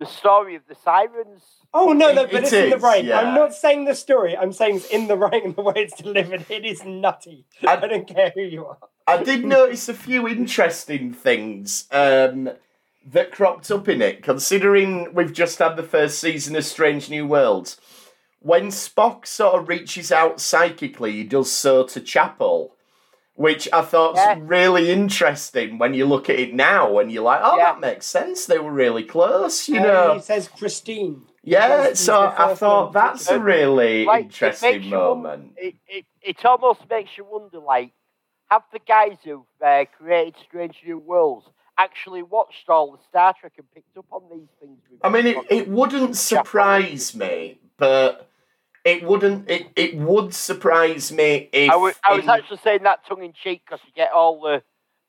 the 0.00 0.06
story 0.06 0.54
of 0.54 0.62
the 0.68 0.74
sirens. 0.74 1.42
Oh 1.72 1.92
no, 1.92 2.12
no, 2.12 2.22
It- 2.24 2.32
but 2.32 2.40
it 2.40 2.44
it's 2.44 2.52
in 2.52 2.70
the 2.70 2.76
is, 2.76 2.82
writing. 2.82 3.06
yeah. 3.06 3.20
I'm 3.20 3.34
not 3.34 3.54
saying 3.54 3.84
the 3.86 3.94
story. 3.94 4.36
I'm 4.36 4.52
saying 4.52 4.76
it's 4.76 4.86
in 4.90 5.06
the 5.08 5.16
writing. 5.16 5.52
The 5.54 5.62
way 5.62 5.74
it's 5.76 5.94
delivered, 6.00 6.44
it 6.50 6.64
is 6.66 6.84
nutty. 6.84 7.46
I- 7.66 7.76
I 7.76 7.86
don't 7.86 8.06
care 8.06 8.30
who 8.34 8.42
you 8.42 8.66
are. 8.66 8.78
I 9.06 9.22
did 9.24 9.46
notice 9.46 9.88
a 9.88 9.94
few 9.94 10.28
interesting 10.28 11.14
things 11.14 11.86
um, 11.90 12.50
that 13.06 13.32
cropped 13.32 13.70
up 13.70 13.88
in 13.88 14.02
it, 14.02 14.22
considering 14.22 15.14
we've 15.14 15.32
just 15.32 15.58
had 15.58 15.76
the 15.76 15.82
first 15.82 16.18
season 16.18 16.56
of 16.56 16.64
Strange 16.64 17.08
New 17.08 17.26
Worlds. 17.26 17.80
When 18.40 18.68
Spock 18.68 19.26
sort 19.26 19.54
of 19.60 19.68
reaches 19.68 20.12
out 20.12 20.40
psychically, 20.40 21.12
he 21.12 21.24
does 21.24 21.50
so 21.50 21.84
to 21.86 22.00
Chapel, 22.00 22.74
which 23.34 23.68
I 23.72 23.82
thought's 23.82 24.18
Yeah. 24.18 24.36
really 24.40 24.90
interesting 24.90 25.78
when 25.78 25.94
you 25.94 26.06
look 26.06 26.28
at 26.28 26.38
it 26.38 26.54
now 26.54 26.98
and 26.98 27.10
you're 27.10 27.22
like, 27.22 27.40
oh, 27.42 27.56
Yeah. 27.56 27.72
that 27.72 27.80
makes 27.80 28.06
sense. 28.06 28.46
They 28.46 28.58
were 28.58 28.72
really 28.72 29.04
close, 29.04 29.68
you 29.68 29.76
And 29.76 29.84
know. 29.84 30.14
he 30.14 30.20
says 30.20 30.48
Christine. 30.48 31.22
Yeah, 31.42 31.94
so 31.94 32.32
I 32.36 32.54
thought 32.54 32.92
that's 32.92 33.28
a 33.30 33.38
really 33.40 34.04
Like, 34.04 34.24
interesting 34.24 34.70
makes 34.72 34.84
you 34.86 34.90
won- 34.98 35.22
moment. 35.22 35.52
It, 35.56 35.74
it, 35.88 36.04
it 36.20 36.44
almost 36.44 36.80
makes 36.90 37.10
you 37.16 37.24
wonder, 37.24 37.58
like, 37.60 37.92
have 38.50 38.62
the 38.72 38.80
guys 38.86 39.16
who've 39.24 39.40
uh, 39.64 39.84
created 39.96 40.34
Strange 40.46 40.76
New 40.84 40.98
Worlds 40.98 41.46
actually 41.78 42.22
watched 42.22 42.68
all 42.68 42.92
the 42.92 42.98
Star 43.08 43.34
Trek 43.40 43.52
and 43.56 43.66
picked 43.72 43.96
up 43.96 44.06
on 44.10 44.22
these 44.30 44.48
things? 44.60 44.78
I 45.02 45.08
mean, 45.08 45.26
it, 45.26 45.36
it 45.48 45.68
wouldn't 45.68 46.16
surprise 46.16 47.14
me, 47.14 47.58
but 47.76 48.28
it 48.84 49.02
wouldn't. 49.04 49.48
It, 49.48 49.68
it 49.76 49.96
would 49.96 50.34
surprise 50.34 51.12
me 51.12 51.48
if 51.52 51.70
I 51.70 51.76
was, 51.76 51.94
I 52.08 52.14
was 52.14 52.24
in- 52.24 52.30
actually 52.30 52.58
saying 52.58 52.82
that 52.82 53.06
tongue 53.06 53.24
in 53.24 53.32
cheek 53.32 53.62
because 53.64 53.80
you 53.86 53.92
get 53.94 54.12
all 54.12 54.40
the 54.40 54.62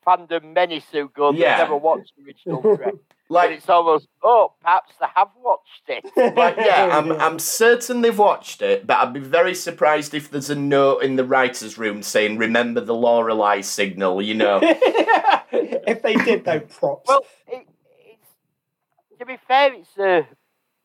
fandom 0.06 0.54
menace 0.54 0.86
who 0.92 1.10
go, 1.10 1.32
they've 1.32 1.42
Yeah. 1.42 1.58
never 1.58 1.76
watched 1.76 2.14
the 2.18 2.24
original 2.26 2.62
Trek. 2.78 2.94
and 3.30 3.36
like 3.36 3.52
it's 3.52 3.70
almost, 3.70 4.08
oh, 4.24 4.54
perhaps 4.62 4.94
they 5.00 5.06
have 5.16 5.30
watched 5.44 5.84
it. 5.88 6.36
like 6.36 6.58
yeah. 6.58 6.90
I'm 6.98 7.12
I'm 7.14 7.40
certain 7.40 8.02
they've 8.02 8.18
watched 8.18 8.62
it, 8.62 8.88
but 8.88 8.98
I'd 8.98 9.14
be 9.14 9.20
very 9.20 9.54
surprised 9.54 10.14
if 10.14 10.32
there's 10.32 10.50
a 10.50 10.56
note 10.56 11.04
in 11.04 11.16
the 11.16 11.24
writers' 11.24 11.78
room 11.78 12.02
saying 12.02 12.38
"Remember 12.38 12.82
the 12.82 12.96
Lorelei 12.96 13.62
signal." 13.62 14.22
You 14.22 14.36
know, 14.36 14.60
if 15.52 16.02
they 16.02 16.16
did, 16.16 16.44
though, 16.44 16.60
props. 16.60 17.08
Well, 17.08 17.26
it, 17.48 17.68
it's, 18.06 19.20
to 19.20 19.26
be 19.26 19.38
fair, 19.48 19.74
it's 19.74 19.98
a, 19.98 20.28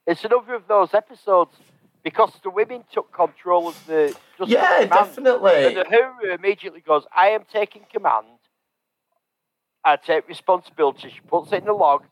it's 0.06 0.24
another 0.24 0.54
of 0.54 0.68
those 0.68 0.92
episodes 0.92 1.56
because 2.02 2.32
the 2.42 2.50
women 2.50 2.84
took 2.92 3.12
control 3.12 3.68
of 3.68 3.86
the. 3.86 4.14
Just 4.38 4.50
yeah, 4.50 4.80
the 4.80 4.88
command. 4.88 5.08
definitely. 5.08 5.64
And 5.66 5.76
the 5.78 5.84
Uhura 5.84 6.38
immediately 6.38 6.80
goes, 6.80 7.04
I 7.16 7.28
am 7.28 7.44
taking 7.50 7.86
command. 7.92 8.26
I 9.84 9.96
take 9.96 10.28
responsibility. 10.28 11.10
She 11.10 11.20
puts 11.20 11.52
it 11.52 11.56
in 11.56 11.64
the 11.64 11.72
log. 11.72 12.04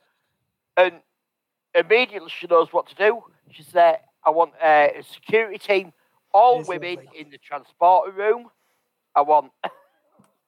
And 0.76 0.94
immediately 1.74 2.30
she 2.30 2.46
knows 2.46 2.72
what 2.72 2.88
to 2.88 2.94
do. 2.94 3.22
She 3.50 3.62
said, 3.62 3.98
I 4.24 4.30
want 4.30 4.52
uh, 4.62 4.88
a 4.98 5.02
security 5.02 5.58
team, 5.58 5.92
all 6.32 6.58
Yes, 6.58 6.68
women 6.68 6.96
lovely. 6.96 7.10
in 7.18 7.30
the 7.30 7.38
transporter 7.38 8.12
room. 8.12 8.50
I 9.14 9.22
want. 9.22 9.52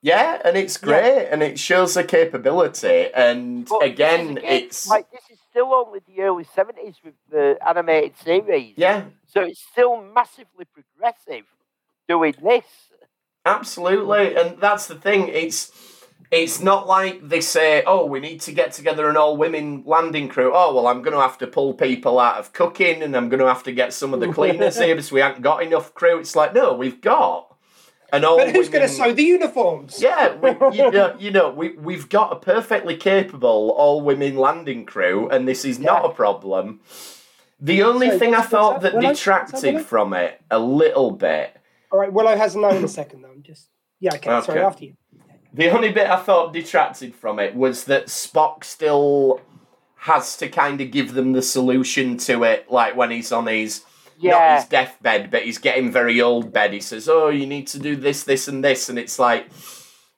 Yeah, 0.01 0.39
and 0.45 0.55
it's 0.55 0.77
great, 0.77 1.29
and 1.31 1.41
it 1.41 1.57
shows 1.57 1.95
the 1.95 2.03
capability. 2.03 3.07
And 3.15 3.65
But 3.65 3.81
again, 3.81 4.37
again, 4.37 4.43
it's 4.43 4.87
like 4.87 5.09
this 5.09 5.23
is 5.31 5.39
still 5.49 5.73
only 5.73 5.99
the 6.07 6.21
early 6.21 6.43
seventies 6.43 6.95
with 7.03 7.15
the 7.31 7.57
animated 7.67 8.15
series. 8.23 8.75
yeah, 8.77 9.05
So 9.25 9.41
it's 9.41 9.59
still 9.71 9.99
massively 10.03 10.65
progressive 10.71 11.45
doing 12.07 12.35
this. 12.43 12.65
Absolutely, 13.45 14.35
and 14.35 14.59
that's 14.61 14.85
the 14.85 14.95
thing. 14.95 15.27
It's 15.29 15.71
it's 16.31 16.59
not 16.59 16.87
like 16.87 17.27
they 17.27 17.41
say, 17.41 17.83
"Oh, 17.85 18.05
we 18.05 18.19
need 18.19 18.41
to 18.41 18.51
get 18.51 18.71
together 18.73 19.09
an 19.09 19.17
all 19.17 19.37
women 19.37 19.83
landing 19.85 20.27
crew." 20.27 20.51
Oh, 20.53 20.73
well, 20.73 20.87
I'm 20.87 21.01
going 21.01 21.13
to 21.15 21.21
have 21.21 21.37
to 21.39 21.47
pull 21.47 21.73
people 21.73 22.19
out 22.19 22.37
of 22.37 22.53
cooking, 22.53 23.01
and 23.01 23.15
I'm 23.15 23.29
going 23.29 23.39
to 23.39 23.47
have 23.47 23.63
to 23.63 23.71
get 23.71 23.93
some 23.93 24.13
of 24.13 24.19
the 24.19 24.31
cleaners 24.31 24.77
here 24.77 24.95
because 24.95 25.11
we 25.11 25.19
haven't 25.21 25.41
got 25.41 25.63
enough 25.63 25.93
crew. 25.93 26.19
It's 26.19 26.35
like, 26.35 26.53
no, 26.53 26.73
we've 26.73 27.01
got 27.01 27.55
an 28.11 28.25
all. 28.25 28.37
but 28.37 28.51
who's 28.51 28.69
going 28.69 28.87
to 28.87 28.93
sew 28.93 29.13
the 29.13 29.23
uniforms? 29.23 30.01
Yeah, 30.01 30.35
we, 30.35 30.49
you 30.77 30.91
know, 30.91 31.15
you 31.19 31.31
know, 31.31 31.51
we 31.51 31.69
we've 31.77 32.09
got 32.09 32.31
a 32.33 32.35
perfectly 32.37 32.97
capable 32.97 33.71
all 33.71 34.01
women 34.01 34.37
landing 34.37 34.85
crew, 34.85 35.29
and 35.29 35.47
this 35.47 35.65
is 35.65 35.79
not 35.79 36.05
a 36.05 36.09
problem. 36.09 36.81
The 37.59 37.83
only 37.83 38.07
Sorry, 38.07 38.19
thing 38.19 38.35
I 38.35 38.41
thought 38.41 38.81
that? 38.81 38.99
Detracted 38.99 39.81
from 39.85 40.13
it 40.13 40.41
a 40.51 40.59
little 40.59 41.11
bit 41.11 41.55
All 41.89 41.97
right, 41.99 42.11
Willow 42.11 42.35
has 42.35 42.55
a 42.55 42.59
no 42.59 42.69
in 42.69 42.83
a 42.83 42.87
second, 42.87 43.21
though. 43.21 43.31
I'm 43.31 43.43
just. 43.43 43.69
Yeah, 44.01 44.15
okay, 44.15 44.41
sorry, 44.41 44.59
Okay. 44.59 44.67
after 44.67 44.85
you. 44.85 44.97
The 45.55 45.69
only 45.69 45.89
bit 45.91 46.09
I 46.09 46.17
thought 46.17 46.51
detracted 46.51 47.15
from 47.15 47.39
it 47.39 47.55
was 47.55 47.85
that 47.85 48.07
Spock 48.07 48.65
still 48.65 49.39
has 49.95 50.35
to 50.37 50.49
kind 50.49 50.81
of 50.81 50.91
give 50.91 51.13
them 51.13 51.31
the 51.31 51.41
solution 51.41 52.17
to 52.17 52.43
it, 52.43 52.69
like 52.69 52.97
when 52.97 53.09
he's 53.09 53.31
on 53.31 53.47
his 53.47 53.83
not 54.21 54.57
his 54.59 54.65
deathbed, 54.65 55.31
but 55.31 55.43
he's 55.43 55.57
getting 55.57 55.91
very 55.91 56.21
old 56.21 56.51
bed. 56.51 56.73
He 56.73 56.81
says, 56.81 57.07
"Oh, 57.07 57.29
you 57.29 57.45
need 57.45 57.67
to 57.67 57.79
do 57.79 57.95
this, 57.95 58.23
this, 58.23 58.49
and 58.49 58.63
this," 58.65 58.89
and 58.89 58.99
it's 58.99 59.17
like 59.17 59.47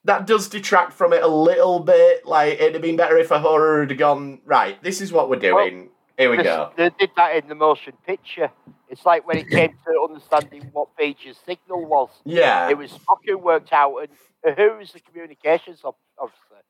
that 0.04 0.26
does 0.26 0.48
detract 0.48 0.92
from 0.92 1.12
it 1.12 1.22
a 1.22 1.28
little 1.28 1.78
bit. 1.80 2.26
Like 2.26 2.54
it'd 2.54 2.74
have 2.74 2.82
been 2.82 2.96
better 2.96 3.16
if 3.16 3.28
Uhura 3.28 3.88
had 3.88 3.96
gone 3.96 4.40
right. 4.44 4.82
This 4.82 5.00
is 5.00 5.12
what 5.12 5.30
we're 5.30 5.36
doing. 5.36 5.90
Here 6.16 6.30
we 6.30 6.38
This- 6.38 6.46
go. 6.46 6.72
They 6.76 6.90
did 6.98 7.10
that 7.16 7.36
in 7.36 7.48
the 7.48 7.54
motion 7.54 7.92
picture. 8.04 8.50
It's 8.88 9.06
like 9.06 9.24
when 9.24 9.38
it 9.38 9.48
came 9.50 9.70
to 9.86 10.02
understanding 10.08 10.68
what 10.72 10.88
V'Ger's 10.98 11.36
signal 11.46 11.84
was. 11.86 12.08
Yeah, 12.24 12.68
It 12.70 12.76
was 12.76 12.90
Spock 12.90 13.18
who 13.24 13.38
worked 13.38 13.72
out, 13.72 13.98
and 13.98 14.08
who's 14.44 14.92
the 14.92 15.00
communications 15.00 15.80
of- 15.84 15.94
officer? 16.18 16.62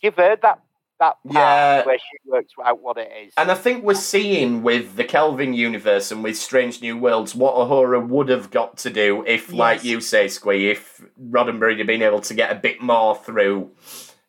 Give 0.00 0.14
her 0.16 0.36
that 0.42 0.60
that 0.98 1.16
part 1.24 1.34
Yeah. 1.34 1.84
where 1.84 1.98
she 1.98 2.30
works 2.30 2.52
out 2.64 2.80
what 2.80 2.96
it 2.96 3.12
is. 3.26 3.32
And 3.36 3.50
I 3.50 3.54
think 3.54 3.84
we're 3.84 3.94
seeing 3.94 4.62
with 4.62 4.96
the 4.96 5.04
Kelvin 5.04 5.52
universe 5.52 6.10
and 6.10 6.24
with 6.24 6.38
Strange 6.38 6.80
New 6.80 6.96
Worlds 6.96 7.34
what 7.34 7.54
Uhura 7.54 8.06
would 8.08 8.30
have 8.30 8.50
got 8.50 8.78
to 8.78 8.90
do 8.90 9.22
if, 9.26 9.52
like 9.52 9.84
you 9.84 10.00
say, 10.00 10.26
Squee, 10.28 10.70
if 10.70 11.02
Roddenberry 11.20 11.76
had 11.76 11.86
been 11.86 12.02
able 12.02 12.20
to 12.22 12.34
get 12.34 12.50
a 12.50 12.54
bit 12.54 12.80
more 12.80 13.14
through 13.14 13.72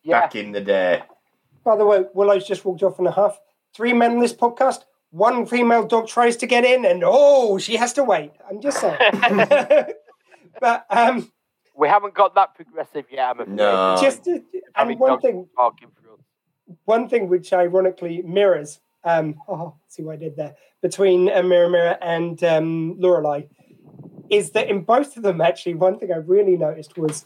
yeah, 0.02 0.20
back 0.20 0.36
in 0.36 0.52
the 0.52 0.60
day. 0.60 1.02
By 1.64 1.76
the 1.76 1.86
way, 1.86 2.04
Willow's 2.14 2.46
just 2.46 2.64
walked 2.64 2.82
off 2.82 2.98
in 2.98 3.06
a 3.06 3.12
half. 3.12 3.38
Three 3.74 3.92
men 3.92 4.12
in 4.12 4.18
this 4.20 4.34
podcast. 4.34 4.84
One 5.10 5.46
female 5.46 5.86
dog 5.86 6.06
tries 6.06 6.36
to 6.36 6.46
get 6.46 6.64
in, 6.66 6.84
and 6.84 7.02
oh, 7.04 7.56
she 7.58 7.76
has 7.76 7.94
to 7.94 8.04
wait. 8.04 8.32
I'm 8.48 8.60
just 8.60 8.78
saying. 8.78 8.98
but 10.60 10.84
um, 10.90 11.32
we 11.78 11.88
haven't 11.88 12.12
got 12.12 12.34
that 12.34 12.54
progressive 12.56 13.04
yet. 13.10 13.30
I'm 13.30 13.40
afraid. 13.40 13.56
No. 13.56 13.96
just 14.00 14.28
Having 14.74 14.92
and 14.92 15.00
one 15.00 15.20
thing, 15.20 15.46
talking 15.56 15.88
for 15.94 16.12
us. 16.14 16.76
one 16.84 17.08
thing 17.08 17.28
which 17.28 17.52
ironically 17.52 18.20
mirrors. 18.22 18.80
Um, 19.04 19.36
oh, 19.48 19.74
see 19.86 20.02
what 20.02 20.14
I 20.14 20.16
did 20.16 20.36
there 20.36 20.56
between 20.82 21.30
uh, 21.30 21.42
Mirror 21.42 21.70
Mirror 21.70 21.98
and 22.02 22.42
um, 22.44 22.96
Lorelei 22.98 23.42
is 24.28 24.50
that 24.50 24.68
in 24.68 24.82
both 24.82 25.16
of 25.16 25.22
them, 25.22 25.40
actually, 25.40 25.74
one 25.74 25.98
thing 25.98 26.12
I 26.12 26.16
really 26.16 26.56
noticed 26.56 26.98
was 26.98 27.24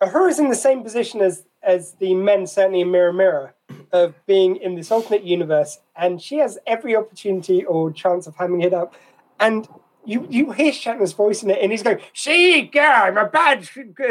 her 0.00 0.28
is 0.28 0.40
in 0.40 0.48
the 0.48 0.56
same 0.56 0.82
position 0.82 1.20
as 1.20 1.44
as 1.62 1.94
the 2.00 2.14
men, 2.14 2.46
certainly 2.46 2.80
in 2.80 2.90
Mirror 2.90 3.12
Mirror, 3.12 3.54
of 3.92 4.14
being 4.26 4.56
in 4.56 4.74
this 4.74 4.90
alternate 4.90 5.24
universe, 5.24 5.78
and 5.94 6.20
she 6.20 6.38
has 6.38 6.58
every 6.66 6.96
opportunity 6.96 7.64
or 7.64 7.92
chance 7.92 8.26
of 8.26 8.34
hamming 8.36 8.64
it 8.64 8.72
up, 8.72 8.94
and. 9.38 9.68
You, 10.04 10.26
you 10.28 10.50
hear 10.52 10.72
Shatner's 10.72 11.12
voice 11.12 11.42
in 11.42 11.50
it, 11.50 11.58
and 11.62 11.70
he's 11.70 11.82
going, 11.82 12.00
"See, 12.12 12.68
yeah, 12.74 13.02
I'm 13.04 13.16
a 13.16 13.28
bad, 13.28 13.68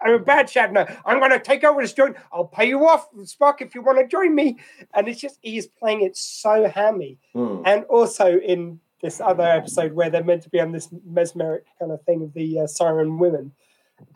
I'm 0.00 0.12
a 0.14 0.18
bad 0.18 0.46
Shatner. 0.46 0.98
I'm 1.04 1.18
going 1.18 1.30
to 1.30 1.38
take 1.38 1.62
over 1.62 1.82
this 1.82 1.92
joint. 1.92 2.16
I'll 2.32 2.46
pay 2.46 2.66
you 2.68 2.86
off, 2.86 3.10
Spock, 3.24 3.60
if 3.60 3.74
you 3.74 3.82
want 3.82 3.98
to 3.98 4.06
join 4.06 4.34
me." 4.34 4.56
And 4.94 5.08
it's 5.08 5.20
just 5.20 5.38
he's 5.42 5.66
playing 5.66 6.02
it 6.02 6.16
so 6.16 6.68
hammy, 6.68 7.18
Hmm. 7.34 7.62
and 7.66 7.84
also 7.84 8.38
in 8.38 8.80
this 9.02 9.20
other 9.20 9.44
episode 9.44 9.92
where 9.92 10.08
they're 10.08 10.24
meant 10.24 10.42
to 10.44 10.48
be 10.48 10.58
on 10.60 10.72
this 10.72 10.88
mesmeric 11.06 11.64
kind 11.78 11.92
of 11.92 12.00
thing 12.02 12.22
of 12.22 12.32
the 12.32 12.60
uh, 12.60 12.66
siren 12.66 13.18
women, 13.18 13.52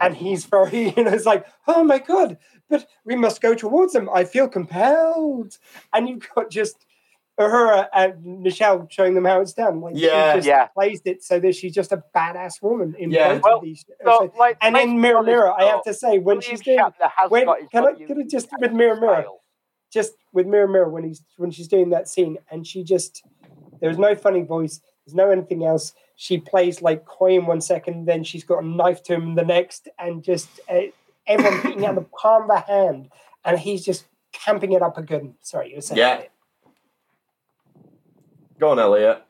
and 0.01 0.17
he's 0.17 0.47
very, 0.47 0.89
you 0.97 1.05
know, 1.05 1.13
it's 1.13 1.27
like, 1.27 1.45
"Oh 1.67 1.85
my 1.85 1.99
god, 1.99 2.39
but 2.71 2.87
we 3.05 3.15
must 3.15 3.43
go 3.43 3.55
towards 3.55 3.93
them. 3.93 4.09
I 4.13 4.25
feel 4.25 4.49
compelled," 4.49 5.59
and 5.93 6.09
you've 6.09 6.27
got 6.35 6.51
just. 6.51 6.87
Uhura 7.41 7.89
and 7.95 8.45
Nichelle 8.45 8.91
showing 8.91 9.15
them 9.15 9.25
how 9.25 9.41
it's 9.41 9.53
done. 9.55 9.81
Like 9.81 9.95
Yeah. 9.97 10.33
she 10.33 10.39
just 10.39 10.49
Yeah. 10.49 10.67
plays 10.67 11.01
it 11.05 11.23
so 11.23 11.41
that 11.41 11.55
she's 11.57 11.75
just 11.75 11.91
a 11.93 12.03
badass 12.15 12.61
woman 12.63 12.95
in 12.99 13.11
Yeah. 13.11 13.35
both 13.35 13.43
Well, 13.43 13.57
of 13.59 13.63
these. 13.65 13.85
So, 14.05 14.33
like, 14.39 14.57
and 14.61 14.75
let's 14.75 14.85
in 14.85 14.97
be 14.97 15.01
Mirror 15.03 15.23
Mirror, 15.23 15.53
I 15.53 15.65
have 15.65 15.83
to 15.85 15.95
say 15.95 16.19
when 16.19 16.41
she's 16.41 16.61
doing 16.61 16.79
when- 17.29 17.47
can 17.73 17.85
I- 17.87 17.95
can 17.95 18.21
I 18.21 18.25
just- 18.25 18.49
with 18.61 18.73
Mirror 18.73 19.01
Mirror, 19.01 19.25
just 19.91 20.13
with 20.33 20.47
Mirror 20.47 20.69
Mirror 20.69 20.89
when 20.91 21.05
he's 21.05 21.25
when 21.37 21.51
she's 21.51 21.69
doing 21.69 21.91
that 21.91 22.09
scene 22.09 22.39
and 22.51 22.67
she 22.67 22.85
just 22.85 23.25
there's 23.81 23.99
no 23.99 24.15
funny 24.15 24.43
voice, 24.43 24.81
there's 25.07 25.15
no 25.15 25.31
anything 25.31 25.65
else. 25.65 25.95
She 26.17 26.37
plays 26.37 26.83
like 26.83 27.07
coy 27.07 27.31
in 27.39 27.47
one 27.47 27.63
second, 27.63 28.05
then 28.05 28.23
she's 28.25 28.45
got 28.45 28.63
a 28.63 28.67
knife 28.67 29.03
to 29.05 29.15
him 29.15 29.23
in 29.31 29.35
the 29.37 29.45
next, 29.45 29.89
and 29.99 30.23
just 30.23 30.49
uh, 30.69 30.83
everyone 31.27 31.63
beating 31.63 31.87
out 31.87 31.95
the 31.95 32.03
palm 32.03 32.43
of 32.43 32.49
the 32.49 32.61
hand, 32.61 33.09
and 33.45 33.59
he's 33.59 33.83
just 33.83 34.05
camping 34.33 34.73
it 34.73 34.83
up 34.83 34.99
a 34.99 35.03
good. 35.03 35.33
Sorry, 35.41 35.71
you 35.71 35.77
were 35.77 35.81
saying. 35.81 35.99
Yeah. 35.99 36.23
Go 38.61 38.71
on, 38.71 38.79
Elliot. 38.79 39.25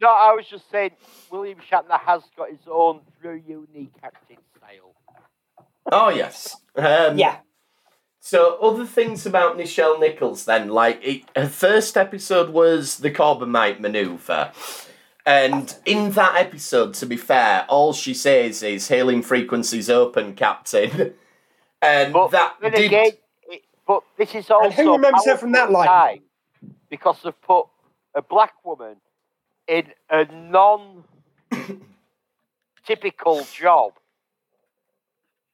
No, 0.00 0.08
I 0.08 0.32
was 0.32 0.46
just 0.46 0.70
saying, 0.70 0.92
William 1.30 1.58
Shatner 1.58 1.98
has 2.00 2.22
got 2.36 2.50
his 2.50 2.60
own 2.70 3.00
very 3.20 3.42
unique 3.46 3.92
acting 4.02 4.38
style. 4.56 4.94
Oh 5.90 6.08
yes. 6.08 6.56
Um, 6.76 7.18
Yeah. 7.18 7.38
So 8.20 8.58
other 8.60 8.84
things 8.86 9.24
about 9.26 9.56
Nichelle 9.56 10.00
Nichols 10.00 10.44
then, 10.44 10.68
like 10.68 11.00
it, 11.02 11.22
her 11.36 11.48
first 11.48 11.96
episode 11.96 12.50
was 12.50 12.98
the 12.98 13.10
Corbomite 13.10 13.80
maneuver. 13.80 14.52
And 15.24 15.74
in 15.84 16.12
that 16.12 16.36
episode, 16.36 16.94
to 16.94 17.06
be 17.06 17.16
fair, 17.16 17.66
all 17.68 17.92
she 17.92 18.14
says 18.14 18.62
is 18.62 18.88
hailing 18.88 19.22
frequencies 19.22 19.90
open, 19.90 20.34
Captain. 20.34 21.14
And 21.82 22.12
But 22.14 22.28
that 22.28 22.56
did 22.62 22.74
again, 22.74 23.10
it, 23.48 23.62
but 23.86 24.02
this 24.16 24.34
is 24.34 24.50
also 24.50 24.64
And 24.64 24.74
who 24.74 24.92
remembers 24.92 25.26
her 25.26 25.36
from 25.36 25.52
that 25.52 25.68
powerful 25.70 25.86
line? 25.86 26.22
because 26.88 27.18
they've 27.22 27.42
put 27.42 27.66
a 28.16 28.22
black 28.22 28.52
woman 28.64 28.96
in 29.68 29.84
a 30.10 30.24
non-typical 30.32 31.04
job 33.56 33.92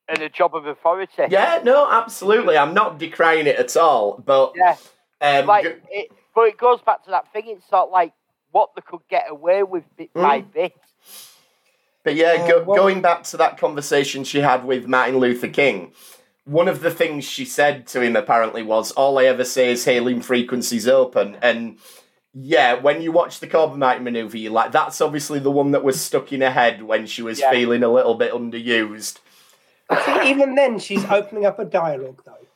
and 0.08 0.20
a 0.22 0.28
job 0.28 0.54
of 0.54 0.66
authority. 0.66 1.24
Yeah, 1.30 1.60
no, 1.64 1.90
absolutely. 1.90 2.56
I'm 2.56 2.74
not 2.74 2.98
decrying 2.98 3.46
it 3.46 3.56
at 3.56 3.76
all. 3.76 4.22
But 4.24 4.52
Yeah, 4.56 4.76
um, 5.20 5.46
like 5.46 5.64
g- 5.64 5.72
it, 5.90 6.12
but 6.34 6.42
it 6.42 6.56
goes 6.56 6.80
back 6.82 7.04
to 7.04 7.10
that 7.10 7.32
thing. 7.32 7.44
It's 7.46 7.68
sort 7.68 7.86
of 7.88 7.90
like 7.92 8.12
what 8.50 8.70
they 8.76 8.82
could 8.82 9.00
get 9.08 9.24
away 9.30 9.62
with 9.62 9.84
bit 9.96 10.12
by 10.14 10.40
Mm. 10.42 10.52
bit. 10.52 10.72
But 12.04 12.14
yeah, 12.16 12.32
Uh, 12.32 12.46
go, 12.48 12.62
well- 12.64 12.76
going 12.76 13.00
back 13.00 13.22
to 13.24 13.36
that 13.38 13.58
conversation 13.58 14.24
she 14.24 14.40
had 14.40 14.64
with 14.64 14.86
Martin 14.86 15.18
Luther 15.18 15.48
King, 15.48 15.92
one 16.44 16.68
of 16.68 16.80
the 16.80 16.90
things 16.90 17.24
she 17.24 17.44
said 17.44 17.86
to 17.88 18.00
him 18.02 18.16
apparently 18.16 18.62
was, 18.62 18.90
"All 18.92 19.18
I 19.18 19.24
ever 19.24 19.44
say 19.44 19.70
is 19.70 19.84
hailing 19.84 20.20
frequencies 20.20 20.88
open." 20.88 21.38
And 21.40 21.78
yeah, 22.34 22.74
when 22.74 23.02
you 23.02 23.12
watch 23.12 23.40
the 23.40 23.46
Corbomite 23.46 24.02
maneuver, 24.02 24.36
you're 24.38 24.52
like, 24.52 24.72
"That's 24.72 25.00
obviously 25.00 25.38
the 25.38 25.50
one 25.50 25.72
that 25.72 25.84
was 25.84 26.00
stuck 26.00 26.32
in 26.32 26.40
her 26.40 26.50
head 26.50 26.82
when 26.82 27.06
she 27.06 27.22
was 27.22 27.40
Yeah. 27.40 27.50
feeling 27.50 27.82
a 27.82 27.88
little 27.92 28.14
bit 28.14 28.32
underused." 28.32 29.18
See, 30.04 30.30
even 30.30 30.54
then, 30.54 30.78
she's 30.78 31.04
opening 31.04 31.44
up 31.44 31.58
a 31.58 31.64
dialogue 31.64 32.22
though. 32.24 32.46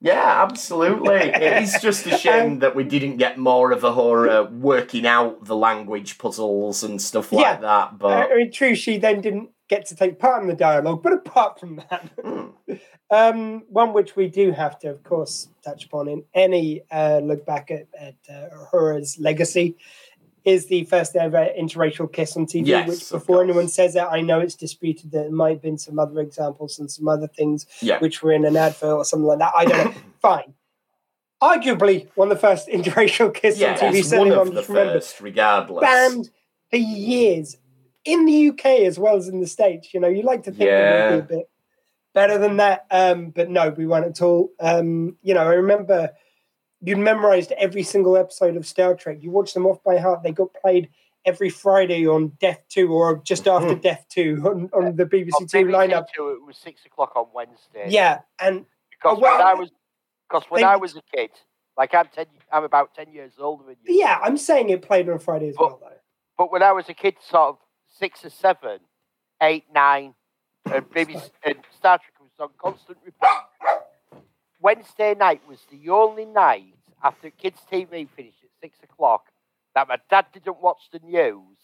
Yeah, 0.00 0.42
absolutely. 0.42 1.14
it 1.16 1.62
is 1.62 1.78
just 1.80 2.06
a 2.06 2.18
shame 2.18 2.52
um, 2.52 2.58
that 2.58 2.76
we 2.76 2.84
didn't 2.84 3.16
get 3.16 3.38
more 3.38 3.72
of 3.72 3.80
Uhura 3.80 4.50
working 4.50 5.06
out 5.06 5.46
the 5.46 5.56
language 5.56 6.18
puzzles 6.18 6.82
and 6.84 7.00
stuff 7.00 7.32
like 7.32 7.42
Yeah. 7.42 7.56
that. 7.56 7.98
But 7.98 8.30
uh, 8.30 8.34
I 8.34 8.36
mean, 8.36 8.52
true, 8.52 8.74
she 8.74 8.98
then 8.98 9.22
didn't 9.22 9.50
get 9.68 9.86
to 9.86 9.96
take 9.96 10.18
part 10.18 10.42
in 10.42 10.48
the 10.48 10.54
dialogue, 10.54 11.02
but 11.02 11.12
apart 11.12 11.58
from 11.60 11.76
that, 11.76 12.08
Mm. 12.18 12.52
um, 13.10 13.62
one 13.68 13.92
which 13.92 14.16
we 14.16 14.28
do 14.28 14.52
have 14.52 14.78
to, 14.80 14.90
of 14.90 15.02
course, 15.02 15.48
touch 15.64 15.84
upon 15.86 16.08
in 16.08 16.24
any 16.34 16.82
uh, 16.90 17.18
look 17.22 17.44
back 17.46 17.70
at, 17.70 17.86
at 17.98 18.14
uh, 18.30 18.48
Uhura's 18.72 19.18
legacy 19.18 19.76
is 20.44 20.66
the 20.66 20.84
first 20.84 21.16
ever 21.16 21.48
interracial 21.58 22.10
kiss 22.12 22.36
on 22.36 22.46
TV. 22.46 22.68
Yes, 22.68 22.88
which, 22.88 23.10
before 23.10 23.42
anyone 23.42 23.66
says 23.66 23.96
it, 23.96 24.04
I 24.08 24.20
know 24.20 24.38
it's 24.38 24.54
disputed 24.54 25.10
that 25.10 25.22
there 25.24 25.30
might 25.32 25.50
have 25.50 25.62
been 25.62 25.78
some 25.78 25.98
other 25.98 26.20
examples 26.20 26.78
and 26.78 26.88
some 26.88 27.08
other 27.08 27.26
things 27.26 27.66
yeah, 27.80 27.98
which 27.98 28.22
were 28.22 28.32
in 28.32 28.44
an 28.44 28.56
advert 28.56 28.84
or 28.96 29.04
something 29.04 29.26
like 29.26 29.40
that. 29.40 29.52
I 29.56 29.64
don't 29.64 29.86
know. 29.86 30.00
Fine. 30.22 30.54
Arguably, 31.42 32.08
one 32.14 32.30
of 32.30 32.40
the 32.40 32.40
first 32.40 32.68
interracial 32.72 33.34
kiss 33.34 33.58
yeah, 33.58 33.72
on 33.72 33.76
TV. 33.92 34.04
certainly 34.04 34.36
one 34.36 34.46
of 34.48 34.54
the 34.54 34.60
just 34.60 34.68
remember 34.68 34.92
first, 34.94 35.20
regardless. 35.20 35.80
banned 35.82 36.30
for 36.70 36.76
years 36.76 37.56
in 38.06 38.24
the 38.24 38.48
UK 38.48 38.66
as 38.86 38.98
well 38.98 39.16
as 39.16 39.28
in 39.28 39.40
the 39.40 39.46
States. 39.46 39.92
You 39.92 40.00
know, 40.00 40.08
you 40.08 40.22
like 40.22 40.44
to 40.44 40.50
think 40.50 40.62
Yeah. 40.70 41.08
it 41.10 41.16
would 41.16 41.28
be 41.28 41.34
a 41.34 41.38
bit 41.38 41.50
better 42.14 42.38
than 42.38 42.56
that, 42.58 42.86
um, 42.90 43.30
but 43.30 43.50
no, 43.50 43.70
we 43.70 43.86
weren't 43.86 44.06
at 44.06 44.22
all. 44.22 44.50
Um, 44.60 45.16
you 45.22 45.34
know, 45.34 45.42
I 45.42 45.54
remember 45.54 46.10
you'd 46.80 46.98
memorized 46.98 47.52
every 47.52 47.82
single 47.82 48.16
episode 48.16 48.56
of 48.56 48.66
Star 48.66 48.94
Trek. 48.94 49.18
You 49.20 49.30
watched 49.30 49.54
them 49.54 49.66
off 49.66 49.82
by 49.82 49.98
heart. 49.98 50.22
They 50.22 50.32
got 50.32 50.54
played 50.54 50.88
every 51.24 51.50
Friday 51.50 52.06
on 52.06 52.32
Def 52.40 52.58
II 52.76 52.84
or 52.84 53.16
just 53.24 53.48
after 53.48 53.74
Def 53.74 54.04
II 54.16 54.34
on, 54.36 54.70
on 54.72 54.94
the 54.96 55.04
BBC 55.04 55.32
On 55.40 55.46
Two 55.46 55.64
BBC 55.66 55.70
lineup. 55.74 56.06
Two, 56.14 56.28
it 56.30 56.42
was 56.46 56.56
six 56.56 56.86
o'clock 56.86 57.12
on 57.16 57.26
Wednesday. 57.34 57.86
Yeah, 57.88 58.20
and 58.40 58.64
because 58.90 59.18
Oh, 59.18 59.20
well, 59.20 59.38
when 59.38 59.46
I 59.46 59.54
was 59.54 59.70
because 60.28 60.44
when 60.48 60.60
they- 60.62 60.66
I 60.66 60.76
was 60.76 60.96
a 60.96 61.02
kid, 61.14 61.30
like 61.76 61.94
I'm 61.94 62.06
ten, 62.14 62.26
I'm 62.52 62.64
about 62.64 62.94
ten 62.94 63.12
years 63.12 63.32
older 63.38 63.64
than 63.64 63.76
you. 63.84 63.98
yeah, 63.98 64.18
I'm 64.22 64.36
saying 64.38 64.70
it 64.70 64.82
played 64.82 65.08
on 65.08 65.18
Friday 65.18 65.48
as 65.48 65.56
well, 65.58 65.78
though. 65.82 65.90
But 66.38 66.50
when 66.52 66.62
I 66.62 66.72
was 66.72 66.88
a 66.88 66.94
kid, 66.94 67.16
sort 67.20 67.48
of 67.50 67.58
six 67.98 68.24
or 68.24 68.30
seven, 68.30 68.78
eight, 69.42 69.64
nine, 69.74 70.14
and 70.72 70.84
maybe 70.94 71.14
and 71.44 71.56
Star 71.76 71.98
Trek 71.98 72.14
was 72.20 72.30
on 72.40 72.48
constant 72.58 72.98
repeat. 73.04 74.22
Wednesday 74.60 75.14
night 75.14 75.42
was 75.48 75.58
the 75.70 75.90
only 75.90 76.24
night 76.24 76.74
after 77.02 77.30
kids' 77.30 77.60
TV 77.70 78.08
finished 78.08 78.38
at 78.42 78.50
six 78.60 78.78
o'clock 78.82 79.26
that 79.74 79.88
my 79.88 79.98
dad 80.10 80.26
didn't 80.32 80.60
watch 80.60 80.88
the 80.92 81.00
news. 81.00 81.56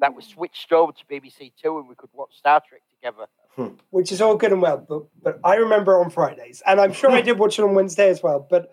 That 0.00 0.14
was 0.14 0.26
switched 0.26 0.72
over 0.72 0.92
to 0.92 1.04
BBC 1.10 1.52
Two, 1.60 1.78
and 1.78 1.88
we 1.88 1.94
could 1.94 2.10
watch 2.12 2.36
Star 2.36 2.62
Trek 2.66 2.82
together. 2.94 3.26
Hmm. 3.56 3.74
which 3.90 4.12
is 4.12 4.20
all 4.20 4.36
good 4.36 4.52
and 4.52 4.62
well, 4.62 4.78
but 4.78 5.06
but 5.20 5.40
I 5.42 5.56
remember 5.56 5.98
on 5.98 6.10
Fridays, 6.10 6.62
and 6.64 6.80
I'm 6.80 6.92
sure 6.92 7.10
I 7.10 7.20
did 7.20 7.40
watch 7.40 7.58
it 7.58 7.62
on 7.62 7.74
Wednesday 7.74 8.08
as 8.08 8.22
well. 8.22 8.46
But 8.48 8.72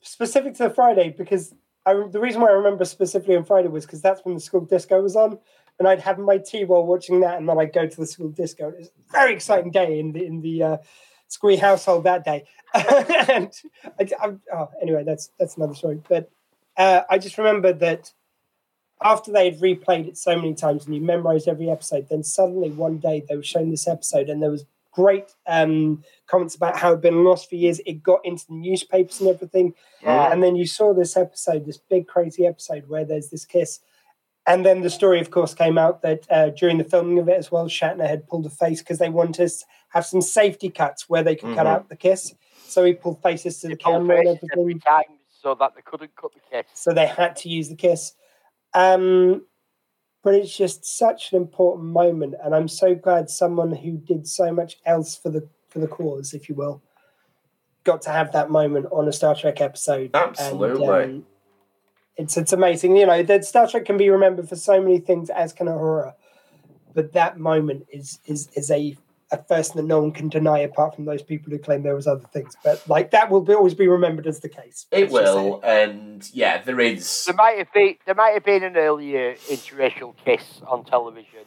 specific 0.00 0.54
to 0.54 0.64
the 0.64 0.70
Friday 0.70 1.14
because 1.16 1.54
I, 1.86 1.94
the 2.10 2.20
reason 2.20 2.40
why 2.40 2.48
I 2.48 2.52
remember 2.52 2.84
specifically 2.84 3.36
on 3.36 3.44
Friday 3.44 3.68
was 3.68 3.86
because 3.86 4.02
that's 4.02 4.24
when 4.24 4.34
the 4.34 4.40
school 4.40 4.62
disco 4.62 5.02
was 5.02 5.16
on, 5.16 5.38
and 5.80 5.88
I'd 5.88 6.00
have 6.00 6.18
my 6.18 6.38
tea 6.38 6.64
while 6.64 6.86
watching 6.86 7.20
that, 7.20 7.38
and 7.38 7.48
then 7.48 7.58
I'd 7.58 7.72
go 7.72 7.88
to 7.88 7.96
the 7.96 8.06
school 8.06 8.28
disco. 8.28 8.68
It 8.68 8.78
was 8.78 8.88
a 8.88 9.12
very 9.12 9.32
exciting 9.32 9.72
day 9.72 9.98
in 9.98 10.12
the 10.12 10.24
in 10.24 10.42
the 10.42 10.62
uh, 10.62 10.76
Squee 11.26 11.56
household 11.56 12.04
that 12.04 12.24
day. 12.24 12.44
and 12.74 13.50
I, 13.98 14.08
I, 14.20 14.32
oh, 14.52 14.70
anyway, 14.80 15.04
that's 15.04 15.30
that's 15.38 15.56
another 15.56 15.74
story. 15.74 16.00
But 16.08 16.30
uh, 16.76 17.02
I 17.08 17.18
just 17.18 17.38
remember 17.38 17.72
that 17.72 18.12
after 19.02 19.32
they 19.32 19.50
had 19.50 19.60
replayed 19.60 20.06
it 20.06 20.18
so 20.18 20.36
many 20.36 20.54
times 20.54 20.84
and 20.84 20.94
you 20.94 21.00
memorized 21.00 21.48
every 21.48 21.70
episode, 21.70 22.08
then 22.10 22.22
suddenly 22.22 22.70
one 22.70 22.98
day 22.98 23.24
they 23.26 23.34
were 23.34 23.42
showing 23.42 23.70
this 23.70 23.88
episode 23.88 24.28
and 24.28 24.42
there 24.42 24.50
was 24.50 24.66
great 24.92 25.32
um, 25.46 26.04
comments 26.26 26.54
about 26.54 26.76
how 26.76 26.88
it 26.88 26.96
had 26.96 27.00
been 27.00 27.24
lost 27.24 27.48
for 27.48 27.54
years. 27.54 27.80
It 27.86 28.02
got 28.02 28.20
into 28.24 28.46
the 28.46 28.54
newspapers 28.54 29.20
and 29.20 29.30
everything. 29.30 29.74
Yeah. 30.02 30.30
And 30.30 30.42
then 30.42 30.56
you 30.56 30.66
saw 30.66 30.92
this 30.92 31.16
episode, 31.16 31.64
this 31.64 31.78
big 31.78 32.06
crazy 32.06 32.46
episode 32.46 32.88
where 32.88 33.04
there's 33.04 33.30
this 33.30 33.46
kiss. 33.46 33.80
And 34.46 34.64
then 34.64 34.80
the 34.80 34.90
story, 34.90 35.20
of 35.20 35.30
course, 35.30 35.54
came 35.54 35.76
out 35.78 36.02
that 36.02 36.26
uh, 36.30 36.50
during 36.50 36.78
the 36.78 36.84
filming 36.84 37.18
of 37.18 37.28
it 37.28 37.36
as 37.36 37.52
well, 37.52 37.66
Shatner 37.66 38.08
had 38.08 38.26
pulled 38.26 38.46
a 38.46 38.50
face 38.50 38.80
because 38.80 38.98
they 38.98 39.10
wanted 39.10 39.48
to 39.48 39.64
have 39.90 40.06
some 40.06 40.22
safety 40.22 40.70
cuts 40.70 41.08
where 41.08 41.22
they 41.22 41.36
could 41.36 41.54
cut 41.54 41.66
Mhm. 41.66 41.70
out 41.70 41.88
the 41.88 41.96
kiss. 41.96 42.34
So 42.66 42.84
he 42.84 42.94
pulled 42.94 43.22
faces 43.22 43.60
to 43.60 43.68
the 43.68 43.76
camera 43.76 44.18
and 44.18 44.28
every 44.28 44.48
everything. 44.52 45.18
so 45.42 45.54
that 45.54 45.74
they 45.74 45.82
couldn't 45.82 46.14
cut 46.16 46.32
the 46.32 46.40
kiss. 46.50 46.66
So 46.74 46.92
they 46.92 47.06
had 47.06 47.36
to 47.36 47.48
use 47.48 47.68
the 47.68 47.76
kiss. 47.76 48.12
Um, 48.74 49.46
but 50.22 50.34
it's 50.34 50.54
just 50.56 50.84
such 50.84 51.32
an 51.32 51.38
important 51.38 51.86
moment, 51.86 52.34
and 52.42 52.54
I'm 52.54 52.68
so 52.68 52.94
glad 52.94 53.30
someone 53.30 53.72
who 53.74 53.92
did 53.92 54.26
so 54.26 54.52
much 54.52 54.78
else 54.84 55.16
for 55.16 55.30
the 55.30 55.48
for 55.68 55.78
the 55.78 55.88
cause, 55.88 56.34
if 56.34 56.48
you 56.48 56.54
will, 56.54 56.82
got 57.84 58.02
to 58.02 58.10
have 58.10 58.32
that 58.32 58.50
moment 58.50 58.86
on 58.92 59.06
a 59.08 59.12
Star 59.12 59.34
Trek 59.34 59.60
episode. 59.60 60.10
And, 60.14 60.16
Absolutely. 60.16 60.88
um, 60.88 61.26
it's 62.20 62.36
it's 62.36 62.52
amazing, 62.52 62.96
you 62.96 63.06
know. 63.06 63.22
That 63.22 63.44
Star 63.44 63.66
Trek 63.68 63.84
can 63.84 63.96
be 63.96 64.10
remembered 64.10 64.48
for 64.48 64.56
so 64.56 64.80
many 64.80 64.98
things, 64.98 65.30
as 65.30 65.52
can 65.52 65.66
Uhura, 65.66 66.14
but 66.94 67.12
that 67.12 67.38
moment 67.38 67.86
is 67.92 68.18
is 68.26 68.48
is 68.54 68.70
a 68.70 68.96
a 69.32 69.40
first 69.44 69.74
that 69.74 69.84
no 69.84 70.00
one 70.00 70.10
can 70.10 70.28
deny, 70.28 70.58
apart 70.58 70.94
from 70.96 71.04
those 71.04 71.22
people 71.22 71.52
who 71.52 71.58
claim 71.58 71.84
there 71.84 71.94
was 71.94 72.08
other 72.08 72.26
things. 72.32 72.56
But 72.64 72.82
like 72.88 73.12
that 73.12 73.30
will 73.30 73.40
be, 73.42 73.54
always 73.54 73.74
be 73.74 73.86
remembered 73.86 74.26
as 74.26 74.40
the 74.40 74.48
case. 74.48 74.86
It 74.90 75.02
Let's 75.02 75.12
just 75.12 75.32
say 75.34 75.42
will, 75.50 75.60
and 75.62 76.28
yeah, 76.32 76.62
there 76.62 76.80
is. 76.80 77.24
There 77.26 77.34
might 77.36 77.58
have 77.58 77.72
been 77.72 77.94
there 78.06 78.14
might 78.16 78.34
have 78.34 78.44
been 78.44 78.64
an 78.64 78.76
earlier 78.76 79.34
interracial 79.48 80.14
kiss 80.24 80.60
on 80.66 80.84
television, 80.84 81.44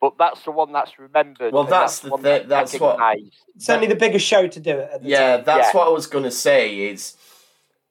but 0.00 0.14
that's 0.18 0.42
the 0.44 0.50
one 0.50 0.72
that's 0.72 0.98
remembered. 0.98 1.52
Well, 1.52 1.64
and 1.64 1.72
that's 1.72 1.98
the 2.00 2.08
one 2.10 2.22
that's 2.22 2.78
what- 2.80 2.98
recognised. 2.98 3.34
certainly 3.58 3.88
the 3.88 3.96
biggest 4.00 4.26
show 4.26 4.46
to 4.48 4.60
do 4.60 4.70
it. 4.70 4.90
At 4.94 5.02
the 5.02 5.08
Yeah, 5.10 5.36
time. 5.36 5.44
that's 5.44 5.68
Yeah. 5.74 5.78
what 5.78 5.88
I 5.88 5.90
was 5.90 6.06
going 6.06 6.24
to 6.24 6.30
say. 6.30 6.78
Is 6.88 7.16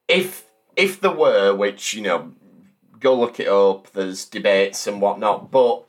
if 0.07 0.44
if 0.75 0.99
there 1.01 1.11
were, 1.11 1.53
which 1.55 1.93
you 1.93 2.01
know, 2.01 2.33
go 2.99 3.15
look 3.19 3.39
it 3.39 3.47
up. 3.47 3.91
There's 3.91 4.25
debates 4.25 4.87
and 4.87 5.01
whatnot, 5.01 5.51
but 5.51 5.85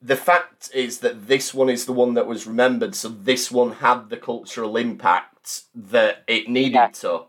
the 0.00 0.16
fact 0.16 0.70
is 0.74 0.98
that 1.00 1.26
this 1.28 1.52
one 1.52 1.68
is 1.68 1.84
the 1.86 1.92
one 1.92 2.14
that 2.14 2.26
was 2.26 2.46
remembered. 2.46 2.94
So 2.94 3.08
this 3.08 3.50
one 3.50 3.72
had 3.72 4.10
the 4.10 4.16
cultural 4.16 4.76
impact 4.76 5.62
that 5.74 6.22
it 6.26 6.48
needed 6.48 6.74
Yeah. 6.74 6.88
to. 6.88 7.22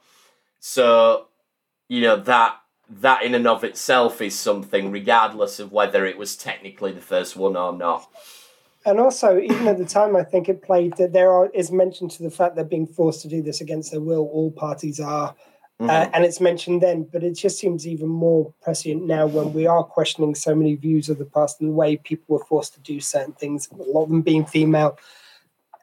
So 0.60 1.28
you 1.88 2.02
know 2.02 2.18
that 2.18 2.56
that 3.02 3.24
in 3.24 3.36
and 3.36 3.47
of 3.47 3.64
itself 3.64 4.22
is 4.22 4.38
something, 4.38 4.91
regardless 4.91 5.60
of 5.60 5.72
whether 5.72 6.06
it 6.06 6.18
was 6.18 6.36
technically 6.36 6.91
the 6.91 7.02
first 7.02 7.36
one 7.36 7.56
or 7.56 7.72
not. 7.72 8.10
And 8.86 9.00
also, 9.00 9.38
even 9.38 9.68
at 9.68 9.78
the 9.78 9.86
time, 9.86 10.16
I 10.16 10.24
think 10.24 10.50
it 10.50 10.64
played 10.64 10.95
that 10.97 11.14
there 11.14 11.32
are, 11.32 11.50
is 11.54 11.72
mentioned 11.72 12.12
to 12.12 12.24
the 12.24 12.32
fact 12.32 12.56
they're 12.56 12.64
being 12.64 12.88
forced 12.88 13.22
to 13.22 13.28
do 13.28 13.43
this 13.43 13.62
against 13.62 13.91
their 13.91 14.02
will. 14.02 14.28
All 14.32 14.52
parties 14.52 15.00
are, 15.00 15.36
Mhm. 15.80 15.89
uh, 15.89 16.09
and 16.13 16.25
it's 16.25 16.41
mentioned 16.41 16.82
then. 16.82 17.03
But 17.03 17.23
it 17.23 17.34
just 17.34 17.57
seems 17.59 17.88
even 17.88 18.07
more 18.09 18.53
prescient 18.61 19.05
now 19.05 19.27
when 19.27 19.53
we 19.53 19.65
are 19.65 19.84
questioning 19.84 20.36
so 20.36 20.53
many 20.53 20.75
views 20.75 21.09
of 21.09 21.17
the 21.17 21.25
past 21.25 21.61
and 21.61 21.69
the 21.69 21.73
way 21.73 21.97
people 21.97 22.38
were 22.38 22.45
forced 22.45 22.73
to 22.73 22.80
do 22.82 22.99
certain 22.99 23.34
things. 23.34 23.69
A 23.71 23.75
lot 23.84 24.03
of 24.03 24.09
them 24.09 24.21
being 24.21 24.45
female, 24.45 24.97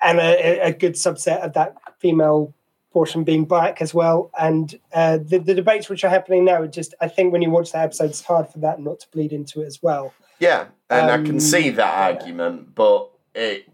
and 0.03 0.18
a, 0.18 0.61
a 0.66 0.72
good 0.72 0.94
subset 0.94 1.40
of 1.40 1.55
that 1.55 1.74
female 1.99 2.53
portion 2.92 3.24
being 3.24 3.44
black 3.44 3.80
as 3.82 3.92
well. 3.94 4.30
And 4.38 4.78
uh, 4.92 5.18
the, 5.18 5.38
the 5.38 5.55
debates 5.55 5.88
which 5.88 6.05
are 6.05 6.09
happening 6.11 6.44
now, 6.44 6.62
are 6.62 6.66
just 6.66 6.94
I 7.01 7.09
think 7.09 7.32
when 7.32 7.42
you 7.42 7.51
watch 7.51 7.72
the 7.72 7.78
episode, 7.78 8.11
it's 8.11 8.22
hard 8.24 8.49
for 8.49 8.59
that 8.61 8.80
not 8.80 9.01
to 9.01 9.07
bleed 9.12 9.32
into 9.32 9.62
it 9.62 9.66
as 9.66 9.82
well. 9.82 10.12
Yeah, 10.38 10.66
and 10.90 11.11
I 11.11 11.14
Um, 11.14 11.24
can 11.24 11.40
see 11.40 11.70
that 11.70 11.78
yeah. 11.94 12.05
argument, 12.18 12.74
but 12.74 13.11
it, 13.34 13.68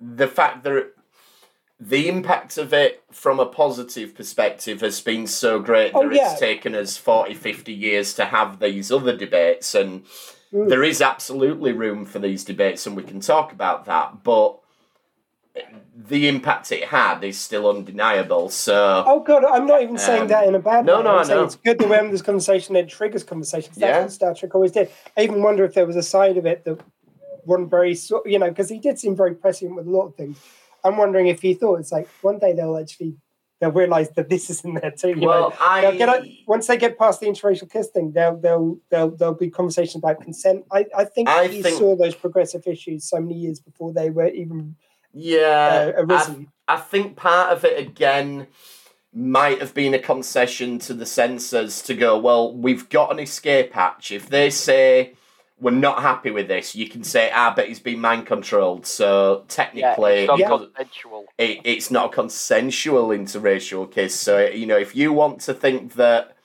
the 0.00 0.28
fact 0.28 0.62
that 0.64 0.92
the 1.80 2.08
impact 2.08 2.58
of 2.58 2.74
it 2.74 3.02
from 3.10 3.40
a 3.40 3.46
positive 3.46 4.14
perspective 4.14 4.82
has 4.82 5.00
been 5.00 5.26
so 5.26 5.58
great 5.58 5.92
Oh, 5.94 6.06
that 6.08 6.14
yeah. 6.14 6.30
it's 6.32 6.40
taken 6.40 6.74
us 6.74 6.96
40, 6.98 7.32
50 7.34 7.72
years 7.72 8.12
to 8.14 8.26
have 8.26 8.60
these 8.60 8.92
other 8.92 9.16
debates, 9.16 9.74
and 9.74 10.04
Mm. 10.52 10.68
there 10.68 10.82
is 10.82 11.00
absolutely 11.00 11.72
room 11.72 12.04
for 12.04 12.18
these 12.18 12.44
debates, 12.44 12.86
and 12.86 12.96
we 12.96 13.02
can 13.04 13.20
talk 13.20 13.52
about 13.52 13.86
that, 13.86 14.22
but 14.24 14.58
the 15.96 16.28
impact 16.28 16.70
it 16.72 16.84
had 16.84 17.22
is 17.24 17.38
still 17.38 17.68
undeniable, 17.68 18.48
so. 18.50 19.02
Oh 19.06 19.20
god, 19.20 19.44
I'm 19.44 19.66
not 19.66 19.82
even 19.82 19.96
saying 19.98 20.22
Um, 20.22 20.28
that 20.28 20.46
in 20.48 20.54
a 20.54 20.58
bad 20.58 20.84
no, 20.86 20.98
way. 20.98 21.04
no, 21.04 21.18
I'm 21.18 21.24
saying 21.24 21.38
know. 21.38 21.44
it's 21.44 21.56
good 21.56 21.78
that 21.78 21.88
we're 21.88 21.96
having 21.96 22.10
this 22.12 22.22
conversation 22.22 22.76
it 22.76 22.88
triggers 22.88 23.24
conversations. 23.24 23.76
That's 23.76 23.96
Yeah. 23.96 24.02
what 24.02 24.12
Star 24.12 24.34
Trek 24.34 24.54
always 24.54 24.72
did. 24.72 24.90
I 25.16 25.22
even 25.22 25.42
wonder 25.42 25.64
if 25.64 25.74
there 25.74 25.86
was 25.86 25.96
a 25.96 26.02
side 26.02 26.36
of 26.36 26.46
it 26.46 26.64
that 26.64 26.78
Roddenberry 27.46 27.96
saw, 27.96 28.20
you 28.26 28.38
know, 28.38 28.48
because 28.48 28.68
he 28.68 28.78
did 28.78 28.98
seem 28.98 29.16
very 29.16 29.34
prescient 29.34 29.74
with 29.74 29.86
a 29.86 29.90
lot 29.90 30.06
of 30.06 30.14
things. 30.14 30.36
I'm 30.84 30.96
wondering 30.96 31.26
if 31.26 31.42
he 31.42 31.54
thought 31.54 31.80
it's 31.80 31.92
like 31.92 32.08
one 32.22 32.38
day 32.38 32.52
they'll 32.52 32.76
actually 32.76 33.16
they'll 33.60 33.72
realise 33.72 34.08
that 34.10 34.28
this 34.28 34.50
is 34.50 34.62
in 34.64 34.74
there 34.74 34.90
too. 34.90 35.14
Well, 35.18 35.50
know? 35.50 35.56
I. 35.60 35.96
Get 35.96 36.24
once 36.46 36.66
they 36.66 36.76
get 36.76 36.98
past 36.98 37.20
the 37.20 37.26
interracial 37.26 37.70
kiss 37.70 37.88
thing, 37.88 38.12
they'll 38.12 38.36
they'll 38.36 38.78
they'll 38.90 39.10
there'll 39.10 39.34
be 39.34 39.50
conversations 39.50 39.96
about 39.96 40.20
consent. 40.20 40.64
I, 40.72 40.86
I 40.96 41.04
think 41.04 41.28
I 41.28 41.46
he 41.46 41.62
think- 41.62 41.78
saw 41.78 41.96
those 41.96 42.14
progressive 42.14 42.66
issues 42.66 43.08
so 43.08 43.20
many 43.20 43.34
years 43.34 43.60
before 43.60 43.92
they 43.92 44.10
were 44.10 44.28
even 44.28 44.76
yeah. 45.12 45.92
uh, 45.96 46.06
I. 46.08 46.46
I 46.68 46.76
think 46.76 47.16
part 47.16 47.52
of 47.52 47.64
it 47.64 47.78
again 47.78 48.46
might 49.12 49.60
have 49.60 49.74
been 49.74 49.92
a 49.92 49.98
concession 49.98 50.78
to 50.78 50.94
the 50.94 51.06
censors 51.06 51.82
to 51.82 51.94
go, 51.94 52.16
well, 52.16 52.54
we've 52.54 52.88
got 52.88 53.10
an 53.10 53.18
escape 53.18 53.72
hatch. 53.72 54.12
If 54.12 54.28
they 54.28 54.50
say 54.50 55.14
we're 55.60 55.70
not 55.70 56.00
happy 56.00 56.30
with 56.30 56.48
this, 56.48 56.74
you 56.74 56.88
can 56.88 57.04
say, 57.04 57.30
ah, 57.34 57.52
but 57.54 57.68
he's 57.68 57.80
been 57.80 58.00
mind 58.00 58.26
controlled. 58.26 58.86
So 58.86 59.40
Yeah, 59.40 59.94
technically, 59.94 60.24
it's 60.24 60.28
not 60.28 60.60
consensual. 60.60 61.24
it, 61.38 61.60
it's 61.64 61.90
not 61.90 62.06
a 62.06 62.08
consensual 62.14 63.08
interracial 63.08 63.90
kiss. 63.90 64.18
So, 64.18 64.46
you 64.46 64.66
know, 64.66 64.78
if 64.78 64.96
you 64.96 65.12
want 65.12 65.40
to 65.42 65.54
think 65.54 65.94
that 65.94 66.36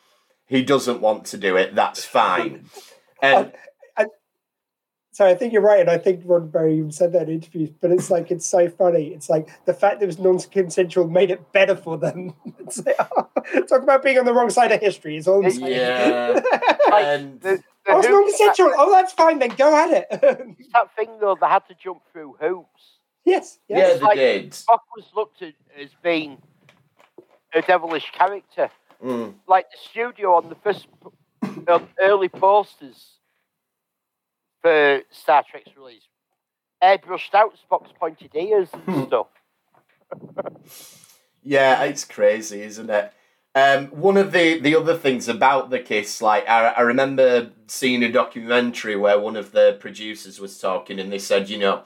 he 0.46 0.64
doesn't 0.64 1.02
want 1.02 1.26
to 1.26 1.38
do 1.38 1.56
it, 1.56 1.76
that's 1.76 2.04
fine. 2.04 2.66
And 3.22 3.54
So 5.16 5.26
I 5.26 5.34
think 5.34 5.54
you're 5.54 5.62
right, 5.62 5.80
and 5.80 5.90
I 5.90 5.98
think 5.98 6.24
Rod 6.26 6.52
Roddenberry 6.52 6.78
even 6.78 6.92
said 6.92 7.14
that 7.14 7.30
in 7.30 7.36
interviews. 7.36 7.70
But 7.70 7.92
it's 7.92 8.12
like 8.12 8.32
it's 8.32 8.46
so 8.46 8.68
funny. 8.68 9.14
It's 9.14 9.30
like 9.30 9.48
the 9.64 9.74
fact 9.74 10.00
that 10.00 10.04
it 10.04 10.08
was 10.08 10.20
non-consensual 10.20 11.08
made 11.08 11.32
it 11.32 11.54
better 11.54 11.74
for 11.74 11.98
them. 11.98 12.34
It's 12.60 12.86
like, 12.86 12.98
oh, 13.00 13.30
talk 13.70 13.82
about 13.82 14.04
being 14.04 14.20
on 14.20 14.26
the 14.26 14.34
wrong 14.34 14.50
side 14.50 14.74
of 14.74 14.82
history. 14.82 15.16
Is 15.16 15.26
all 15.26 15.46
I'm 15.46 15.50
saying. 15.50 15.72
yeah, 15.72 16.42
Like, 16.90 17.06
and 17.06 17.64
The, 17.86 17.92
the 17.92 17.96
oh, 17.96 18.00
it's 18.00 18.08
hoops- 18.08 18.40
non-consensual. 18.40 18.74
Oh, 18.78 18.92
that's 18.92 19.14
fine 19.14 19.40
then. 19.40 19.50
Go 19.56 19.76
at 19.76 19.92
it. 19.92 20.08
That 20.74 20.96
thing 20.96 21.10
though, 21.20 21.38
they 21.40 21.48
had 21.48 21.68
to 21.68 21.76
jump 21.76 22.02
through 22.12 22.36
hoops. 22.40 22.98
yes. 23.26 23.60
yeah, 23.68 23.78
Yes. 23.78 24.00
they 24.00 24.06
like- 24.06 24.18
did. 24.18 24.52
Spock 24.52 24.80
was 24.96 25.06
looked 25.16 25.42
at 25.42 25.54
as 25.80 25.90
being 26.04 26.42
a 27.54 27.62
devilish 27.62 28.12
character. 28.12 28.70
Mm. 29.04 29.36
Like 29.48 29.70
the 29.72 29.78
studio 29.90 30.34
on 30.36 30.50
the 30.50 30.56
first 30.56 30.88
um, 31.68 31.88
early 32.00 32.30
posters 32.30 33.12
for 34.62 35.02
Star 35.12 35.44
Trek's 35.50 35.72
release, 35.78 36.02
airbrushed 36.84 37.34
out 37.34 37.54
Spock's 37.70 37.92
pointed 38.00 38.32
ears 38.36 38.70
and 38.74 38.82
Hmm. 38.84 39.04
stuff. 39.06 39.28
Yeah, 41.48 41.84
it's 41.84 42.06
crazy, 42.06 42.62
isn't 42.64 42.90
it? 42.90 43.14
Um, 43.56 43.88
one 43.88 44.18
of 44.18 44.34
the, 44.34 44.60
the 44.60 44.76
other 44.76 44.98
things 44.98 45.30
about 45.30 45.70
the 45.70 45.80
kiss, 45.80 46.22
like 46.22 46.48
I, 46.48 46.68
I 46.72 46.82
remember 46.82 47.52
seeing 47.68 48.04
a 48.04 48.12
documentary 48.12 48.98
where 48.98 49.18
one 49.18 49.38
of 49.38 49.54
the 49.54 49.78
producers 49.80 50.42
was 50.42 50.60
talking, 50.60 51.00
and 51.00 51.10
they 51.10 51.20
said, 51.20 51.50
you 51.50 51.58
know, 51.58 51.84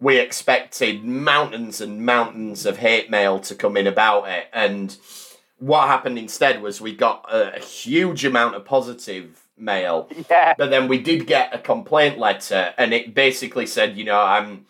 we 0.00 0.18
expected 0.18 1.04
mountains 1.04 1.82
and 1.82 2.06
mountains 2.06 2.64
of 2.64 2.78
hate 2.78 3.10
mail 3.10 3.38
to 3.40 3.54
come 3.54 3.76
in 3.76 3.86
about 3.86 4.28
it, 4.28 4.46
and 4.54 4.96
what 5.58 5.88
happened 5.88 6.18
instead 6.18 6.62
was 6.62 6.80
we 6.80 6.94
got 6.94 7.26
a, 7.30 7.56
a 7.56 7.60
huge 7.60 8.24
amount 8.24 8.54
of 8.54 8.64
positive 8.64 9.42
mail, 9.58 10.08
Yeah, 10.30 10.54
but 10.56 10.70
then 10.70 10.88
we 10.88 10.98
did 10.98 11.26
get 11.26 11.54
a 11.54 11.58
complaint 11.58 12.18
letter, 12.18 12.72
and 12.78 12.94
it 12.94 13.14
basically 13.14 13.66
said, 13.66 13.98
you 13.98 14.04
know, 14.04 14.20
I'm 14.20 14.64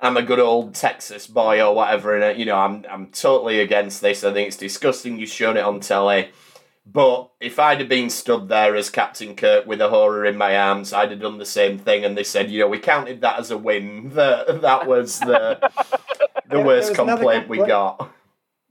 I'm 0.00 0.16
a 0.16 0.22
good 0.22 0.38
old 0.38 0.74
Texas 0.74 1.26
boy 1.26 1.62
or 1.62 1.74
whatever, 1.74 2.14
and 2.14 2.24
uh, 2.24 2.38
you 2.38 2.44
know, 2.44 2.56
I'm 2.56 2.84
I'm 2.90 3.06
totally 3.08 3.60
against 3.60 4.00
this. 4.00 4.24
I 4.24 4.32
think 4.32 4.48
it's 4.48 4.56
disgusting. 4.56 5.18
You've 5.18 5.30
shown 5.30 5.56
it 5.56 5.64
on 5.64 5.80
telly. 5.80 6.30
But 6.90 7.30
if 7.40 7.58
I'd 7.58 7.80
have 7.80 7.88
been 7.88 8.10
stood 8.10 8.48
there 8.48 8.76
as 8.76 8.90
Captain 8.90 9.34
Kirk 9.34 9.66
with 9.66 9.80
Uhura 9.80 10.28
in 10.28 10.36
my 10.36 10.56
arms, 10.56 10.92
I'd 10.92 11.10
have 11.10 11.20
done 11.20 11.38
the 11.38 11.44
same 11.44 11.78
thing. 11.78 12.04
And 12.04 12.16
they 12.16 12.22
said, 12.22 12.48
you 12.48 12.60
know, 12.60 12.68
we 12.68 12.78
counted 12.78 13.22
that 13.22 13.40
as 13.40 13.50
a 13.50 13.58
win. 13.58 14.10
That 14.14 14.62
that 14.62 14.86
was 14.86 15.18
the 15.18 15.58
the 16.48 16.60
worst 16.60 16.92
another 16.92 17.16
complaint 17.16 17.48
we 17.48 17.58
got. 17.58 18.12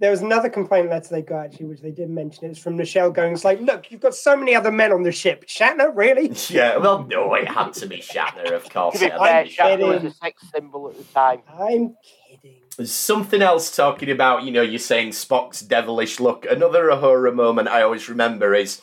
There 0.06 0.12
was 0.12 0.22
another 0.22 0.50
complaint 0.50 0.92
letter 0.92 1.08
they 1.10 1.24
got 1.24 1.46
actually, 1.46 1.66
which 1.66 1.82
they 1.82 1.90
did 1.90 2.12
mention. 2.12 2.46
It 2.46 2.50
was 2.50 2.60
from 2.60 2.78
Nichelle 2.78 3.12
going, 3.12 3.34
"It's 3.34 3.44
like, 3.44 3.60
look, 3.60 3.90
you've 3.90 4.02
got 4.02 4.14
so 4.14 4.36
many 4.36 4.54
other 4.54 4.72
men 4.72 4.92
on 4.92 5.02
the 5.02 5.12
ship. 5.12 5.48
Shatner, 5.48 5.92
really? 5.96 6.32
Yeah, 6.48 6.78
well, 6.78 7.08
no, 7.10 7.34
it 7.34 7.48
had 7.48 7.74
to 7.74 7.88
be 7.88 7.98
Shatner, 7.98 8.52
of 8.52 8.70
course. 8.70 8.94
To 8.94 9.00
be 9.00 9.06
it 9.08 9.18
fair, 9.18 9.46
Shatner 9.46 9.96
was 9.96 10.04
a 10.04 10.16
sex 10.16 10.44
symbol 10.54 10.88
at 10.90 10.96
the 10.96 11.04
time. 11.06 11.42
I'm 11.52 11.96
kidding." 12.30 12.58
There's 12.78 12.92
something 12.92 13.42
else 13.42 13.76
talking 13.76 14.12
about, 14.12 14.44
you 14.44 14.52
know, 14.52 14.62
you're 14.62 14.78
saying 14.78 15.10
Spock's 15.10 15.62
devilish 15.62 16.20
look. 16.20 16.46
Another 16.48 16.84
Uhura 16.84 17.34
moment 17.34 17.68
I 17.68 17.82
always 17.82 18.08
remember 18.08 18.54
is, 18.54 18.80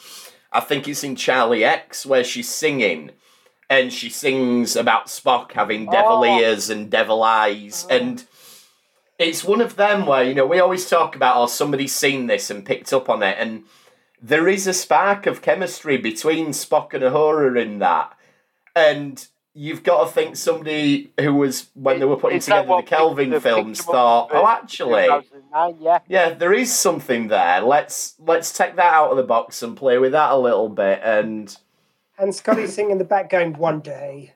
I 0.50 0.58
think 0.58 0.88
it's 0.88 1.04
in 1.04 1.14
Charlie 1.14 1.64
X 1.64 2.04
where 2.04 2.24
she's 2.24 2.48
singing, 2.48 3.12
and 3.70 3.92
she 3.92 4.10
sings 4.10 4.74
about 4.74 5.06
Spock 5.06 5.52
having 5.52 5.86
devil 5.86 6.24
Oh. 6.24 6.40
ears 6.40 6.68
and 6.68 6.90
devil 6.90 7.22
eyes, 7.22 7.86
and 7.88 8.24
oh. 8.28 8.31
It's 9.22 9.44
one 9.44 9.60
of 9.60 9.76
them 9.76 10.06
where 10.06 10.22
you 10.24 10.34
know 10.34 10.46
we 10.46 10.58
always 10.60 10.88
talk 10.88 11.16
about, 11.16 11.36
oh, 11.36 11.46
somebody's 11.46 11.94
seen 11.94 12.26
this 12.26 12.50
and 12.50 12.64
picked 12.64 12.92
up 12.92 13.08
on 13.08 13.22
it, 13.22 13.36
and 13.38 13.64
there 14.20 14.48
is 14.48 14.66
a 14.66 14.72
spark 14.74 15.26
of 15.26 15.42
chemistry 15.42 15.96
between 15.96 16.48
Spock 16.48 16.94
and 16.94 17.02
Uhura 17.02 17.60
in 17.60 17.78
that, 17.80 18.12
and. 18.74 19.26
You've 19.54 19.82
got 19.82 20.06
to 20.06 20.10
think 20.10 20.36
somebody 20.36 21.12
who 21.20 21.34
was 21.34 21.68
when 21.74 21.98
they 22.00 22.06
were 22.06 22.16
putting 22.16 22.38
Is 22.38 22.46
together 22.46 22.68
the 22.68 22.82
Kelvin 22.84 23.32
picked- 23.32 23.42
films 23.42 23.82
thought, 23.82 24.30
oh, 24.32 24.46
actually, 24.48 25.06
yeah. 25.78 25.98
yeah, 26.08 26.30
there 26.30 26.54
is 26.54 26.74
something 26.74 27.28
there. 27.28 27.60
Let's 27.60 28.14
let's 28.18 28.50
take 28.50 28.76
that 28.76 28.94
out 28.94 29.10
of 29.10 29.18
the 29.18 29.22
box 29.24 29.62
and 29.62 29.76
play 29.76 29.98
with 29.98 30.12
that 30.12 30.30
a 30.32 30.38
little 30.38 30.70
bit. 30.70 31.00
And 31.04 31.54
And 32.18 32.34
Scotty's 32.34 32.72
singing 32.74 32.92
in 32.92 32.96
the 32.98 33.04
back, 33.04 33.28
going, 33.28 33.52
"One 33.58 33.80
day." 33.80 34.32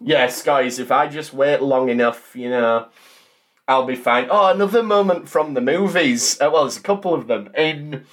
yes, 0.00 0.42
guys, 0.42 0.78
if 0.78 0.90
I 0.90 1.06
just 1.08 1.34
wait 1.34 1.60
long 1.60 1.90
enough, 1.90 2.34
you 2.34 2.48
know, 2.48 2.86
I'll 3.68 3.86
be 3.86 3.96
fine. 3.96 4.28
Oh, 4.30 4.48
another 4.48 4.82
moment 4.82 5.28
from 5.28 5.54
the 5.54 5.60
movies. 5.60 6.40
Uh, 6.40 6.50
well, 6.52 6.62
there's 6.62 6.76
a 6.76 6.82
couple 6.82 7.14
of 7.14 7.26
them. 7.26 7.50
In 7.56 8.04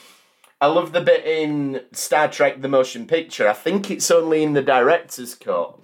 I 0.60 0.68
love 0.68 0.94
the 0.94 1.02
bit 1.02 1.26
in 1.26 1.82
Star 1.92 2.28
Trek: 2.28 2.62
The 2.62 2.68
Motion 2.68 3.06
Picture. 3.06 3.48
I 3.48 3.54
think 3.54 3.92
it's 3.92 4.10
only 4.10 4.42
in 4.42 4.54
the 4.54 4.62
director's 4.64 5.36
cut 5.36 5.78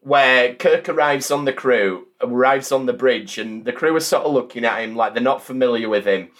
where 0.00 0.54
Kirk 0.54 0.88
arrives 0.88 1.32
on 1.32 1.46
the 1.46 1.52
crew, 1.52 2.06
arrives 2.20 2.70
on 2.70 2.86
the 2.86 2.92
bridge, 2.92 3.38
and 3.38 3.64
the 3.64 3.72
crew 3.72 3.94
are 3.96 4.00
sort 4.00 4.24
of 4.24 4.32
looking 4.32 4.64
at 4.64 4.80
him 4.80 4.94
like 4.94 5.14
they're 5.14 5.22
not 5.22 5.42
familiar 5.42 5.88
with 5.88 6.06
him. 6.06 6.30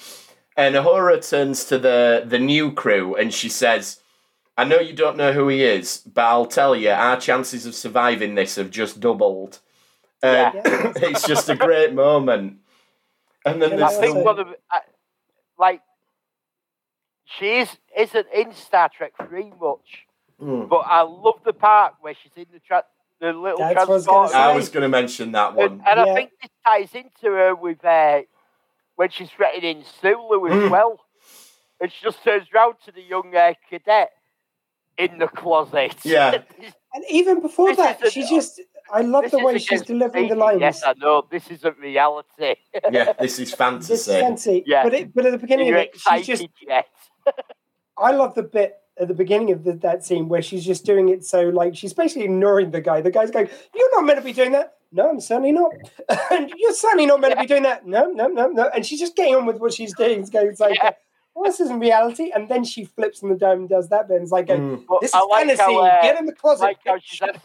And 0.57 0.75
Uhura 0.75 1.29
turns 1.29 1.64
to 1.64 1.79
the 1.79 2.25
the 2.27 2.39
new 2.39 2.73
crew 2.73 3.14
and 3.14 3.33
she 3.33 3.49
says, 3.49 4.01
"I 4.57 4.64
know 4.64 4.81
you 4.81 4.93
don't 4.93 5.17
know 5.17 5.33
who 5.33 5.47
he 5.49 5.62
is, 5.62 5.99
but 5.99 6.25
I'll 6.25 6.47
tell 6.47 6.75
you, 6.75 6.91
our 6.91 7.21
chances 7.21 7.67
of 7.67 7.77
surviving 7.77 8.35
this 8.35 8.57
have 8.57 8.71
just 8.71 8.99
doubled." 8.99 9.61
And 10.23 10.55
Yeah. 10.55 10.62
it's 10.97 11.27
just 11.27 11.49
a 11.49 11.57
great 11.57 11.93
moment. 11.95 12.59
And 13.45 13.61
then 13.62 13.79
Yeah, 13.79 13.87
I 13.87 13.91
there's 13.91 13.99
think 14.01 14.14
the, 14.17 14.23
one 14.23 14.39
of 14.39 14.49
uh, 14.49 14.79
like 15.59 15.81
she 17.25 17.59
is 17.59 17.77
isn't 17.97 18.27
in 18.35 18.53
Star 18.55 18.89
Trek 18.89 19.12
three 19.29 19.53
much, 19.61 20.07
Hmm. 20.41 20.67
but 20.67 20.79
I 20.87 21.03
love 21.03 21.41
the 21.45 21.53
part 21.53 21.95
where 22.01 22.14
she's 22.14 22.33
in 22.37 22.47
the 22.53 22.61
tra- 22.61 22.85
the 23.21 23.33
little 23.33 23.59
That's 23.59 23.75
what 23.77 23.89
I 23.89 23.91
was 23.93 24.07
gonna 24.07 24.19
transporter. 24.29 24.37
I 24.51 24.55
was 24.55 24.69
going 24.69 24.83
to 24.83 24.89
mention 24.91 25.33
that 25.33 25.55
one. 25.55 25.73
and 25.73 25.83
Yeah. 25.87 26.03
I 26.05 26.14
think 26.14 26.31
this 26.43 26.51
ties 26.67 26.95
into 26.95 27.35
her 27.35 27.55
with 27.55 27.83
uh, 27.85 28.23
when 28.97 29.09
she's 29.11 29.31
threatening 29.31 29.85
Sulu 30.03 30.47
as 30.49 30.53
Mm. 30.53 30.71
well. 30.71 31.01
And 31.81 31.91
she 31.93 32.03
just 32.05 32.23
turns 32.25 32.47
round 32.55 32.75
to 32.85 32.93
the 32.93 33.03
young 33.03 33.35
uh, 33.35 33.55
cadet 33.71 34.11
in 34.99 35.19
the 35.19 35.29
closet. 35.29 35.95
Yeah. 36.05 36.43
And 36.95 37.05
even 37.11 37.41
before 37.43 37.69
This 37.69 37.77
that, 37.79 37.97
isn't- 38.03 38.11
she's 38.12 38.31
just. 38.31 38.61
I 38.93 39.01
love 39.03 39.24
This 39.24 39.32
the 39.32 39.39
way 39.41 39.59
she's 39.59 39.82
delivering 39.82 40.28
the 40.28 40.37
lines. 40.37 40.61
Yes, 40.61 40.82
I 40.84 40.95
know. 40.95 41.26
This 41.30 41.51
isn't 41.51 41.78
reality. 41.78 42.55
Yeah, 42.91 43.12
this 43.18 43.39
is 43.39 43.51
This 43.55 43.91
is 43.91 44.07
fantasy. 44.07 44.62
Yeah. 44.66 44.82
But, 44.84 44.95
it, 44.95 45.14
but 45.14 45.26
at 45.26 45.32
the 45.32 45.39
beginning 45.39 45.66
you 45.68 45.74
of 45.74 45.80
it, 45.80 45.97
she's 45.99 46.26
just. 46.26 46.47
yet? 46.66 46.87
I 47.99 48.12
love 48.12 48.34
the 48.34 48.43
bit 48.43 48.76
at 48.99 49.09
the 49.09 49.14
beginning 49.14 49.53
of 49.53 49.64
the, 49.64 49.72
that 49.74 50.05
scene 50.05 50.28
where 50.28 50.41
she's 50.43 50.64
just 50.64 50.84
doing 50.87 51.09
it 51.11 51.24
so 51.24 51.49
like 51.51 51.76
she's 51.76 51.93
basically 51.93 52.24
ignoring 52.24 52.70
the 52.70 52.80
guy. 52.80 53.01
The 53.01 53.11
guy's 53.11 53.30
going, 53.30 53.49
"You're 53.74 53.95
not 53.95 54.05
meant 54.07 54.18
to 54.18 54.24
be 54.24 54.32
doing 54.32 54.53
that." 54.53 54.74
No, 54.93 55.11
I'm 55.11 55.20
certainly 55.20 55.53
not. 55.53 55.72
and 56.30 56.53
you're 56.57 56.72
certainly 56.72 57.07
not 57.07 57.20
meant 57.20 57.34
to 57.34 57.41
be 57.41 57.47
doing 57.47 57.64
that. 57.64 57.87
No, 57.87 58.07
no, 58.07 58.28
no, 58.28 58.47
no. 58.49 58.68
And 58.74 58.87
she's 58.87 59.01
just 59.01 59.16
getting 59.16 59.34
on 59.34 59.45
with 59.45 59.59
what 59.59 59.74
she's 59.74 59.95
doing. 59.95 60.20
It's 60.20 60.30
going, 60.30 60.47
it's 60.49 60.61
like, 60.61 60.78
Yeah. 60.82 60.93
well, 61.34 61.45
this 61.45 61.59
isn't 61.61 61.80
reality. 61.80 62.30
And 62.34 62.49
then 62.49 62.62
she 62.64 62.84
flips 62.84 63.22
on 63.22 63.28
the 63.30 63.34
dome 63.34 63.61
and 63.61 63.68
does 63.68 63.89
that 63.89 64.07
bit. 64.07 64.14
And 64.14 64.22
it's 64.22 64.32
like, 64.32 64.47
Mm. 64.47 64.84
This 65.01 65.11
is 65.11 65.14
like 65.14 65.47
fantasy. 65.49 65.61
how, 65.62 65.78
uh, 65.84 66.03
Get 66.03 66.18
in 66.20 66.26
the 66.26 66.32
closet. 66.32 66.62
like 66.62 66.78
how 66.87 66.99
she's 67.03 67.20
asked 67.20 67.45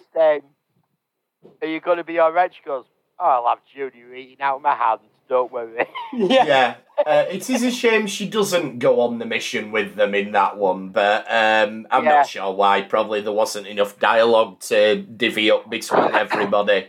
Are 1.61 1.67
you 1.67 1.79
going 1.79 1.97
to 1.97 2.03
be 2.03 2.19
alright? 2.19 2.53
She 2.53 2.61
goes, 2.63 2.85
Oh, 3.19 3.25
I'll 3.45 3.47
have 3.49 3.59
Junior 3.73 4.13
eating 4.15 4.41
out 4.41 4.57
of 4.57 4.61
my 4.61 4.75
hands. 4.75 5.01
Don't 5.29 5.51
worry. 5.51 5.85
yeah. 6.13 6.45
yeah, 6.45 6.75
uh, 7.05 7.25
it 7.29 7.49
is 7.49 7.63
a 7.63 7.71
shame 7.71 8.05
she 8.07 8.27
doesn't 8.27 8.79
go 8.79 8.99
on 8.99 9.17
the 9.19 9.25
mission 9.25 9.71
with 9.71 9.95
them 9.95 10.13
in 10.13 10.33
that 10.33 10.57
one, 10.57 10.89
but 10.89 11.21
um, 11.29 11.87
I'm 11.89 12.03
Yeah. 12.03 12.09
not 12.15 12.27
sure 12.27 12.51
why. 12.51 12.81
Probably 12.81 13.21
there 13.21 13.31
wasn't 13.31 13.67
enough 13.67 13.97
dialogue 13.97 14.59
to 14.61 14.97
divvy 15.03 15.49
up 15.49 15.69
between 15.69 16.03
everybody. 16.15 16.87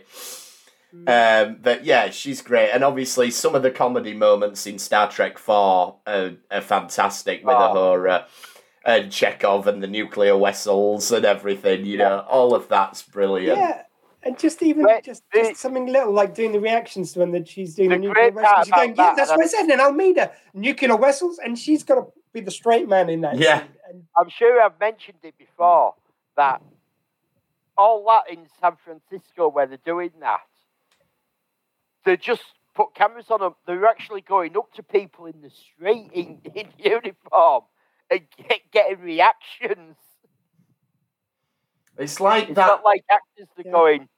Um, 1.07 1.57
but 1.61 1.85
yeah, 1.85 2.09
she's 2.09 2.41
great, 2.41 2.69
and 2.71 2.83
obviously 2.83 3.31
some 3.31 3.55
of 3.55 3.63
the 3.63 3.71
comedy 3.71 4.13
moments 4.13 4.67
in 4.67 4.77
Star 4.77 5.09
Trek 5.09 5.37
Four 5.37 5.95
are, 6.05 6.31
are 6.51 6.61
fantastic 6.61 7.43
with 7.45 7.55
Oh. 7.55 7.73
Uhura 7.75 8.25
and 8.85 9.09
Chekov 9.09 9.65
and 9.67 9.81
the 9.81 9.87
nuclear 9.87 10.37
vessels 10.37 11.11
and 11.11 11.23
everything. 11.25 11.85
You 11.85 11.97
know, 11.99 12.19
all 12.29 12.53
of 12.53 12.67
that's 12.67 13.01
brilliant. 13.03 13.57
Yeah. 13.57 13.81
And 14.25 14.39
just 14.39 14.61
even 14.63 14.83
But 14.85 15.03
just, 15.03 15.23
the- 15.33 15.39
just 15.39 15.57
something 15.61 15.85
little 15.87 16.13
like 16.13 16.33
doing 16.33 16.53
the 16.53 16.59
reactions 16.59 17.13
to 17.13 17.19
when 17.19 17.31
that 17.31 17.47
she's 17.47 17.75
doing 17.75 17.89
The 17.89 17.95
the, 17.95 18.01
nuclear 18.01 18.31
great 18.31 18.43
vessels. 18.43 18.65
She's 18.65 18.73
going, 18.73 18.91
about 18.93 19.03
yeah, 19.09 19.15
that's 19.15 19.31
and 19.31 19.37
what 19.37 19.45
I 19.45 19.47
said 19.47 19.69
in 19.69 19.79
Alameda, 19.79 20.31
nuclear 20.53 20.97
vessels, 20.97 21.39
and 21.43 21.57
she's 21.59 21.83
got 21.83 21.95
to 21.95 22.05
be 22.31 22.39
the 22.41 22.51
straight 22.51 22.87
man 22.87 23.09
in 23.09 23.21
that. 23.21 23.37
Yeah. 23.37 23.63
And 23.89 24.03
I'm 24.17 24.29
sure 24.29 24.61
I've 24.61 24.79
mentioned 24.79 25.17
it 25.23 25.37
before 25.37 25.95
that 26.37 26.61
all 27.77 28.05
that 28.05 28.31
in 28.31 28.45
San 28.61 28.73
Francisco 28.83 29.49
where 29.49 29.65
they're 29.65 29.77
doing 29.85 30.11
that, 30.21 30.39
they 32.05 32.15
just 32.15 32.43
put 32.75 32.93
cameras 32.95 33.25
on 33.29 33.39
them. 33.41 33.55
They're 33.67 33.85
actually 33.87 34.21
going 34.21 34.55
up 34.55 34.71
to 34.75 34.83
people 34.83 35.25
in 35.25 35.41
the 35.41 35.49
street 35.49 36.09
in, 36.13 36.39
in 36.55 36.67
uniform 36.77 37.63
and 38.09 38.21
get, 38.37 38.61
getting 38.71 38.99
reactions. 38.99 39.97
It's 41.97 42.19
like 42.19 42.45
It's 42.49 42.55
that. 42.55 42.67
not 42.67 42.83
like 42.85 43.03
actors 43.09 43.47
that 43.57 43.65
are 43.65 43.69
Yeah. 43.69 43.71
going, 43.71 44.09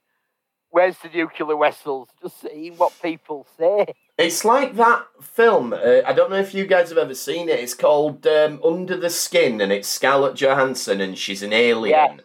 Where's 0.75 0.97
the 0.97 1.07
nuclear 1.07 1.57
vessels? 1.57 2.09
Just 2.21 2.41
seeing 2.41 2.73
what 2.75 2.91
people 3.01 3.47
say. 3.57 3.93
It's 4.17 4.43
like 4.43 4.75
that 4.75 5.05
film. 5.21 5.71
Uh, 5.71 6.01
I 6.05 6.11
don't 6.11 6.29
know 6.29 6.35
if 6.35 6.53
you 6.53 6.65
guys 6.65 6.89
have 6.89 6.97
ever 6.97 7.15
seen 7.15 7.47
it. 7.47 7.61
It's 7.61 7.73
called 7.73 8.27
um, 8.27 8.59
Under 8.61 8.97
the 8.97 9.09
Skin, 9.09 9.61
and 9.61 9.71
it's 9.71 9.87
Scarlett 9.87 10.35
Johansson, 10.35 10.99
and 10.99 11.17
she's 11.17 11.41
an 11.43 11.53
alien. 11.53 12.21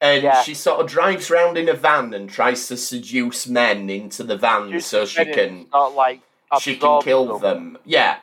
And 0.00 0.24
Yeah. 0.24 0.42
she 0.42 0.54
sort 0.54 0.80
of 0.80 0.88
drives 0.88 1.30
around 1.30 1.56
in 1.56 1.68
a 1.68 1.72
van 1.72 2.12
and 2.14 2.28
tries 2.28 2.66
to 2.66 2.76
seduce 2.76 3.46
men 3.46 3.88
into 3.88 4.24
the 4.24 4.36
van 4.36 4.72
Just 4.72 4.88
so 4.88 5.06
she 5.06 5.24
can 5.26 5.68
Not 5.72 5.94
like 5.94 6.20
she 6.60 6.74
can 6.74 7.00
kill 7.00 7.38
them. 7.38 7.78
Yeah, 7.84 8.16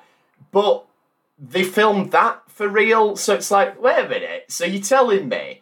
but 0.51 0.83
they 1.39 1.63
filmed 1.63 2.11
that 2.11 2.41
for 2.49 2.67
real, 2.67 3.15
so 3.15 3.35
it's 3.35 3.51
like, 3.51 3.81
wait 3.81 4.05
a 4.05 4.09
minute. 4.09 4.47
So 4.49 4.65
you're 4.65 4.83
telling 4.83 5.29
me 5.29 5.61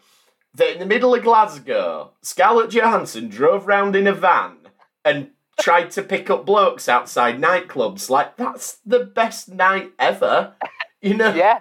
that 0.55 0.73
in 0.73 0.79
the 0.79 0.85
middle 0.85 1.15
of 1.15 1.23
Glasgow, 1.23 2.11
Scarlett 2.21 2.71
Johansson 2.71 3.29
drove 3.29 3.67
round 3.67 3.95
in 3.95 4.07
a 4.07 4.13
van 4.13 4.57
and 5.03 5.31
tried 5.59 5.91
to 5.91 6.03
pick 6.03 6.29
up 6.29 6.45
blokes 6.45 6.87
outside 6.87 7.39
nightclubs? 7.39 8.09
Like 8.09 8.37
that's 8.37 8.77
the 8.85 8.99
best 8.99 9.49
night 9.49 9.91
ever. 9.99 10.53
You 11.01 11.15
know? 11.15 11.33
Yeah. 11.33 11.59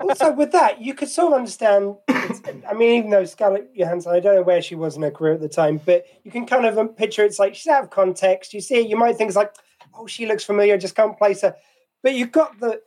also 0.00 0.32
with 0.32 0.52
that, 0.52 0.80
you 0.80 0.94
could 0.94 1.08
sort 1.08 1.32
of 1.32 1.38
understand. 1.38 1.96
I 2.08 2.72
mean, 2.74 2.98
even 2.98 3.10
though 3.10 3.24
Scarlett 3.24 3.70
Johansson, 3.74 4.12
I 4.12 4.20
don't 4.20 4.36
know 4.36 4.42
where 4.42 4.62
she 4.62 4.74
was 4.74 4.96
in 4.96 5.02
her 5.02 5.10
career 5.10 5.34
at 5.34 5.40
the 5.40 5.48
time, 5.48 5.80
but 5.84 6.06
you 6.22 6.30
can 6.30 6.46
kind 6.46 6.64
of 6.64 6.78
um, 6.78 6.88
picture 6.88 7.24
it's 7.24 7.38
like 7.38 7.54
she's 7.54 7.66
out 7.66 7.84
of 7.84 7.90
context. 7.90 8.54
You 8.54 8.60
see 8.60 8.76
it, 8.76 8.88
you 8.88 8.96
might 8.96 9.16
think 9.16 9.28
it's 9.28 9.36
like, 9.36 9.54
oh, 9.94 10.06
she 10.06 10.26
looks 10.26 10.44
familiar, 10.44 10.78
just 10.78 10.94
can't 10.94 11.18
place 11.18 11.42
her. 11.42 11.54
But 12.02 12.14
you've 12.14 12.32
got 12.32 12.58
the 12.60 12.80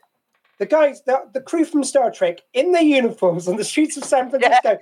the 0.57 0.65
guys, 0.65 1.03
the, 1.03 1.23
the 1.33 1.41
crew 1.41 1.65
from 1.65 1.83
Star 1.83 2.09
Trek 2.11 2.39
in 2.53 2.71
their 2.71 2.81
uniforms 2.81 3.47
on 3.47 3.57
the 3.57 3.63
streets 3.63 3.95
of 3.97 4.03
San 4.03 4.29
Francisco, 4.29 4.79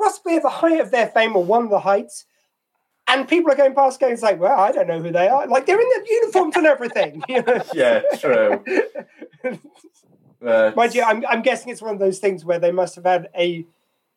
possibly 0.00 0.36
at 0.36 0.42
the 0.42 0.48
height 0.48 0.80
of 0.80 0.90
their 0.90 1.08
fame 1.08 1.36
or 1.36 1.44
one 1.44 1.64
of 1.64 1.70
the 1.70 1.80
heights. 1.80 2.24
And 3.08 3.26
people 3.26 3.50
are 3.52 3.56
going 3.56 3.74
past 3.74 3.98
going, 3.98 4.12
it's 4.12 4.22
like, 4.22 4.38
well, 4.38 4.58
I 4.58 4.70
don't 4.72 4.86
know 4.86 5.00
who 5.02 5.10
they 5.10 5.26
are. 5.28 5.46
Like 5.48 5.66
they're 5.66 5.80
in 5.80 5.88
their 5.96 6.06
uniforms 6.06 6.56
and 6.56 6.66
everything. 6.66 7.22
You 7.28 7.42
know? 7.42 7.62
Yeah, 7.74 8.02
true. 8.18 8.64
Uh, 10.42 10.72
Mind 10.74 10.94
you, 10.94 11.02
I'm, 11.02 11.22
I'm 11.28 11.42
guessing 11.42 11.70
it's 11.70 11.82
one 11.82 11.92
of 11.92 12.00
those 12.00 12.18
things 12.18 12.46
where 12.46 12.58
they 12.58 12.72
must 12.72 12.94
have 12.94 13.04
had 13.04 13.28
a 13.36 13.66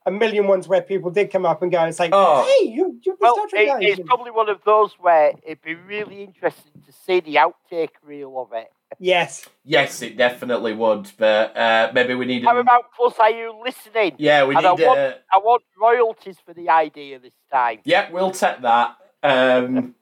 a 0.06 0.12
million 0.12 0.48
ones 0.48 0.70
where 0.70 0.82
people 0.82 1.12
did 1.12 1.30
come 1.32 1.46
up 1.46 1.62
and 1.62 1.70
go, 1.72 1.84
it's 1.84 2.00
like, 2.00 2.12
Oh. 2.14 2.44
hey, 2.60 2.68
you, 2.70 2.98
you're 3.04 3.16
the 3.16 3.20
Well, 3.22 3.36
Star 3.36 3.48
Trek 3.48 3.62
it, 3.64 3.68
guys. 3.68 3.80
it's 4.00 4.08
probably 4.08 4.32
one 4.32 4.48
of 4.50 4.60
those 4.66 4.94
where 5.00 5.34
it'd 5.44 5.62
be 5.62 5.76
really 5.76 6.24
interesting 6.24 6.82
to 6.86 6.92
see 6.94 7.20
the 7.22 7.36
outtake 7.36 7.90
reel 8.06 8.38
of 8.40 8.54
it. 8.54 8.72
Yes. 9.00 9.48
yes, 9.64 10.02
it 10.02 10.18
definitely 10.18 10.74
would, 10.74 11.12
but 11.18 11.56
uh, 11.58 11.92
maybe 11.94 12.14
we 12.16 12.26
need. 12.26 12.44
Paramount 12.44 12.86
Plus, 12.96 13.18
are 13.20 13.30
you 13.32 13.54
listening? 13.64 14.16
Yeah, 14.18 14.46
we 14.46 14.56
And 14.56 14.66
I 14.66 14.76
need. 14.76 14.86
want- 14.86 15.00
Uh, 15.00 15.14
I 15.34 15.38
want 15.40 15.64
royalties 15.82 16.38
for 16.46 16.54
the 16.54 16.70
idea 16.70 17.20
this 17.20 17.34
time. 17.52 17.80
Yeah, 17.86 18.10
we'll 18.12 18.32
take 18.32 18.62
that. 18.62 18.96
Um, 19.24 19.96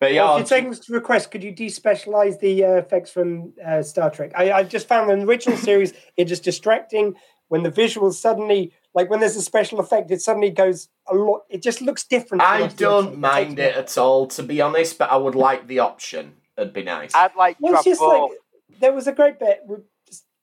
But 0.00 0.12
yeah, 0.12 0.24
Well, 0.24 0.36
if 0.36 0.38
you're 0.40 0.58
taking 0.58 0.70
this 0.70 0.80
to 0.80 0.92
request, 0.92 1.30
could 1.30 1.42
you 1.42 1.52
despecialize 1.54 2.38
the 2.40 2.64
uh, 2.64 2.68
effects 2.72 3.10
from 3.10 3.54
uh, 3.64 3.82
Star 3.82 4.10
Trek? 4.10 4.32
I, 4.36 4.52
I 4.52 4.62
just 4.64 4.86
found 4.88 5.10
in 5.10 5.20
the 5.20 5.26
original 5.26 5.56
series 5.56 5.94
it 6.16 6.26
just 6.26 6.42
distracting 6.44 7.14
when 7.48 7.62
the 7.62 7.70
visuals 7.70 8.14
suddenly, 8.14 8.72
like 8.94 9.08
when 9.08 9.20
there's 9.20 9.36
a 9.36 9.42
special 9.42 9.78
effect, 9.80 10.10
it 10.10 10.20
suddenly 10.20 10.50
goes 10.50 10.88
a 11.06 11.14
lot. 11.14 11.42
It 11.48 11.62
just 11.62 11.80
looks 11.80 12.04
different. 12.04 12.42
I 12.42 12.60
rest 12.60 12.72
of 12.72 12.78
the 12.78 12.84
don't 12.84 13.18
mind 13.18 13.58
it 13.58 13.76
at 13.76 13.96
all, 13.96 14.26
to 14.28 14.42
be 14.42 14.60
honest. 14.60 14.98
But 14.98 15.10
I 15.10 15.16
would 15.16 15.34
like 15.36 15.68
the 15.68 15.78
option. 15.78 16.34
It'd 16.56 16.72
be 16.72 16.82
nice. 16.82 17.12
I'd 17.14 17.34
like 17.36 17.56
to 17.58 17.62
Well, 17.62 17.74
it's 17.74 17.84
just 17.84 18.00
both. 18.00 18.30
like 18.30 18.80
there 18.80 18.92
was 18.92 19.06
a 19.06 19.12
great 19.12 19.38
bit 19.38 19.60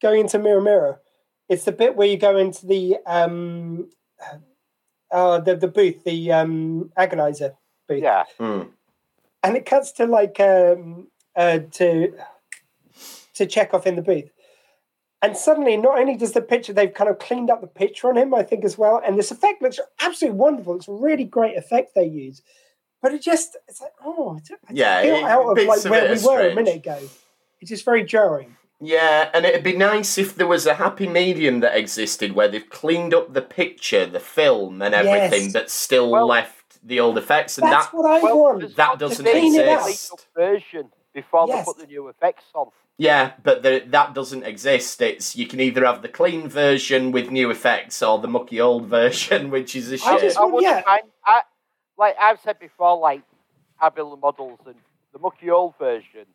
going 0.01 0.21
into 0.21 0.39
Mirror 0.39 0.61
Mirror. 0.61 1.01
It's 1.49 1.65
the 1.65 1.71
bit 1.71 1.95
where 1.95 2.07
you 2.07 2.17
go 2.17 2.37
into 2.37 2.65
the 2.65 2.97
um, 3.05 3.89
uh, 5.11 5.39
the 5.39 5.55
the 5.55 5.67
booth, 5.67 6.03
the 6.03 6.31
um, 6.31 6.91
agonizer 6.97 7.55
booth, 7.87 8.03
yeah. 8.03 8.23
Hmm. 8.39 8.61
and 9.43 9.57
it 9.57 9.65
cuts 9.65 9.91
to 9.93 10.05
like 10.05 10.39
um, 10.39 11.07
uh, 11.35 11.59
to 11.71 12.13
to 13.35 13.45
Chekov 13.45 13.85
in 13.85 13.95
the 13.95 14.01
booth. 14.01 14.31
And 15.23 15.37
suddenly, 15.37 15.77
not 15.77 15.99
only 15.99 16.17
does 16.17 16.31
the 16.31 16.41
picture, 16.41 16.73
they've 16.73 16.93
kind 16.93 17.09
of 17.09 17.19
cleaned 17.19 17.51
up 17.51 17.61
the 17.61 17.67
picture 17.67 18.09
on 18.09 18.17
him, 18.17 18.33
I 18.33 18.41
think, 18.41 18.65
as 18.65 18.75
well. 18.77 18.99
And 19.05 19.19
this 19.19 19.29
effect 19.29 19.61
looks 19.61 19.79
absolutely 20.01 20.39
wonderful. 20.39 20.75
It's 20.75 20.87
a 20.87 20.93
really 20.93 21.25
great 21.25 21.55
effect 21.57 21.93
they 21.93 22.05
use. 22.07 22.41
But 23.01 23.13
it 23.13 23.21
just, 23.21 23.57
it's 23.67 23.81
like, 23.81 23.93
oh, 24.03 24.35
it's, 24.37 24.51
it's 24.51 24.59
Yeah, 24.71 25.01
feel 25.01 25.15
it- 25.15 25.23
out 25.23 25.57
of 25.57 25.67
like 25.67 25.77
of 25.85 25.89
where 25.91 26.13
we 26.13 26.19
are 26.19 26.25
were 26.27 26.49
a 26.49 26.55
minute 26.55 26.75
ago. 26.75 26.99
It's 27.59 27.69
just 27.69 27.85
very 27.85 28.03
jarring. 28.03 28.55
Yeah, 28.79 29.29
and 29.33 29.45
it'd 29.45 29.63
be 29.63 29.75
nice 29.77 30.17
if 30.17 30.35
there 30.35 30.47
was 30.47 30.65
a 30.65 30.73
happy 30.75 31.07
medium 31.07 31.59
that 31.59 31.75
existed 31.77 32.33
where 32.33 32.47
they've 32.47 32.67
cleaned 32.69 33.13
up 33.13 33.33
the 33.33 33.41
picture, 33.41 34.05
the 34.07 34.19
film, 34.19 34.81
and 34.81 34.95
everything, 34.95 35.43
Yes. 35.45 35.53
but 35.53 35.69
still 35.69 36.09
Well- 36.09 36.25
left 36.27 36.79
the 36.83 36.99
old 36.99 37.17
effects. 37.17 37.57
And 37.59 37.67
That's 37.71 37.87
that 37.87 37.93
what 37.95 38.09
I 38.09 38.19
Well, 38.23 38.39
want. 38.39 38.75
that 38.75 38.97
doesn't 38.97 39.23
be 39.23 39.31
clean 39.31 39.55
it 39.55 39.67
a 39.67 39.71
up. 39.73 39.81
exist. 39.87 40.27
version 40.35 40.89
before 41.13 41.45
Yes. 41.47 41.59
they 41.59 41.63
put 41.71 41.77
the 41.79 41.85
new 41.87 42.07
effects 42.07 42.45
on. 42.55 42.71
Yeah, 42.97 43.33
but 43.43 43.61
the, 43.63 43.83
that 43.87 44.13
doesn't 44.15 44.43
exist. 44.43 44.99
It's 45.01 45.35
you 45.35 45.45
can 45.47 45.59
either 45.59 45.85
have 45.85 46.01
the 46.01 46.07
clean 46.09 46.47
version 46.47 47.11
with 47.11 47.29
new 47.29 47.49
effects 47.51 48.01
or 48.01 48.17
the 48.19 48.27
mucky 48.27 48.59
old 48.59 48.85
version, 48.99 49.51
which 49.51 49.75
is 49.75 49.91
a 49.91 49.95
I 49.95 49.97
shit. 49.97 50.21
just 50.21 50.37
I 50.37 50.41
want- 50.41 50.53
wouldn't 50.55 50.75
yeah. 50.77 50.83
mind. 50.87 51.01
I, 51.25 51.41
like 52.01 52.15
I've 52.19 52.41
said 52.41 52.59
before, 52.59 52.97
like 52.97 53.21
I 53.79 53.89
build 53.89 54.11
the 54.13 54.17
models 54.17 54.59
and 54.65 54.75
the 55.13 55.19
mucky 55.19 55.51
old 55.51 55.77
version, 55.77 56.25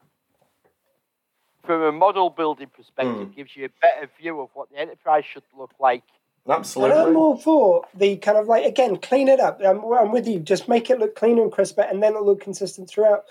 from 1.64 1.82
a 1.82 1.90
model 1.90 2.30
building 2.30 2.68
perspective, 2.74 3.34
gives 3.34 3.56
you 3.56 3.64
a 3.64 3.68
better 3.82 4.08
view 4.18 4.40
of 4.40 4.50
what 4.54 4.70
the 4.70 4.78
Enterprise 4.78 5.24
should 5.24 5.42
look 5.58 5.72
like. 5.80 6.04
And 6.44 6.52
I'm 6.54 6.60
Absolutely. 6.60 7.16
all 7.16 7.36
for 7.36 7.84
the 7.92 8.16
kind 8.18 8.38
of 8.38 8.46
like 8.46 8.64
again 8.64 8.96
clean 8.98 9.26
it 9.26 9.40
up. 9.40 9.60
I'm, 9.66 9.84
I'm 9.92 10.12
with 10.12 10.28
you. 10.28 10.38
Just 10.38 10.68
make 10.68 10.88
it 10.88 11.00
look 11.00 11.16
cleaner 11.16 11.42
and 11.42 11.50
crisper, 11.50 11.82
and 11.82 12.00
then 12.00 12.12
it'll 12.12 12.24
look 12.24 12.40
consistent 12.40 12.88
throughout. 12.88 13.24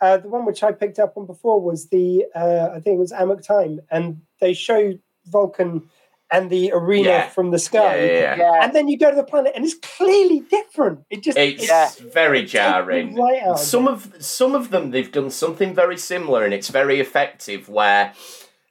Uh, 0.00 0.16
the 0.16 0.28
one 0.28 0.46
which 0.46 0.62
I 0.62 0.70
picked 0.70 1.00
up 1.00 1.14
on 1.16 1.26
before 1.26 1.60
was 1.60 1.88
the 1.88 2.24
uh, 2.36 2.68
I 2.72 2.78
think 2.80 2.94
it 2.94 3.00
was 3.00 3.10
Amok 3.10 3.42
Time, 3.42 3.80
and 3.90 4.20
they 4.40 4.54
show 4.54 4.96
Vulcan 5.26 5.90
and 6.32 6.48
the 6.50 6.70
arena 6.72 7.08
Yeah. 7.08 7.28
from 7.28 7.50
the 7.50 7.58
sky, 7.58 7.96
Yeah, 7.96 8.04
yeah, 8.04 8.12
yeah. 8.20 8.36
Yeah, 8.36 8.64
and 8.64 8.72
then 8.74 8.88
you 8.88 8.96
go 8.98 9.10
to 9.10 9.16
the 9.16 9.24
planet, 9.24 9.52
and 9.54 9.64
it's 9.64 9.74
clearly 9.74 10.40
different. 10.40 11.00
It 11.10 11.22
just 11.22 11.36
It's 11.38 11.66
Yeah. 11.66 11.90
very 12.12 12.44
jarring. 12.44 13.14
Right 13.16 13.42
out 13.42 13.58
Some 13.58 13.88
it. 13.88 13.92
of 13.92 14.16
some 14.20 14.54
of 14.54 14.70
them 14.70 14.90
they've 14.90 15.10
done 15.10 15.30
something 15.30 15.74
very 15.74 15.96
similar 15.98 16.44
and 16.44 16.54
it's 16.54 16.68
very 16.68 17.00
effective 17.00 17.68
where 17.68 18.12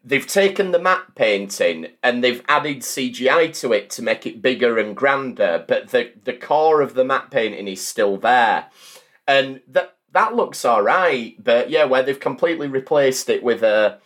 they've 0.03 0.25
taken 0.27 0.71
the 0.71 0.79
map 0.79 1.13
painting 1.15 1.87
and 2.01 2.23
they've 2.23 2.41
added 2.47 2.79
CGI 2.83 3.47
to 3.59 3.73
it 3.73 3.89
to 3.91 4.01
make 4.01 4.25
it 4.25 4.41
bigger 4.41 4.77
and 4.77 4.95
grander, 4.95 5.63
but 5.67 5.89
the 5.89 6.11
the 6.23 6.33
core 6.33 6.81
of 6.81 6.93
the 6.93 7.03
map 7.03 7.29
painting 7.31 7.67
is 7.67 7.85
still 7.85 8.15
there. 8.17 8.67
And 9.27 9.61
that 9.67 9.95
that 10.13 10.33
looks 10.35 10.63
alright, 10.65 11.35
but 11.43 11.69
yeah, 11.69 11.83
where 11.83 12.01
they've 12.01 12.19
completely 12.19 12.67
replaced 12.67 13.29
it 13.29 13.43
with 13.43 13.61
a 13.61 13.99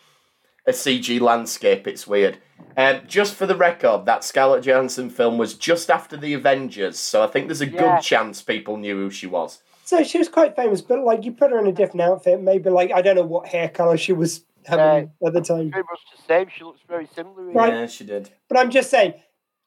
a 0.67 0.71
CG 0.71 1.19
landscape, 1.19 1.87
it's 1.87 2.07
weird. 2.07 2.37
Um, 2.77 3.01
just 3.07 3.35
for 3.35 3.45
the 3.45 3.55
record, 3.55 4.05
that 4.05 4.23
Scarlett 4.23 4.63
Johansson 4.65 5.09
film 5.09 5.37
was 5.37 5.53
just 5.55 5.89
after 5.91 6.17
the 6.17 6.33
Avengers, 6.33 6.97
so 6.97 7.23
I 7.23 7.27
think 7.27 7.47
there's 7.47 7.61
a 7.61 7.67
Yeah. 7.69 7.95
good 7.97 8.03
chance 8.03 8.41
people 8.41 8.77
knew 8.77 8.95
who 8.95 9.09
she 9.09 9.27
was. 9.27 9.61
So 9.85 10.03
she 10.03 10.17
was 10.17 10.29
quite 10.29 10.55
famous, 10.55 10.81
but 10.81 11.03
like 11.03 11.25
you 11.25 11.33
put 11.33 11.51
her 11.51 11.59
in 11.59 11.67
a 11.67 11.71
different 11.73 12.01
outfit, 12.01 12.41
maybe 12.41 12.69
like 12.69 12.91
I 12.93 13.01
don't 13.01 13.15
know 13.15 13.23
what 13.25 13.47
hair 13.47 13.67
color 13.69 13.97
she 13.97 14.13
was 14.13 14.45
having 14.65 15.11
at 15.25 15.33
the 15.33 15.41
time. 15.41 15.69
pretty 15.71 15.85
much 15.91 15.99
the 16.15 16.23
same. 16.25 16.47
She 16.55 16.63
looks 16.63 16.79
very 16.87 17.05
similar. 17.13 17.43
Right. 17.51 17.73
Yeah, 17.73 17.87
she 17.87 18.05
did. 18.05 18.29
But 18.47 18.57
I'm 18.59 18.71
just 18.71 18.89
saying, 18.89 19.13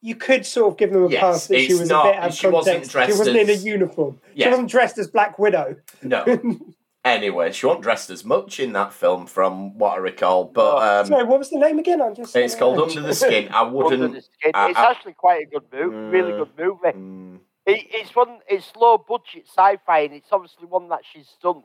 you 0.01 0.15
could 0.17 0.47
sort 0.47 0.73
of 0.73 0.79
give 0.79 0.91
them 0.93 1.05
a 1.05 1.09
Yes, 1.09 1.21
pass 1.21 1.47
that 1.49 1.61
she 1.61 1.75
was 1.75 1.89
not- 1.91 2.07
a 2.07 2.11
bit 2.13 2.19
out 2.19 2.29
of 2.31 2.35
she 2.35 2.47
wasn't 2.49 2.73
context. 2.75 2.93
dressed 2.93 3.13
she 3.13 3.19
wasn't 3.19 3.37
in 3.37 3.49
a 3.49 3.53
as- 3.53 3.65
uniform. 3.65 4.21
She 4.37 4.49
wasn't 4.49 4.71
dressed 4.71 4.99
as 4.99 5.07
Black 5.09 5.39
Widow. 5.39 5.77
No. 6.03 6.25
anyway, 7.07 7.53
she 7.53 7.67
wasn't 7.67 7.83
dressed 7.83 8.11
as 8.11 8.25
much 8.25 8.61
in 8.61 8.73
that 8.75 8.93
film, 8.93 9.27
from 9.27 9.79
what 9.79 9.95
I 9.95 9.97
recall. 9.99 10.45
But 10.45 10.77
um, 11.01 11.07
Sorry, 11.07 11.25
what 11.25 11.39
was 11.39 11.51
the 11.51 11.59
name 11.59 11.79
again? 11.79 12.03
I'm 12.03 12.15
just. 12.15 12.35
it's 12.37 12.55
called 12.55 12.79
Under 12.79 13.01
the 13.01 13.15
Skin. 13.25 13.49
I 13.53 13.63
wouldn't. 13.63 14.15
the 14.15 14.21
skin. 14.23 14.51
I- 14.55 14.71
it's 14.71 14.79
I- 14.79 14.91
actually 14.91 15.15
quite 15.15 15.43
a 15.43 15.47
good 15.47 15.65
movie. 15.73 15.97
Really 16.17 16.33
Mm. 16.33 16.39
good 16.39 16.59
movie. 16.59 16.99
Mm, 16.99 17.39
It, 17.67 17.87
it's 17.91 18.15
one. 18.15 18.39
It's 18.49 18.75
low 18.77 18.99
budget 18.99 19.47
sci-fi, 19.47 20.01
and 20.01 20.15
it's 20.15 20.29
obviously 20.33 20.67
one 20.67 20.89
that 20.91 21.01
she's 21.11 21.37
done 21.43 21.63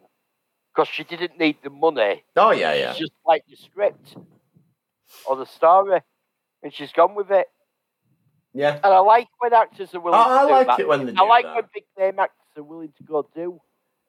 because 0.74 0.88
she 0.88 1.04
didn't 1.04 1.38
need 1.38 1.58
the 1.64 1.70
money. 1.70 2.24
Oh 2.36 2.52
yeah, 2.52 2.74
yeah. 2.74 2.89
It's 2.92 3.00
just 3.00 3.12
like 3.26 3.44
the 3.50 3.56
script 3.58 4.16
or 5.28 5.36
the 5.36 5.46
story, 5.46 6.02
and 6.64 6.74
she's 6.74 6.92
gone 6.94 7.16
with 7.16 7.30
it. 7.32 7.48
Yeah. 8.54 8.76
And 8.84 8.94
I 8.94 9.00
like 9.00 9.28
when 9.39 9.54
actors 9.54 9.94
are 9.96 10.00
willing. 10.02 10.20
Oh, 10.22 10.28
to 10.28 10.34
I 10.34 10.46
do 10.46 10.52
like 10.52 10.68
that. 10.68 10.80
it 10.82 10.88
when 10.88 11.06
they 11.06 11.12
I 11.14 11.16
do 11.16 11.30
like 11.30 11.46
that. 11.46 11.56
when 11.56 11.64
big 11.74 11.84
name 11.98 12.20
actors 12.20 12.38
are 12.58 12.64
willing 12.64 12.94
to 12.98 13.04
go 13.04 13.28
do 13.36 13.62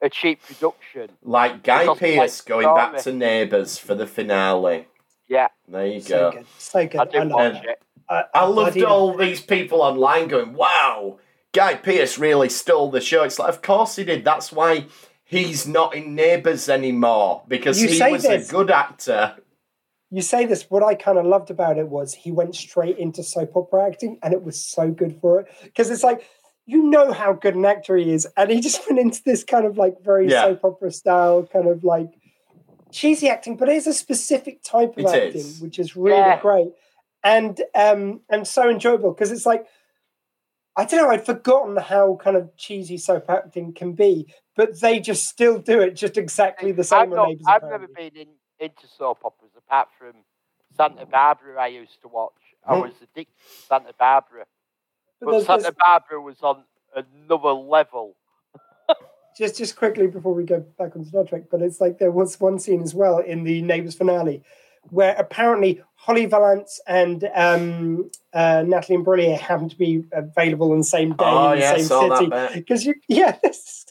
a 0.02 0.10
cheap 0.10 0.40
production. 0.42 1.10
Like 1.22 1.62
Guy 1.62 1.84
Because, 1.84 2.00
like, 2.02 2.14
Pearce 2.16 2.40
going 2.40 2.74
back 2.74 2.98
to 3.02 3.12
Neighbours 3.12 3.78
for 3.78 3.94
the 3.94 4.06
finale. 4.06 4.86
Yeah, 5.28 5.48
There 5.68 5.86
you 5.86 6.00
So 6.00 6.30
go. 6.30 6.36
good. 6.38 6.46
So 6.58 6.86
good. 6.86 7.00
I 7.00 7.04
did 7.06 7.28
love 7.28 7.30
watch 7.54 7.64
it. 7.64 7.68
it. 7.70 7.82
I, 8.08 8.24
I 8.34 8.44
loved 8.44 8.74
bloody- 8.74 8.84
all 8.84 9.16
these 9.16 9.40
people 9.40 9.80
online 9.80 10.28
going, 10.28 10.52
"Wow, 10.54 11.18
Guy 11.52 11.74
Pearce 11.76 12.18
really 12.18 12.48
stole 12.50 12.90
the 12.90 13.00
show." 13.00 13.22
It's 13.22 13.38
like, 13.38 13.48
of 13.48 13.62
course 13.62 13.96
he 13.96 14.04
did. 14.04 14.24
That's 14.24 14.52
why 14.52 14.86
he's 15.24 15.66
not 15.66 15.94
in 15.94 16.14
Neighbours 16.14 16.68
anymore 16.68 17.42
because 17.48 17.80
You 17.80 17.88
he 17.88 17.94
say 17.98 18.12
was 18.12 18.24
this. 18.24 18.48
a 18.48 18.52
good 18.52 18.70
actor. 18.70 19.36
You 20.10 20.20
say 20.20 20.44
this. 20.44 20.68
What 20.68 20.82
I 20.82 20.94
kind 20.94 21.16
of 21.16 21.24
loved 21.24 21.50
about 21.50 21.78
it 21.78 21.88
was 21.88 22.12
he 22.12 22.32
went 22.32 22.54
straight 22.54 22.98
into 22.98 23.22
soap 23.22 23.56
opera 23.56 23.86
acting, 23.86 24.18
and 24.22 24.34
it 24.34 24.42
was 24.42 24.62
so 24.62 24.90
good 24.90 25.16
for 25.22 25.40
it 25.40 25.46
because 25.64 25.88
it's 25.88 26.02
like 26.02 26.28
you 26.66 26.82
know 26.84 27.12
how 27.12 27.32
good 27.32 27.54
an 27.54 27.64
actor 27.64 27.96
he 27.96 28.12
is, 28.12 28.26
and 28.36 28.50
he 28.50 28.60
just 28.60 28.80
went 28.88 29.00
into 29.00 29.22
this 29.24 29.44
kind 29.44 29.66
of 29.66 29.76
like 29.78 30.00
very 30.02 30.28
Yeah. 30.30 30.42
soap 30.42 30.64
opera 30.64 30.90
style, 30.92 31.44
kind 31.44 31.68
of 31.68 31.84
like 31.84 32.10
cheesy 32.90 33.28
acting, 33.28 33.56
but 33.56 33.68
it's 33.68 33.86
a 33.86 33.94
specific 33.94 34.62
type 34.62 34.96
of 34.98 35.04
It 35.06 35.14
acting, 35.14 35.40
is. 35.40 35.60
which 35.60 35.78
is 35.78 35.96
really 35.96 36.16
Yeah. 36.18 36.40
great 36.40 36.68
and 37.24 37.60
um 37.76 38.20
and 38.30 38.46
so 38.48 38.68
enjoyable 38.68 39.12
because 39.12 39.30
it's 39.30 39.46
like 39.46 39.64
I 40.76 40.84
don't 40.86 41.02
know, 41.02 41.10
I'd 41.10 41.26
forgotten 41.26 41.76
how 41.76 42.16
kind 42.16 42.36
of 42.36 42.56
cheesy 42.56 42.96
soap 42.96 43.26
acting 43.28 43.74
can 43.74 43.92
be, 43.92 44.32
but 44.56 44.80
they 44.80 45.00
just 45.00 45.26
still 45.28 45.58
do 45.58 45.80
it 45.80 45.94
just 45.94 46.16
exactly 46.16 46.72
the 46.72 46.82
same 46.82 47.00
I've, 47.00 47.10
not, 47.10 47.28
Neighbours. 47.28 47.46
I've 47.46 47.62
never 47.62 47.86
been 47.94 48.16
in, 48.16 48.28
into 48.58 48.88
soap 48.88 49.18
operas 49.24 49.52
apart 49.56 49.88
from 49.98 50.14
Santa 50.76 51.04
Barbara. 51.06 51.60
I 51.60 51.66
used 51.66 52.00
to 52.02 52.08
watch. 52.08 52.32
I 52.66 52.74
Hmm. 52.74 52.80
was 52.80 52.92
addicted 53.02 53.34
to 53.54 53.66
Santa 53.68 53.92
Barbara, 53.98 54.46
But 55.24 55.30
but 55.32 55.44
Santa 55.44 55.62
there's- 55.62 55.74
Barbara 55.78 56.20
was 56.20 56.40
on 56.42 56.64
another 56.94 57.52
level. 57.52 58.16
just 59.36 59.56
just 59.56 59.76
quickly 59.76 60.06
before 60.06 60.34
we 60.34 60.44
go 60.44 60.60
back 60.78 60.94
on 60.96 61.04
Star 61.04 61.24
Trek, 61.24 61.44
but 61.50 61.62
it's 61.62 61.80
like 61.80 61.98
there 61.98 62.10
was 62.10 62.38
one 62.40 62.58
scene 62.58 62.82
as 62.82 62.94
well 62.94 63.18
in 63.18 63.44
the 63.44 63.62
Neighbours 63.62 63.94
finale 63.94 64.42
where 64.90 65.14
apparently 65.14 65.80
Holly 65.94 66.26
Valance 66.26 66.80
and 66.88 67.30
um, 67.36 68.10
uh, 68.34 68.64
Natalie 68.66 68.98
Imbruglia 68.98 69.38
happened 69.38 69.70
to 69.70 69.78
be 69.78 70.02
available 70.12 70.72
on 70.72 70.78
the 70.78 70.84
same 70.84 71.10
day 71.10 71.16
Oh 71.24 71.52
in 71.52 71.58
the 71.60 71.64
yeah, 71.64 71.76
same 71.76 71.84
saw 71.84 72.16
city. 72.18 72.30
because 72.54 72.84
you 72.84 72.94
yeah 73.08 73.38
this 73.44 73.86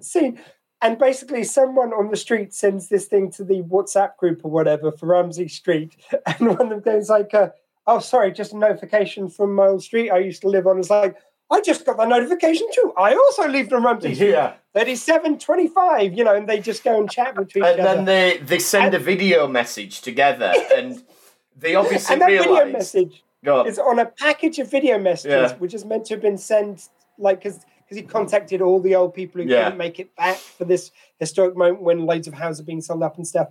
scene. 0.00 0.40
And 0.82 0.98
basically 0.98 1.44
someone 1.44 1.92
on 1.92 2.10
the 2.10 2.16
street 2.16 2.54
sends 2.54 2.88
this 2.88 3.06
thing 3.06 3.30
to 3.32 3.44
the 3.44 3.62
WhatsApp 3.62 4.16
group 4.16 4.40
or 4.44 4.50
whatever 4.50 4.90
for 4.90 5.06
Ramsay 5.06 5.48
Street. 5.48 5.96
And 6.26 6.48
one 6.48 6.60
of 6.60 6.68
them 6.70 6.80
goes 6.80 7.08
like 7.10 7.32
uh, 7.34 7.50
oh 7.86 7.98
sorry 7.98 8.32
just 8.32 8.52
a 8.52 8.56
notification 8.56 9.28
from 9.28 9.54
my 9.54 9.66
old 9.66 9.82
street 9.82 10.10
I 10.10 10.18
used 10.18 10.42
to 10.42 10.48
live 10.48 10.66
on 10.66 10.78
it's 10.78 10.90
like 10.90 11.16
I 11.50 11.60
just 11.60 11.86
got 11.86 11.96
the 11.96 12.04
notification 12.06 12.66
too 12.74 12.92
I 12.98 13.14
also 13.14 13.46
lived 13.48 13.72
on 13.72 13.84
Ramsay 13.84 14.14
Street 14.14 14.30
Yeah. 14.30 14.54
3725 14.74 16.14
you 16.14 16.24
know 16.24 16.34
and 16.34 16.48
they 16.48 16.60
just 16.60 16.82
go 16.84 16.98
and 16.98 17.10
chat 17.10 17.36
with 17.36 17.56
each 17.56 17.62
other. 17.62 17.78
And 17.78 17.86
then 17.86 18.04
they 18.04 18.38
they 18.38 18.58
send 18.58 18.94
a 18.94 18.98
video 18.98 19.46
message 19.46 20.00
together, 20.00 20.52
and 20.74 21.02
they 21.56 21.74
obviously 21.82 22.12
and 22.14 22.22
that 22.22 22.28
video 22.30 22.66
message 22.66 23.22
on. 23.46 23.66
is 23.66 23.78
on 23.78 23.98
a 23.98 24.06
package 24.06 24.58
of 24.58 24.70
video 24.70 24.98
messages 24.98 25.52
Yeah. 25.52 25.56
which 25.58 25.74
is 25.74 25.84
meant 25.84 26.04
to 26.06 26.14
have 26.14 26.22
been 26.22 26.38
sent 26.38 26.88
like 27.18 27.38
because 27.42 27.64
he 27.88 28.02
contacted 28.02 28.60
all 28.60 28.80
the 28.80 28.96
old 28.96 29.14
people 29.14 29.40
who 29.40 29.48
Yeah. 29.48 29.64
couldn't 29.64 29.78
make 29.78 30.00
it 30.00 30.14
back 30.16 30.36
for 30.36 30.64
this 30.64 30.90
historic 31.20 31.56
moment 31.56 31.82
when 31.82 32.04
loads 32.04 32.26
of 32.26 32.34
houses 32.34 32.60
are 32.60 32.64
being 32.64 32.80
sold 32.80 33.02
up 33.04 33.16
and 33.16 33.26
stuff 33.26 33.48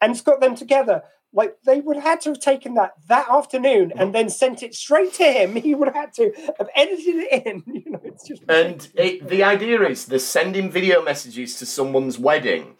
and 0.00 0.12
it's 0.12 0.20
got 0.20 0.40
them 0.40 0.54
together 0.54 1.02
Like 1.36 1.58
they 1.66 1.80
would 1.80 1.96
have 1.96 2.04
had 2.04 2.20
to 2.22 2.30
have 2.30 2.40
taken 2.40 2.74
that 2.74 2.94
that 3.08 3.28
afternoon 3.28 3.92
and 3.94 4.08
mm. 4.08 4.12
then 4.14 4.30
sent 4.30 4.62
it 4.62 4.74
straight 4.74 5.12
to 5.14 5.24
him. 5.24 5.54
He 5.66 5.74
would 5.74 5.88
have 5.88 5.94
had 5.94 6.12
to 6.14 6.32
have 6.58 6.68
edited 6.74 7.16
it 7.16 7.46
in. 7.46 7.62
You 7.86 7.90
know, 7.92 8.00
it's 8.04 8.26
just 8.26 8.42
And 8.48 8.88
it, 8.94 9.28
the 9.28 9.44
idea 9.44 9.82
is 9.82 10.06
they're 10.06 10.18
sending 10.18 10.70
video 10.70 11.02
messages 11.02 11.58
to 11.58 11.66
someone's 11.66 12.18
wedding, 12.18 12.76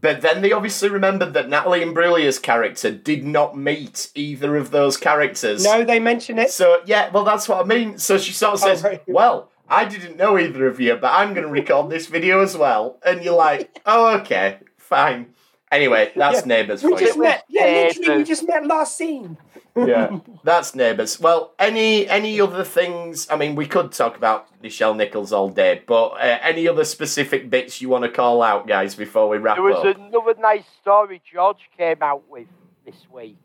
but 0.00 0.22
then 0.22 0.40
they 0.40 0.52
obviously 0.52 0.88
remembered 0.88 1.34
that 1.34 1.48
Natalie 1.50 1.82
Imbruglia's 1.82 2.38
character 2.38 2.90
did 2.90 3.24
not 3.24 3.56
meet 3.56 4.10
either 4.14 4.56
of 4.56 4.70
those 4.70 4.96
characters. 4.96 5.62
no, 5.64 5.84
they 5.84 6.00
mention 6.00 6.38
it. 6.38 6.50
So 6.50 6.80
yeah, 6.86 7.10
well 7.10 7.24
that's 7.24 7.48
what 7.48 7.60
I 7.60 7.64
mean. 7.68 7.98
So 7.98 8.16
she 8.16 8.32
sort 8.32 8.54
of 8.54 8.62
Oh, 8.62 8.66
says, 8.68 8.82
right. 8.82 9.02
"Well, 9.06 9.50
I 9.68 9.84
didn't 9.84 10.16
know 10.16 10.38
either 10.38 10.66
of 10.66 10.80
you, 10.80 10.96
but 10.96 11.12
I'm 11.12 11.34
going 11.34 11.46
to 11.46 11.52
record 11.52 11.90
this 11.90 12.06
video 12.06 12.40
as 12.40 12.56
well." 12.56 12.98
And 13.04 13.22
you're 13.22 13.36
like, 13.36 13.80
"Oh, 13.86 14.16
okay, 14.20 14.58
fine." 14.78 15.34
Anyway, 15.70 16.12
that's 16.16 16.40
Yeah. 16.40 16.46
neighbours 16.46 16.82
We 16.82 16.96
just 16.96 17.16
you. 17.16 17.22
met. 17.22 17.44
Yeah, 17.48 17.64
literally, 17.64 18.18
we 18.18 18.24
just 18.24 18.46
met 18.46 18.66
last 18.66 18.96
scene. 18.96 19.36
Yeah, 19.76 20.18
that's 20.44 20.74
neighbours. 20.74 21.20
Well, 21.20 21.54
any 21.60 22.08
any 22.08 22.40
other 22.40 22.64
things? 22.64 23.28
I 23.30 23.36
mean, 23.36 23.54
we 23.54 23.66
could 23.66 23.92
talk 23.92 24.16
about 24.16 24.48
Nichelle 24.62 24.96
Nichols 24.96 25.32
all 25.32 25.48
day, 25.48 25.82
but 25.86 26.08
uh, 26.14 26.38
any 26.42 26.66
other 26.66 26.84
specific 26.84 27.50
bits 27.50 27.80
you 27.80 27.88
want 27.88 28.02
to 28.04 28.10
call 28.10 28.42
out, 28.42 28.66
guys, 28.66 28.96
before 28.96 29.28
we 29.28 29.38
wrap 29.38 29.52
up? 29.52 29.64
There 29.64 29.72
was 29.72 29.84
up? 29.86 29.96
another 29.96 30.34
nice 30.40 30.64
story 30.82 31.22
George 31.32 31.70
came 31.78 32.02
out 32.02 32.28
with 32.28 32.48
this 32.84 33.06
week, 33.12 33.38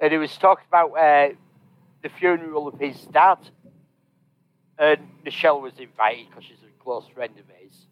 and 0.00 0.12
he 0.12 0.18
was 0.18 0.34
talking 0.38 0.64
about 0.66 0.92
uh, 0.92 1.34
the 2.02 2.08
funeral 2.08 2.68
of 2.68 2.80
his 2.80 2.96
dad. 3.12 3.38
And 4.78 4.98
Nichelle 5.24 5.60
was 5.60 5.74
invited 5.78 6.28
because 6.30 6.44
she's 6.44 6.58
a 6.62 6.82
close 6.82 7.06
friend 7.14 7.32
of 7.38 7.44
his. 7.60 7.86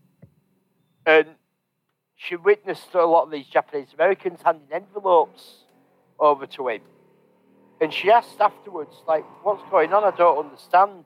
And 1.07 1.29
she 2.27 2.37
witnessed 2.37 2.95
a 2.95 3.05
lot 3.05 3.25
of 3.25 3.31
these 3.31 3.47
Japanese 3.47 3.89
Americans 3.95 4.41
handing 4.45 4.69
envelopes 4.73 5.65
over 6.19 6.47
to 6.47 6.69
him. 6.69 6.83
And 7.81 7.93
she 7.93 8.11
asked 8.11 8.41
afterwards, 8.41 8.95
like, 9.09 9.25
what's 9.43 9.63
going 9.71 9.93
on? 9.93 10.05
I 10.05 10.17
don't 10.17 10.39
understand. 10.47 11.05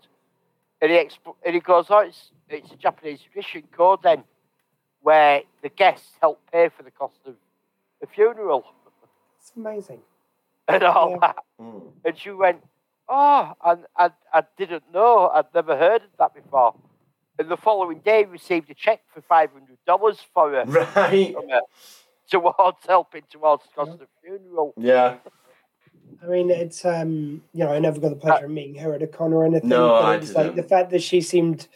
And 0.83 0.91
he, 0.91 0.97
exp- 0.99 1.35
and 1.45 1.55
he 1.55 1.61
goes, 1.61 1.87
oh, 1.89 2.01
it's, 2.01 2.31
it's 2.51 2.71
a 2.71 2.77
Japanese 2.77 3.21
tradition 3.21 3.63
koden 3.77 4.25
where 5.01 5.43
the 5.63 5.71
guests 5.71 6.11
help 6.21 6.41
pay 6.53 6.69
for 6.69 6.83
the 6.83 6.91
cost 6.91 7.19
of 7.27 7.35
the 8.01 8.07
funeral 8.07 8.65
It's 9.41 9.53
amazing. 9.57 10.01
and 10.69 10.83
all 10.83 11.11
Yeah. 11.13 11.17
that. 11.21 11.37
Mm. 11.61 11.83
And 12.05 12.19
she 12.19 12.31
went, 12.31 12.63
Oh, 13.09 13.53
and 13.65 13.87
I, 13.97 14.11
I 14.35 14.43
didn't 14.59 14.83
know. 14.93 15.29
I'd 15.29 15.55
never 15.55 15.77
heard 15.77 16.03
of 16.03 16.09
that 16.19 16.35
before. 16.35 16.75
And 17.39 17.51
the 17.51 17.57
following 17.57 17.99
day, 18.01 18.25
received 18.25 18.71
a 18.71 18.75
check 18.75 19.01
for 19.13 19.21
$500 19.21 19.49
for 20.33 20.51
her 20.51 20.65
Right? 20.67 21.35
from 21.35 21.49
her 21.51 21.61
towards 22.31 22.79
helping 22.87 23.23
towards 23.31 23.63
the 23.65 23.69
cost 23.75 23.93
of 23.93 23.99
the 24.01 24.07
funeral. 24.23 24.73
Yeah. 24.77 25.17
I 26.23 26.27
mean, 26.27 26.51
it's 26.51 26.85
um, 26.85 27.43
you 27.53 27.65
know, 27.65 27.73
I 27.73 27.79
never 27.79 28.01
got 28.01 28.09
the 28.09 28.17
pleasure 28.17 28.47
of 28.47 28.51
meeting 28.51 28.77
her 28.77 28.95
at 28.95 29.03
a 29.03 29.07
con 29.07 29.33
or 29.33 29.45
anything. 29.45 29.69
No, 29.69 29.89
but 29.89 30.05
I 30.05 30.15
it 30.15 30.21
was 30.21 30.35
like 30.35 30.55
the 30.57 30.63
fact 30.63 30.91
that 30.91 31.03
she 31.03 31.21
seemed. 31.21 31.69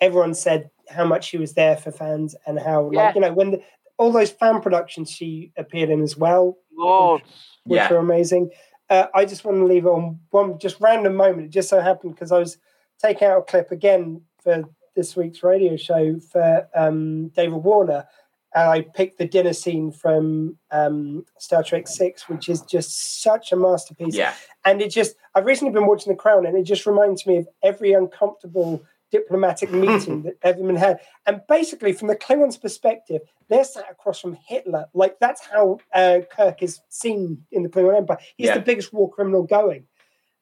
Everyone 0.00 0.34
said 0.34 0.70
how 0.90 1.04
much 1.04 1.24
she 1.28 1.38
was 1.38 1.54
there 1.54 1.76
for 1.76 1.90
fans 1.90 2.34
and 2.46 2.58
how, 2.58 2.90
Yeah. 2.92 3.04
like, 3.06 3.14
you 3.14 3.20
know, 3.20 3.32
when 3.32 3.52
the, 3.52 3.62
all 3.96 4.10
those 4.10 4.30
fan 4.30 4.60
productions 4.60 5.10
she 5.10 5.52
appeared 5.56 5.88
in 5.88 6.02
as 6.02 6.16
well, 6.16 6.58
Loads. 6.76 7.22
which 7.64 7.78
Yeah. 7.78 7.90
were 7.92 7.98
amazing. 7.98 8.50
Uh, 8.90 9.06
I 9.14 9.24
just 9.24 9.44
want 9.44 9.58
to 9.58 9.64
leave 9.64 9.86
it 9.86 9.88
on 9.88 10.20
one 10.30 10.58
just 10.58 10.80
random 10.80 11.14
moment. 11.14 11.46
It 11.46 11.50
just 11.50 11.68
so 11.70 11.80
happened 11.80 12.14
because 12.14 12.32
I 12.32 12.38
was 12.38 12.58
taking 13.00 13.28
out 13.28 13.38
a 13.38 13.42
clip 13.42 13.70
again 13.70 14.22
for 14.42 14.64
this 14.94 15.16
week's 15.16 15.42
radio 15.42 15.76
show 15.76 16.18
for 16.20 16.68
um, 16.74 17.28
David 17.28 17.56
Warner, 17.56 18.06
and 18.54 18.70
I 18.70 18.82
picked 18.82 19.18
the 19.18 19.26
dinner 19.26 19.52
scene 19.52 19.90
from 19.90 20.56
um, 20.70 21.24
Star 21.38 21.62
Trek 21.62 21.88
Six, 21.88 22.28
which 22.28 22.48
is 22.48 22.62
just 22.62 23.22
such 23.22 23.50
a 23.52 23.56
masterpiece. 23.56 24.14
Yeah. 24.14 24.32
And 24.64 24.80
it 24.80 24.90
just, 24.90 25.16
I've 25.34 25.44
recently 25.46 25.72
been 25.74 25.86
watching 25.86 26.12
The 26.12 26.16
Crown, 26.16 26.46
and 26.46 26.56
it 26.56 26.62
just 26.62 26.86
reminds 26.86 27.26
me 27.26 27.38
of 27.38 27.48
every 27.64 27.92
uncomfortable 27.92 28.82
diplomatic 29.10 29.72
meeting 29.72 30.22
that 30.22 30.40
Everman 30.42 30.78
had. 30.78 31.00
And 31.26 31.40
basically, 31.48 31.92
from 31.92 32.06
the 32.08 32.16
Klingons' 32.16 32.60
perspective, 32.60 33.22
they're 33.48 33.64
sat 33.64 33.90
across 33.90 34.20
from 34.20 34.38
Hitler. 34.46 34.86
Like, 34.94 35.18
that's 35.18 35.44
how 35.44 35.78
uh, 35.92 36.20
Kirk 36.30 36.62
is 36.62 36.80
seen 36.88 37.44
in 37.50 37.64
the 37.64 37.68
Klingon 37.68 37.96
Empire. 37.96 38.18
He's 38.36 38.46
Yeah. 38.46 38.54
the 38.54 38.60
biggest 38.62 38.92
war 38.92 39.10
criminal 39.10 39.42
going. 39.42 39.86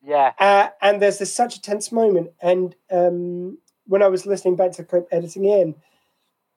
Yeah. 0.04 0.32
Uh, 0.38 0.68
and 0.82 1.00
there's 1.00 1.18
this 1.18 1.32
such 1.32 1.56
a 1.56 1.62
tense 1.62 1.90
moment. 1.92 2.30
And 2.42 2.74
um, 2.90 3.58
when 3.86 4.02
I 4.02 4.08
was 4.08 4.26
listening 4.26 4.56
back 4.56 4.72
to 4.72 4.82
the 4.82 4.88
clip, 4.88 5.08
editing 5.10 5.44
in, 5.44 5.74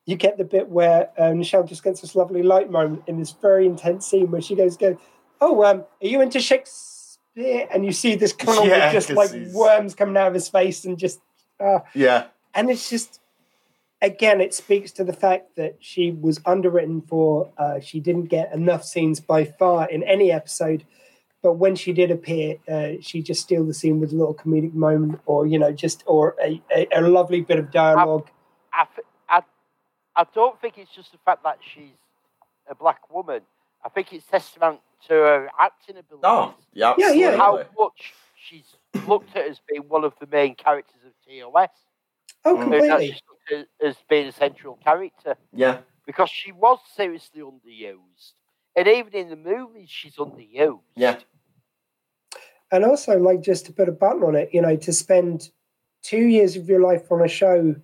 you 0.05 0.15
get 0.15 0.37
the 0.37 0.43
bit 0.43 0.69
where 0.69 1.09
uh, 1.17 1.31
Nichelle 1.31 1.67
just 1.67 1.83
gets 1.83 2.01
this 2.01 2.15
lovely 2.15 2.43
light 2.43 2.69
moment 2.69 3.03
in 3.07 3.17
this 3.19 3.31
very 3.31 3.65
intense 3.65 4.05
scene 4.05 4.29
where 4.31 4.41
she 4.41 4.55
goes, 4.55 4.77
"Go, 4.77 4.97
oh, 5.41 5.63
um, 5.63 5.79
are 6.01 6.07
you 6.07 6.21
into 6.21 6.39
Shakespeare?" 6.39 7.67
And 7.71 7.85
you 7.85 7.91
see 7.91 8.15
this 8.15 8.31
clown 8.33 8.65
Yeah, 8.69 8.85
with 8.85 8.93
just 8.93 9.09
like 9.11 9.31
he's- 9.31 9.53
worms 9.53 9.95
coming 9.95 10.15
out 10.17 10.27
of 10.27 10.33
his 10.33 10.47
face, 10.47 10.85
and 10.85 10.97
just, 10.97 11.19
uh, 11.59 11.79
Yeah. 11.93 12.25
and 12.53 12.69
it's 12.69 12.89
just, 12.89 13.19
again, 14.01 14.39
it 14.41 14.53
speaks 14.53 14.91
to 14.93 15.03
the 15.03 15.11
fact 15.13 15.55
that 15.55 15.77
she 15.79 16.11
was 16.11 16.39
underwritten 16.45 17.01
for. 17.01 17.51
Uh, 17.57 17.79
she 17.79 17.99
didn't 17.99 18.25
get 18.25 18.53
enough 18.53 18.83
scenes 18.83 19.19
by 19.19 19.43
far 19.43 19.89
in 19.89 20.03
any 20.03 20.31
episode 20.31 20.85
but 21.45 21.53
when 21.63 21.75
she 21.75 21.93
did 21.93 22.09
appear, 22.09 22.57
uh, 22.67 22.93
she 23.01 23.21
just 23.21 23.41
steal 23.41 23.63
the 23.65 23.73
scene 23.73 23.99
with 23.99 24.11
a 24.11 24.15
little 24.15 24.33
comedic 24.33 24.73
moment, 24.73 25.21
or 25.27 25.45
you 25.45 25.59
know, 25.59 25.71
just 25.71 26.01
or 26.07 26.35
a, 26.41 26.59
a, 26.75 26.87
a 26.95 27.01
lovely 27.01 27.41
bit 27.41 27.59
of 27.59 27.69
dialogue. 27.69 28.27
I, 28.73 28.85
th- 28.95 29.07
I, 29.29 29.41
I 30.15 30.25
don't 30.33 30.59
think 30.59 30.79
it's 30.79 30.89
just 30.99 31.11
the 31.11 31.19
fact 31.23 31.43
that 31.43 31.59
she's 31.71 31.99
a 32.67 32.73
black 32.73 33.01
woman. 33.13 33.41
I 33.85 33.89
think 33.89 34.11
it's 34.11 34.25
testament 34.25 34.79
to 35.07 35.13
her 35.13 35.49
acting 35.59 35.97
ability. 35.97 36.23
Oh, 36.23 36.55
yeah. 36.73 36.95
Yeah, 36.97 37.11
yeah. 37.11 37.37
How 37.37 37.57
much 37.77 38.13
she's 38.35 38.75
looked 39.07 39.35
at 39.35 39.45
as 39.47 39.59
being 39.69 39.83
one 39.87 40.03
of 40.03 40.13
the 40.19 40.25
main 40.31 40.55
characters 40.55 41.01
of 41.05 41.13
TOS. 41.27 41.69
Oh, 42.43 42.55
Mm. 42.57 42.61
Completely. 42.61 43.07
she's 43.51 43.65
as 43.83 43.95
being 44.09 44.27
a 44.27 44.31
central 44.31 44.75
character 44.83 45.35
Yeah. 45.53 45.77
because 46.07 46.29
she 46.31 46.51
was 46.51 46.79
seriously 46.95 47.41
underused. 47.41 48.33
And 48.75 48.87
even 48.87 49.13
in 49.13 49.29
the 49.29 49.35
movies, 49.35 49.89
she's 49.91 50.15
underused. 50.15 50.79
Yeah. 50.95 51.19
And 52.75 52.83
also, 52.83 53.17
like, 53.17 53.41
just 53.41 53.65
to 53.65 53.73
put 53.73 53.87
a 53.87 53.93
button 53.93 54.23
on 54.23 54.35
it, 54.35 54.49
you 54.51 54.61
know, 54.61 54.75
to 54.75 54.91
spend 54.91 55.49
two 56.03 56.25
years 56.25 56.55
of 56.55 56.67
your 56.67 56.81
life 56.81 57.11
on 57.11 57.23
a 57.23 57.27
show 57.27 57.75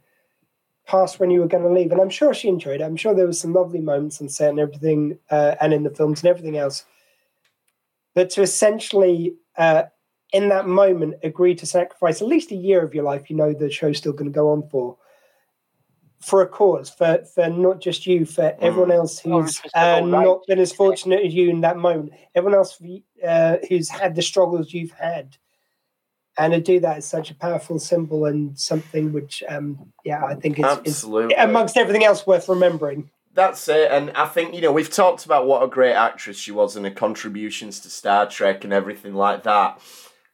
past 0.85 1.19
when 1.19 1.31
you 1.31 1.39
were 1.39 1.47
going 1.47 1.63
to 1.63 1.69
leave, 1.69 1.91
and 1.91 2.01
I'm 2.01 2.09
sure 2.09 2.33
she 2.33 2.49
enjoyed 2.49 2.81
it. 2.81 2.83
I'm 2.83 2.97
sure 2.97 3.13
there 3.13 3.25
was 3.25 3.39
some 3.39 3.53
lovely 3.53 3.79
moments 3.79 4.19
on 4.19 4.27
set 4.29 4.49
and 4.49 4.59
everything, 4.59 5.17
uh, 5.29 5.55
and 5.61 5.73
in 5.73 5.83
the 5.83 5.89
films 5.89 6.21
and 6.21 6.29
everything 6.29 6.57
else. 6.57 6.83
But 8.13 8.29
to 8.31 8.41
essentially, 8.41 9.35
uh, 9.57 9.83
in 10.33 10.49
that 10.49 10.67
moment, 10.67 11.15
agree 11.23 11.55
to 11.55 11.65
sacrifice 11.65 12.21
at 12.21 12.27
least 12.27 12.51
a 12.51 12.55
year 12.55 12.83
of 12.83 12.93
your 12.93 13.05
life, 13.05 13.29
you 13.29 13.35
know, 13.37 13.53
the 13.53 13.69
show's 13.69 13.97
still 13.97 14.13
going 14.13 14.31
to 14.31 14.35
go 14.35 14.51
on 14.51 14.67
for, 14.69 14.97
for 16.21 16.41
a 16.41 16.47
cause, 16.47 16.89
for 16.89 17.23
for 17.25 17.49
not 17.49 17.81
just 17.81 18.05
you, 18.05 18.25
for 18.25 18.55
everyone 18.59 18.91
else 18.91 19.19
who's 19.19 19.59
uh, 19.73 19.99
not 20.01 20.41
been 20.47 20.59
as 20.59 20.71
fortunate 20.71 21.25
as 21.25 21.33
you 21.33 21.49
in 21.49 21.61
that 21.61 21.77
moment, 21.77 22.13
everyone 22.35 22.57
else 22.57 22.81
uh, 23.27 23.57
who's 23.67 23.89
had 23.89 24.15
the 24.15 24.21
struggles 24.21 24.73
you've 24.73 24.91
had. 24.91 25.37
And 26.37 26.53
to 26.53 26.61
do 26.61 26.79
that 26.79 26.99
is 26.99 27.05
such 27.05 27.29
a 27.29 27.35
powerful 27.35 27.77
symbol 27.77 28.25
and 28.25 28.57
something 28.57 29.11
which, 29.11 29.43
um, 29.49 29.91
yeah, 30.05 30.23
I 30.23 30.35
think 30.35 30.59
it's, 30.59 30.77
it's 30.79 30.87
Absolutely. 30.87 31.35
amongst 31.35 31.75
everything 31.75 32.05
else 32.05 32.25
worth 32.25 32.47
remembering. 32.47 33.09
That's 33.33 33.67
it, 33.67 33.91
and 33.91 34.11
I 34.11 34.25
think 34.25 34.53
you 34.53 34.61
know 34.61 34.73
we've 34.73 34.89
talked 34.89 35.25
about 35.25 35.47
what 35.47 35.63
a 35.63 35.67
great 35.67 35.93
actress 35.93 36.37
she 36.37 36.51
was 36.51 36.75
and 36.75 36.85
her 36.85 36.91
contributions 36.91 37.79
to 37.81 37.89
Star 37.89 38.27
Trek 38.27 38.65
and 38.65 38.73
everything 38.73 39.13
like 39.15 39.43
that, 39.43 39.79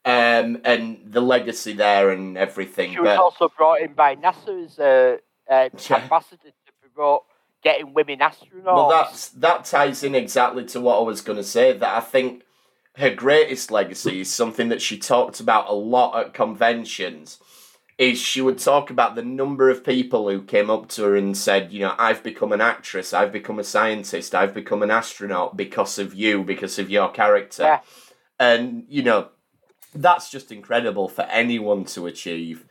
um, 0.03 0.59
and 0.63 0.99
the 1.05 1.21
legacy 1.21 1.73
there 1.73 2.09
and 2.09 2.39
everything. 2.39 2.93
She 2.93 2.99
was 2.99 3.09
but 3.09 3.19
also 3.19 3.51
brought 3.55 3.81
in 3.81 3.93
by 3.93 4.15
NASA 4.15 4.65
as 4.65 4.79
a 4.79 5.19
uh, 5.49 5.69
Yeah. 5.89 5.97
ambassador 5.97 6.49
to 6.65 6.71
promote 6.93 7.23
getting 7.63 7.93
women 7.93 8.19
astronauts. 8.19 8.63
well, 8.63 8.89
that's 8.89 9.29
that 9.29 9.65
ties 9.65 10.03
in 10.03 10.15
exactly 10.15 10.65
to 10.65 10.79
what 10.81 10.99
I 10.99 11.01
was 11.03 11.21
going 11.21 11.37
to 11.37 11.43
say. 11.43 11.73
That 11.73 11.95
I 11.95 11.99
think 12.01 12.43
her 12.97 13.09
greatest 13.09 13.71
legacy 13.71 14.21
is 14.21 14.33
something 14.33 14.69
that 14.69 14.81
she 14.81 14.97
talked 14.97 15.39
about 15.39 15.69
a 15.69 15.73
lot 15.73 16.17
at 16.19 16.33
conventions. 16.33 17.39
Is 17.97 18.19
she 18.21 18.41
would 18.41 18.59
talk 18.59 18.91
about 18.91 19.15
the 19.15 19.23
number 19.23 19.71
of 19.71 19.83
people 19.83 20.29
who 20.29 20.43
came 20.43 20.69
up 20.69 20.87
to 20.89 21.03
her 21.03 21.15
and 21.15 21.35
said, 21.35 21.71
you 21.71 21.79
know, 21.79 21.95
I've 21.97 22.21
become 22.21 22.51
an 22.51 22.61
actress, 22.61 23.11
I've 23.11 23.31
become 23.31 23.57
a 23.57 23.63
scientist, 23.63 24.35
I've 24.35 24.53
become 24.53 24.83
an 24.83 24.91
astronaut 24.91 25.57
because 25.57 25.97
of 25.97 26.13
you, 26.13 26.43
because 26.43 26.77
of 26.77 26.91
your 26.91 27.09
character. 27.09 27.63
Yeah. 27.63 27.79
And, 28.39 28.85
you 28.87 29.01
know, 29.01 29.29
that's 29.95 30.29
just 30.29 30.51
incredible 30.51 31.09
for 31.09 31.23
anyone 31.23 31.85
to 31.85 32.05
achieve. 32.05 32.65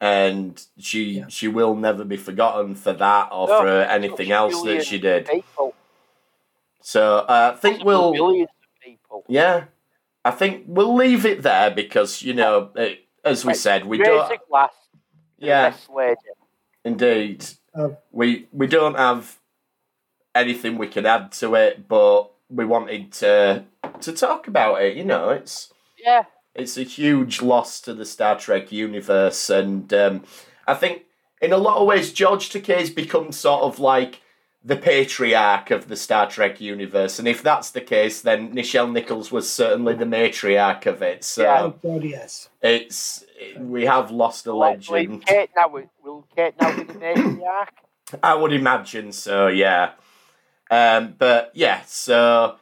And 0.00 0.62
she 0.78 1.24
she 1.28 1.48
will 1.48 1.74
never 1.74 2.04
be 2.04 2.18
forgotten 2.18 2.74
for 2.74 2.92
that 2.92 3.28
or 3.32 3.48
No, 3.48 3.58
for 3.60 3.68
anything 3.68 4.30
else 4.30 4.62
that 4.62 4.84
she 4.84 4.98
did. 4.98 5.26
People, 5.26 5.74
So 6.82 7.18
uh, 7.18 7.52
I 7.54 7.58
think 7.58 7.82
we'll 7.82 8.12
people. 8.82 9.24
yeah, 9.26 9.64
I 10.24 10.30
think 10.32 10.64
we'll 10.66 10.94
leave 10.94 11.24
it 11.24 11.42
there 11.42 11.70
because 11.70 12.22
you 12.22 12.34
know, 12.34 12.70
it, 12.76 13.06
as 13.24 13.44
we 13.44 13.50
Right. 13.50 13.56
said, 13.56 13.86
we 13.86 13.96
don't. 13.98 14.40
glass. 14.48 14.72
Yeah, 15.38 15.74
indeed, 16.84 17.44
Um, 17.74 17.96
we 18.12 18.48
we 18.52 18.66
don't 18.66 18.96
have 18.96 19.38
anything 20.34 20.78
we 20.78 20.88
can 20.88 21.06
add 21.06 21.32
to 21.32 21.54
it, 21.54 21.88
but 21.88 22.30
we 22.48 22.64
wanted 22.64 23.12
to 23.12 23.64
to 24.00 24.12
talk 24.12 24.46
about 24.46 24.82
it. 24.82 24.96
You 24.96 25.04
know, 25.04 25.30
it's 25.30 25.72
Yeah. 25.98 26.24
It's 26.58 26.76
a 26.76 26.82
huge 26.82 27.42
loss 27.42 27.80
to 27.82 27.94
the 27.94 28.04
Star 28.04 28.38
Trek 28.38 28.72
universe, 28.72 29.50
and 29.50 29.92
um, 29.92 30.24
I 30.66 30.74
think 30.74 31.04
in 31.40 31.52
a 31.52 31.58
lot 31.58 31.76
of 31.76 31.86
ways 31.86 32.12
George 32.12 32.48
Takei's 32.50 32.90
become 32.90 33.32
sort 33.32 33.62
of 33.62 33.78
like 33.78 34.20
the 34.64 34.76
patriarch 34.76 35.70
of 35.70 35.88
the 35.88 35.96
Star 35.96 36.28
Trek 36.28 36.60
universe, 36.60 37.18
and 37.18 37.28
if 37.28 37.42
that's 37.42 37.70
the 37.70 37.80
case, 37.80 38.22
then 38.22 38.52
Nichelle 38.54 38.92
Nichols 38.92 39.30
was 39.30 39.50
certainly 39.50 39.94
the 39.94 40.04
matriarch 40.04 40.86
of 40.86 41.02
it. 41.02 41.24
So 41.24 41.42
Yeah. 41.42 41.62
Oh 41.62 41.74
God, 41.82 42.04
yes. 42.04 42.48
it's 42.62 43.24
we 43.58 43.84
have 43.84 44.10
lost 44.10 44.46
a 44.46 44.52
Hopefully 44.52 45.06
legend. 45.06 45.26
Kate 45.26 45.50
now 45.54 45.68
will, 45.68 45.90
will 46.02 46.26
Kate 46.34 46.54
now 46.60 46.76
be 46.76 46.84
the 46.84 46.94
matriarch? 46.94 47.68
I 48.22 48.34
would 48.34 48.52
imagine 48.52 49.12
so. 49.12 49.48
Yeah, 49.48 49.92
um, 50.70 51.14
but 51.18 51.52
yeah, 51.54 51.82
so 51.86 52.56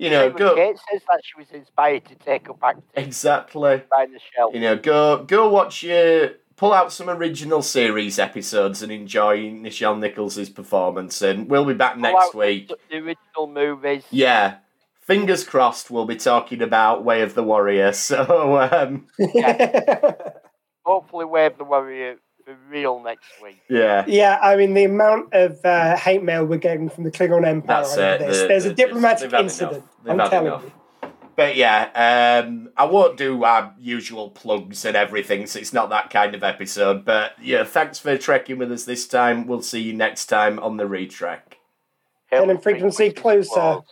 you 0.00 0.08
know, 0.08 0.30
go 0.30 0.54
Kate 0.54 0.78
says 0.90 1.02
that 1.08 1.20
she 1.22 1.38
was 1.38 1.50
inspired 1.50 2.06
to 2.06 2.14
take 2.14 2.48
up 2.48 2.58
acting 2.62 2.82
exactly. 2.94 3.82
by 3.90 4.06
the 4.06 4.18
you 4.54 4.60
know, 4.60 4.76
go 4.76 5.24
go 5.24 5.50
watch 5.50 5.82
your 5.82 6.30
pull 6.56 6.72
out 6.72 6.90
some 6.90 7.10
original 7.10 7.60
series 7.60 8.18
episodes 8.18 8.82
and 8.82 8.90
enjoy 8.90 9.38
Nichelle 9.50 9.98
Nichols' 9.98 10.48
performance. 10.48 11.20
And 11.20 11.50
we'll 11.50 11.66
be 11.66 11.74
back 11.74 11.98
next 11.98 12.28
out 12.28 12.34
week. 12.34 12.72
The 12.90 12.96
original 12.96 13.46
movies. 13.46 14.04
Yeah. 14.10 14.56
Fingers 15.02 15.44
crossed 15.44 15.90
we'll 15.90 16.06
be 16.06 16.16
talking 16.16 16.62
about 16.62 17.04
Way 17.04 17.20
of 17.20 17.34
the 17.34 17.42
Warrior. 17.42 17.92
So 18.00 18.58
um 18.58 19.06
yeah. 19.18 20.12
Hopefully, 20.86 21.26
Way 21.26 21.44
of 21.44 21.58
the 21.58 21.64
Warrior 21.64 22.16
for 22.54 22.70
real 22.70 23.02
next 23.02 23.26
week. 23.42 23.60
yeah. 23.68 24.04
yeah, 24.06 24.38
I 24.42 24.56
mean 24.56 24.74
the 24.74 24.84
amount 24.84 25.32
of 25.32 25.58
uh, 25.64 25.96
hate 25.96 26.22
mail 26.22 26.44
we're 26.44 26.58
getting 26.58 26.88
from 26.88 27.04
the 27.04 27.10
Klingon 27.10 27.46
Empire 27.46 27.82
That's 27.82 27.96
over 27.96 28.02
it. 28.14 28.18
this. 28.18 28.40
The- 28.42 28.48
There's 28.48 28.64
the- 28.64 28.70
a 28.70 28.74
diplomatic 28.74 29.30
they've 29.30 29.40
incident. 29.40 29.72
enough. 29.76 29.88
They've 30.04 30.20
I'm 30.20 30.30
telling 30.30 30.46
enough. 30.48 30.64
you. 30.64 30.72
But 31.36 31.56
yeah, 31.56 32.42
um 32.44 32.68
I 32.76 32.84
won't 32.84 33.16
do 33.16 33.44
our 33.44 33.74
usual 33.78 34.30
plugs 34.30 34.84
and 34.84 34.96
everything, 34.96 35.46
so 35.46 35.58
it's 35.58 35.72
not 35.72 35.88
that 35.90 36.10
kind 36.10 36.34
of 36.34 36.42
episode. 36.42 37.04
But 37.04 37.32
yeah, 37.42 37.64
thanks 37.64 37.98
for 37.98 38.18
trekking 38.18 38.58
with 38.58 38.70
us 38.72 38.84
this 38.84 39.06
time. 39.08 39.46
We'll 39.46 39.62
see 39.62 39.80
you 39.80 39.92
next 39.94 40.26
time 40.26 40.58
on 40.58 40.76
the 40.76 40.84
retrack. 40.84 41.40
Hailing 42.30 42.58
frequency 42.58 43.10
closer. 43.10 43.48
close. 43.52 43.82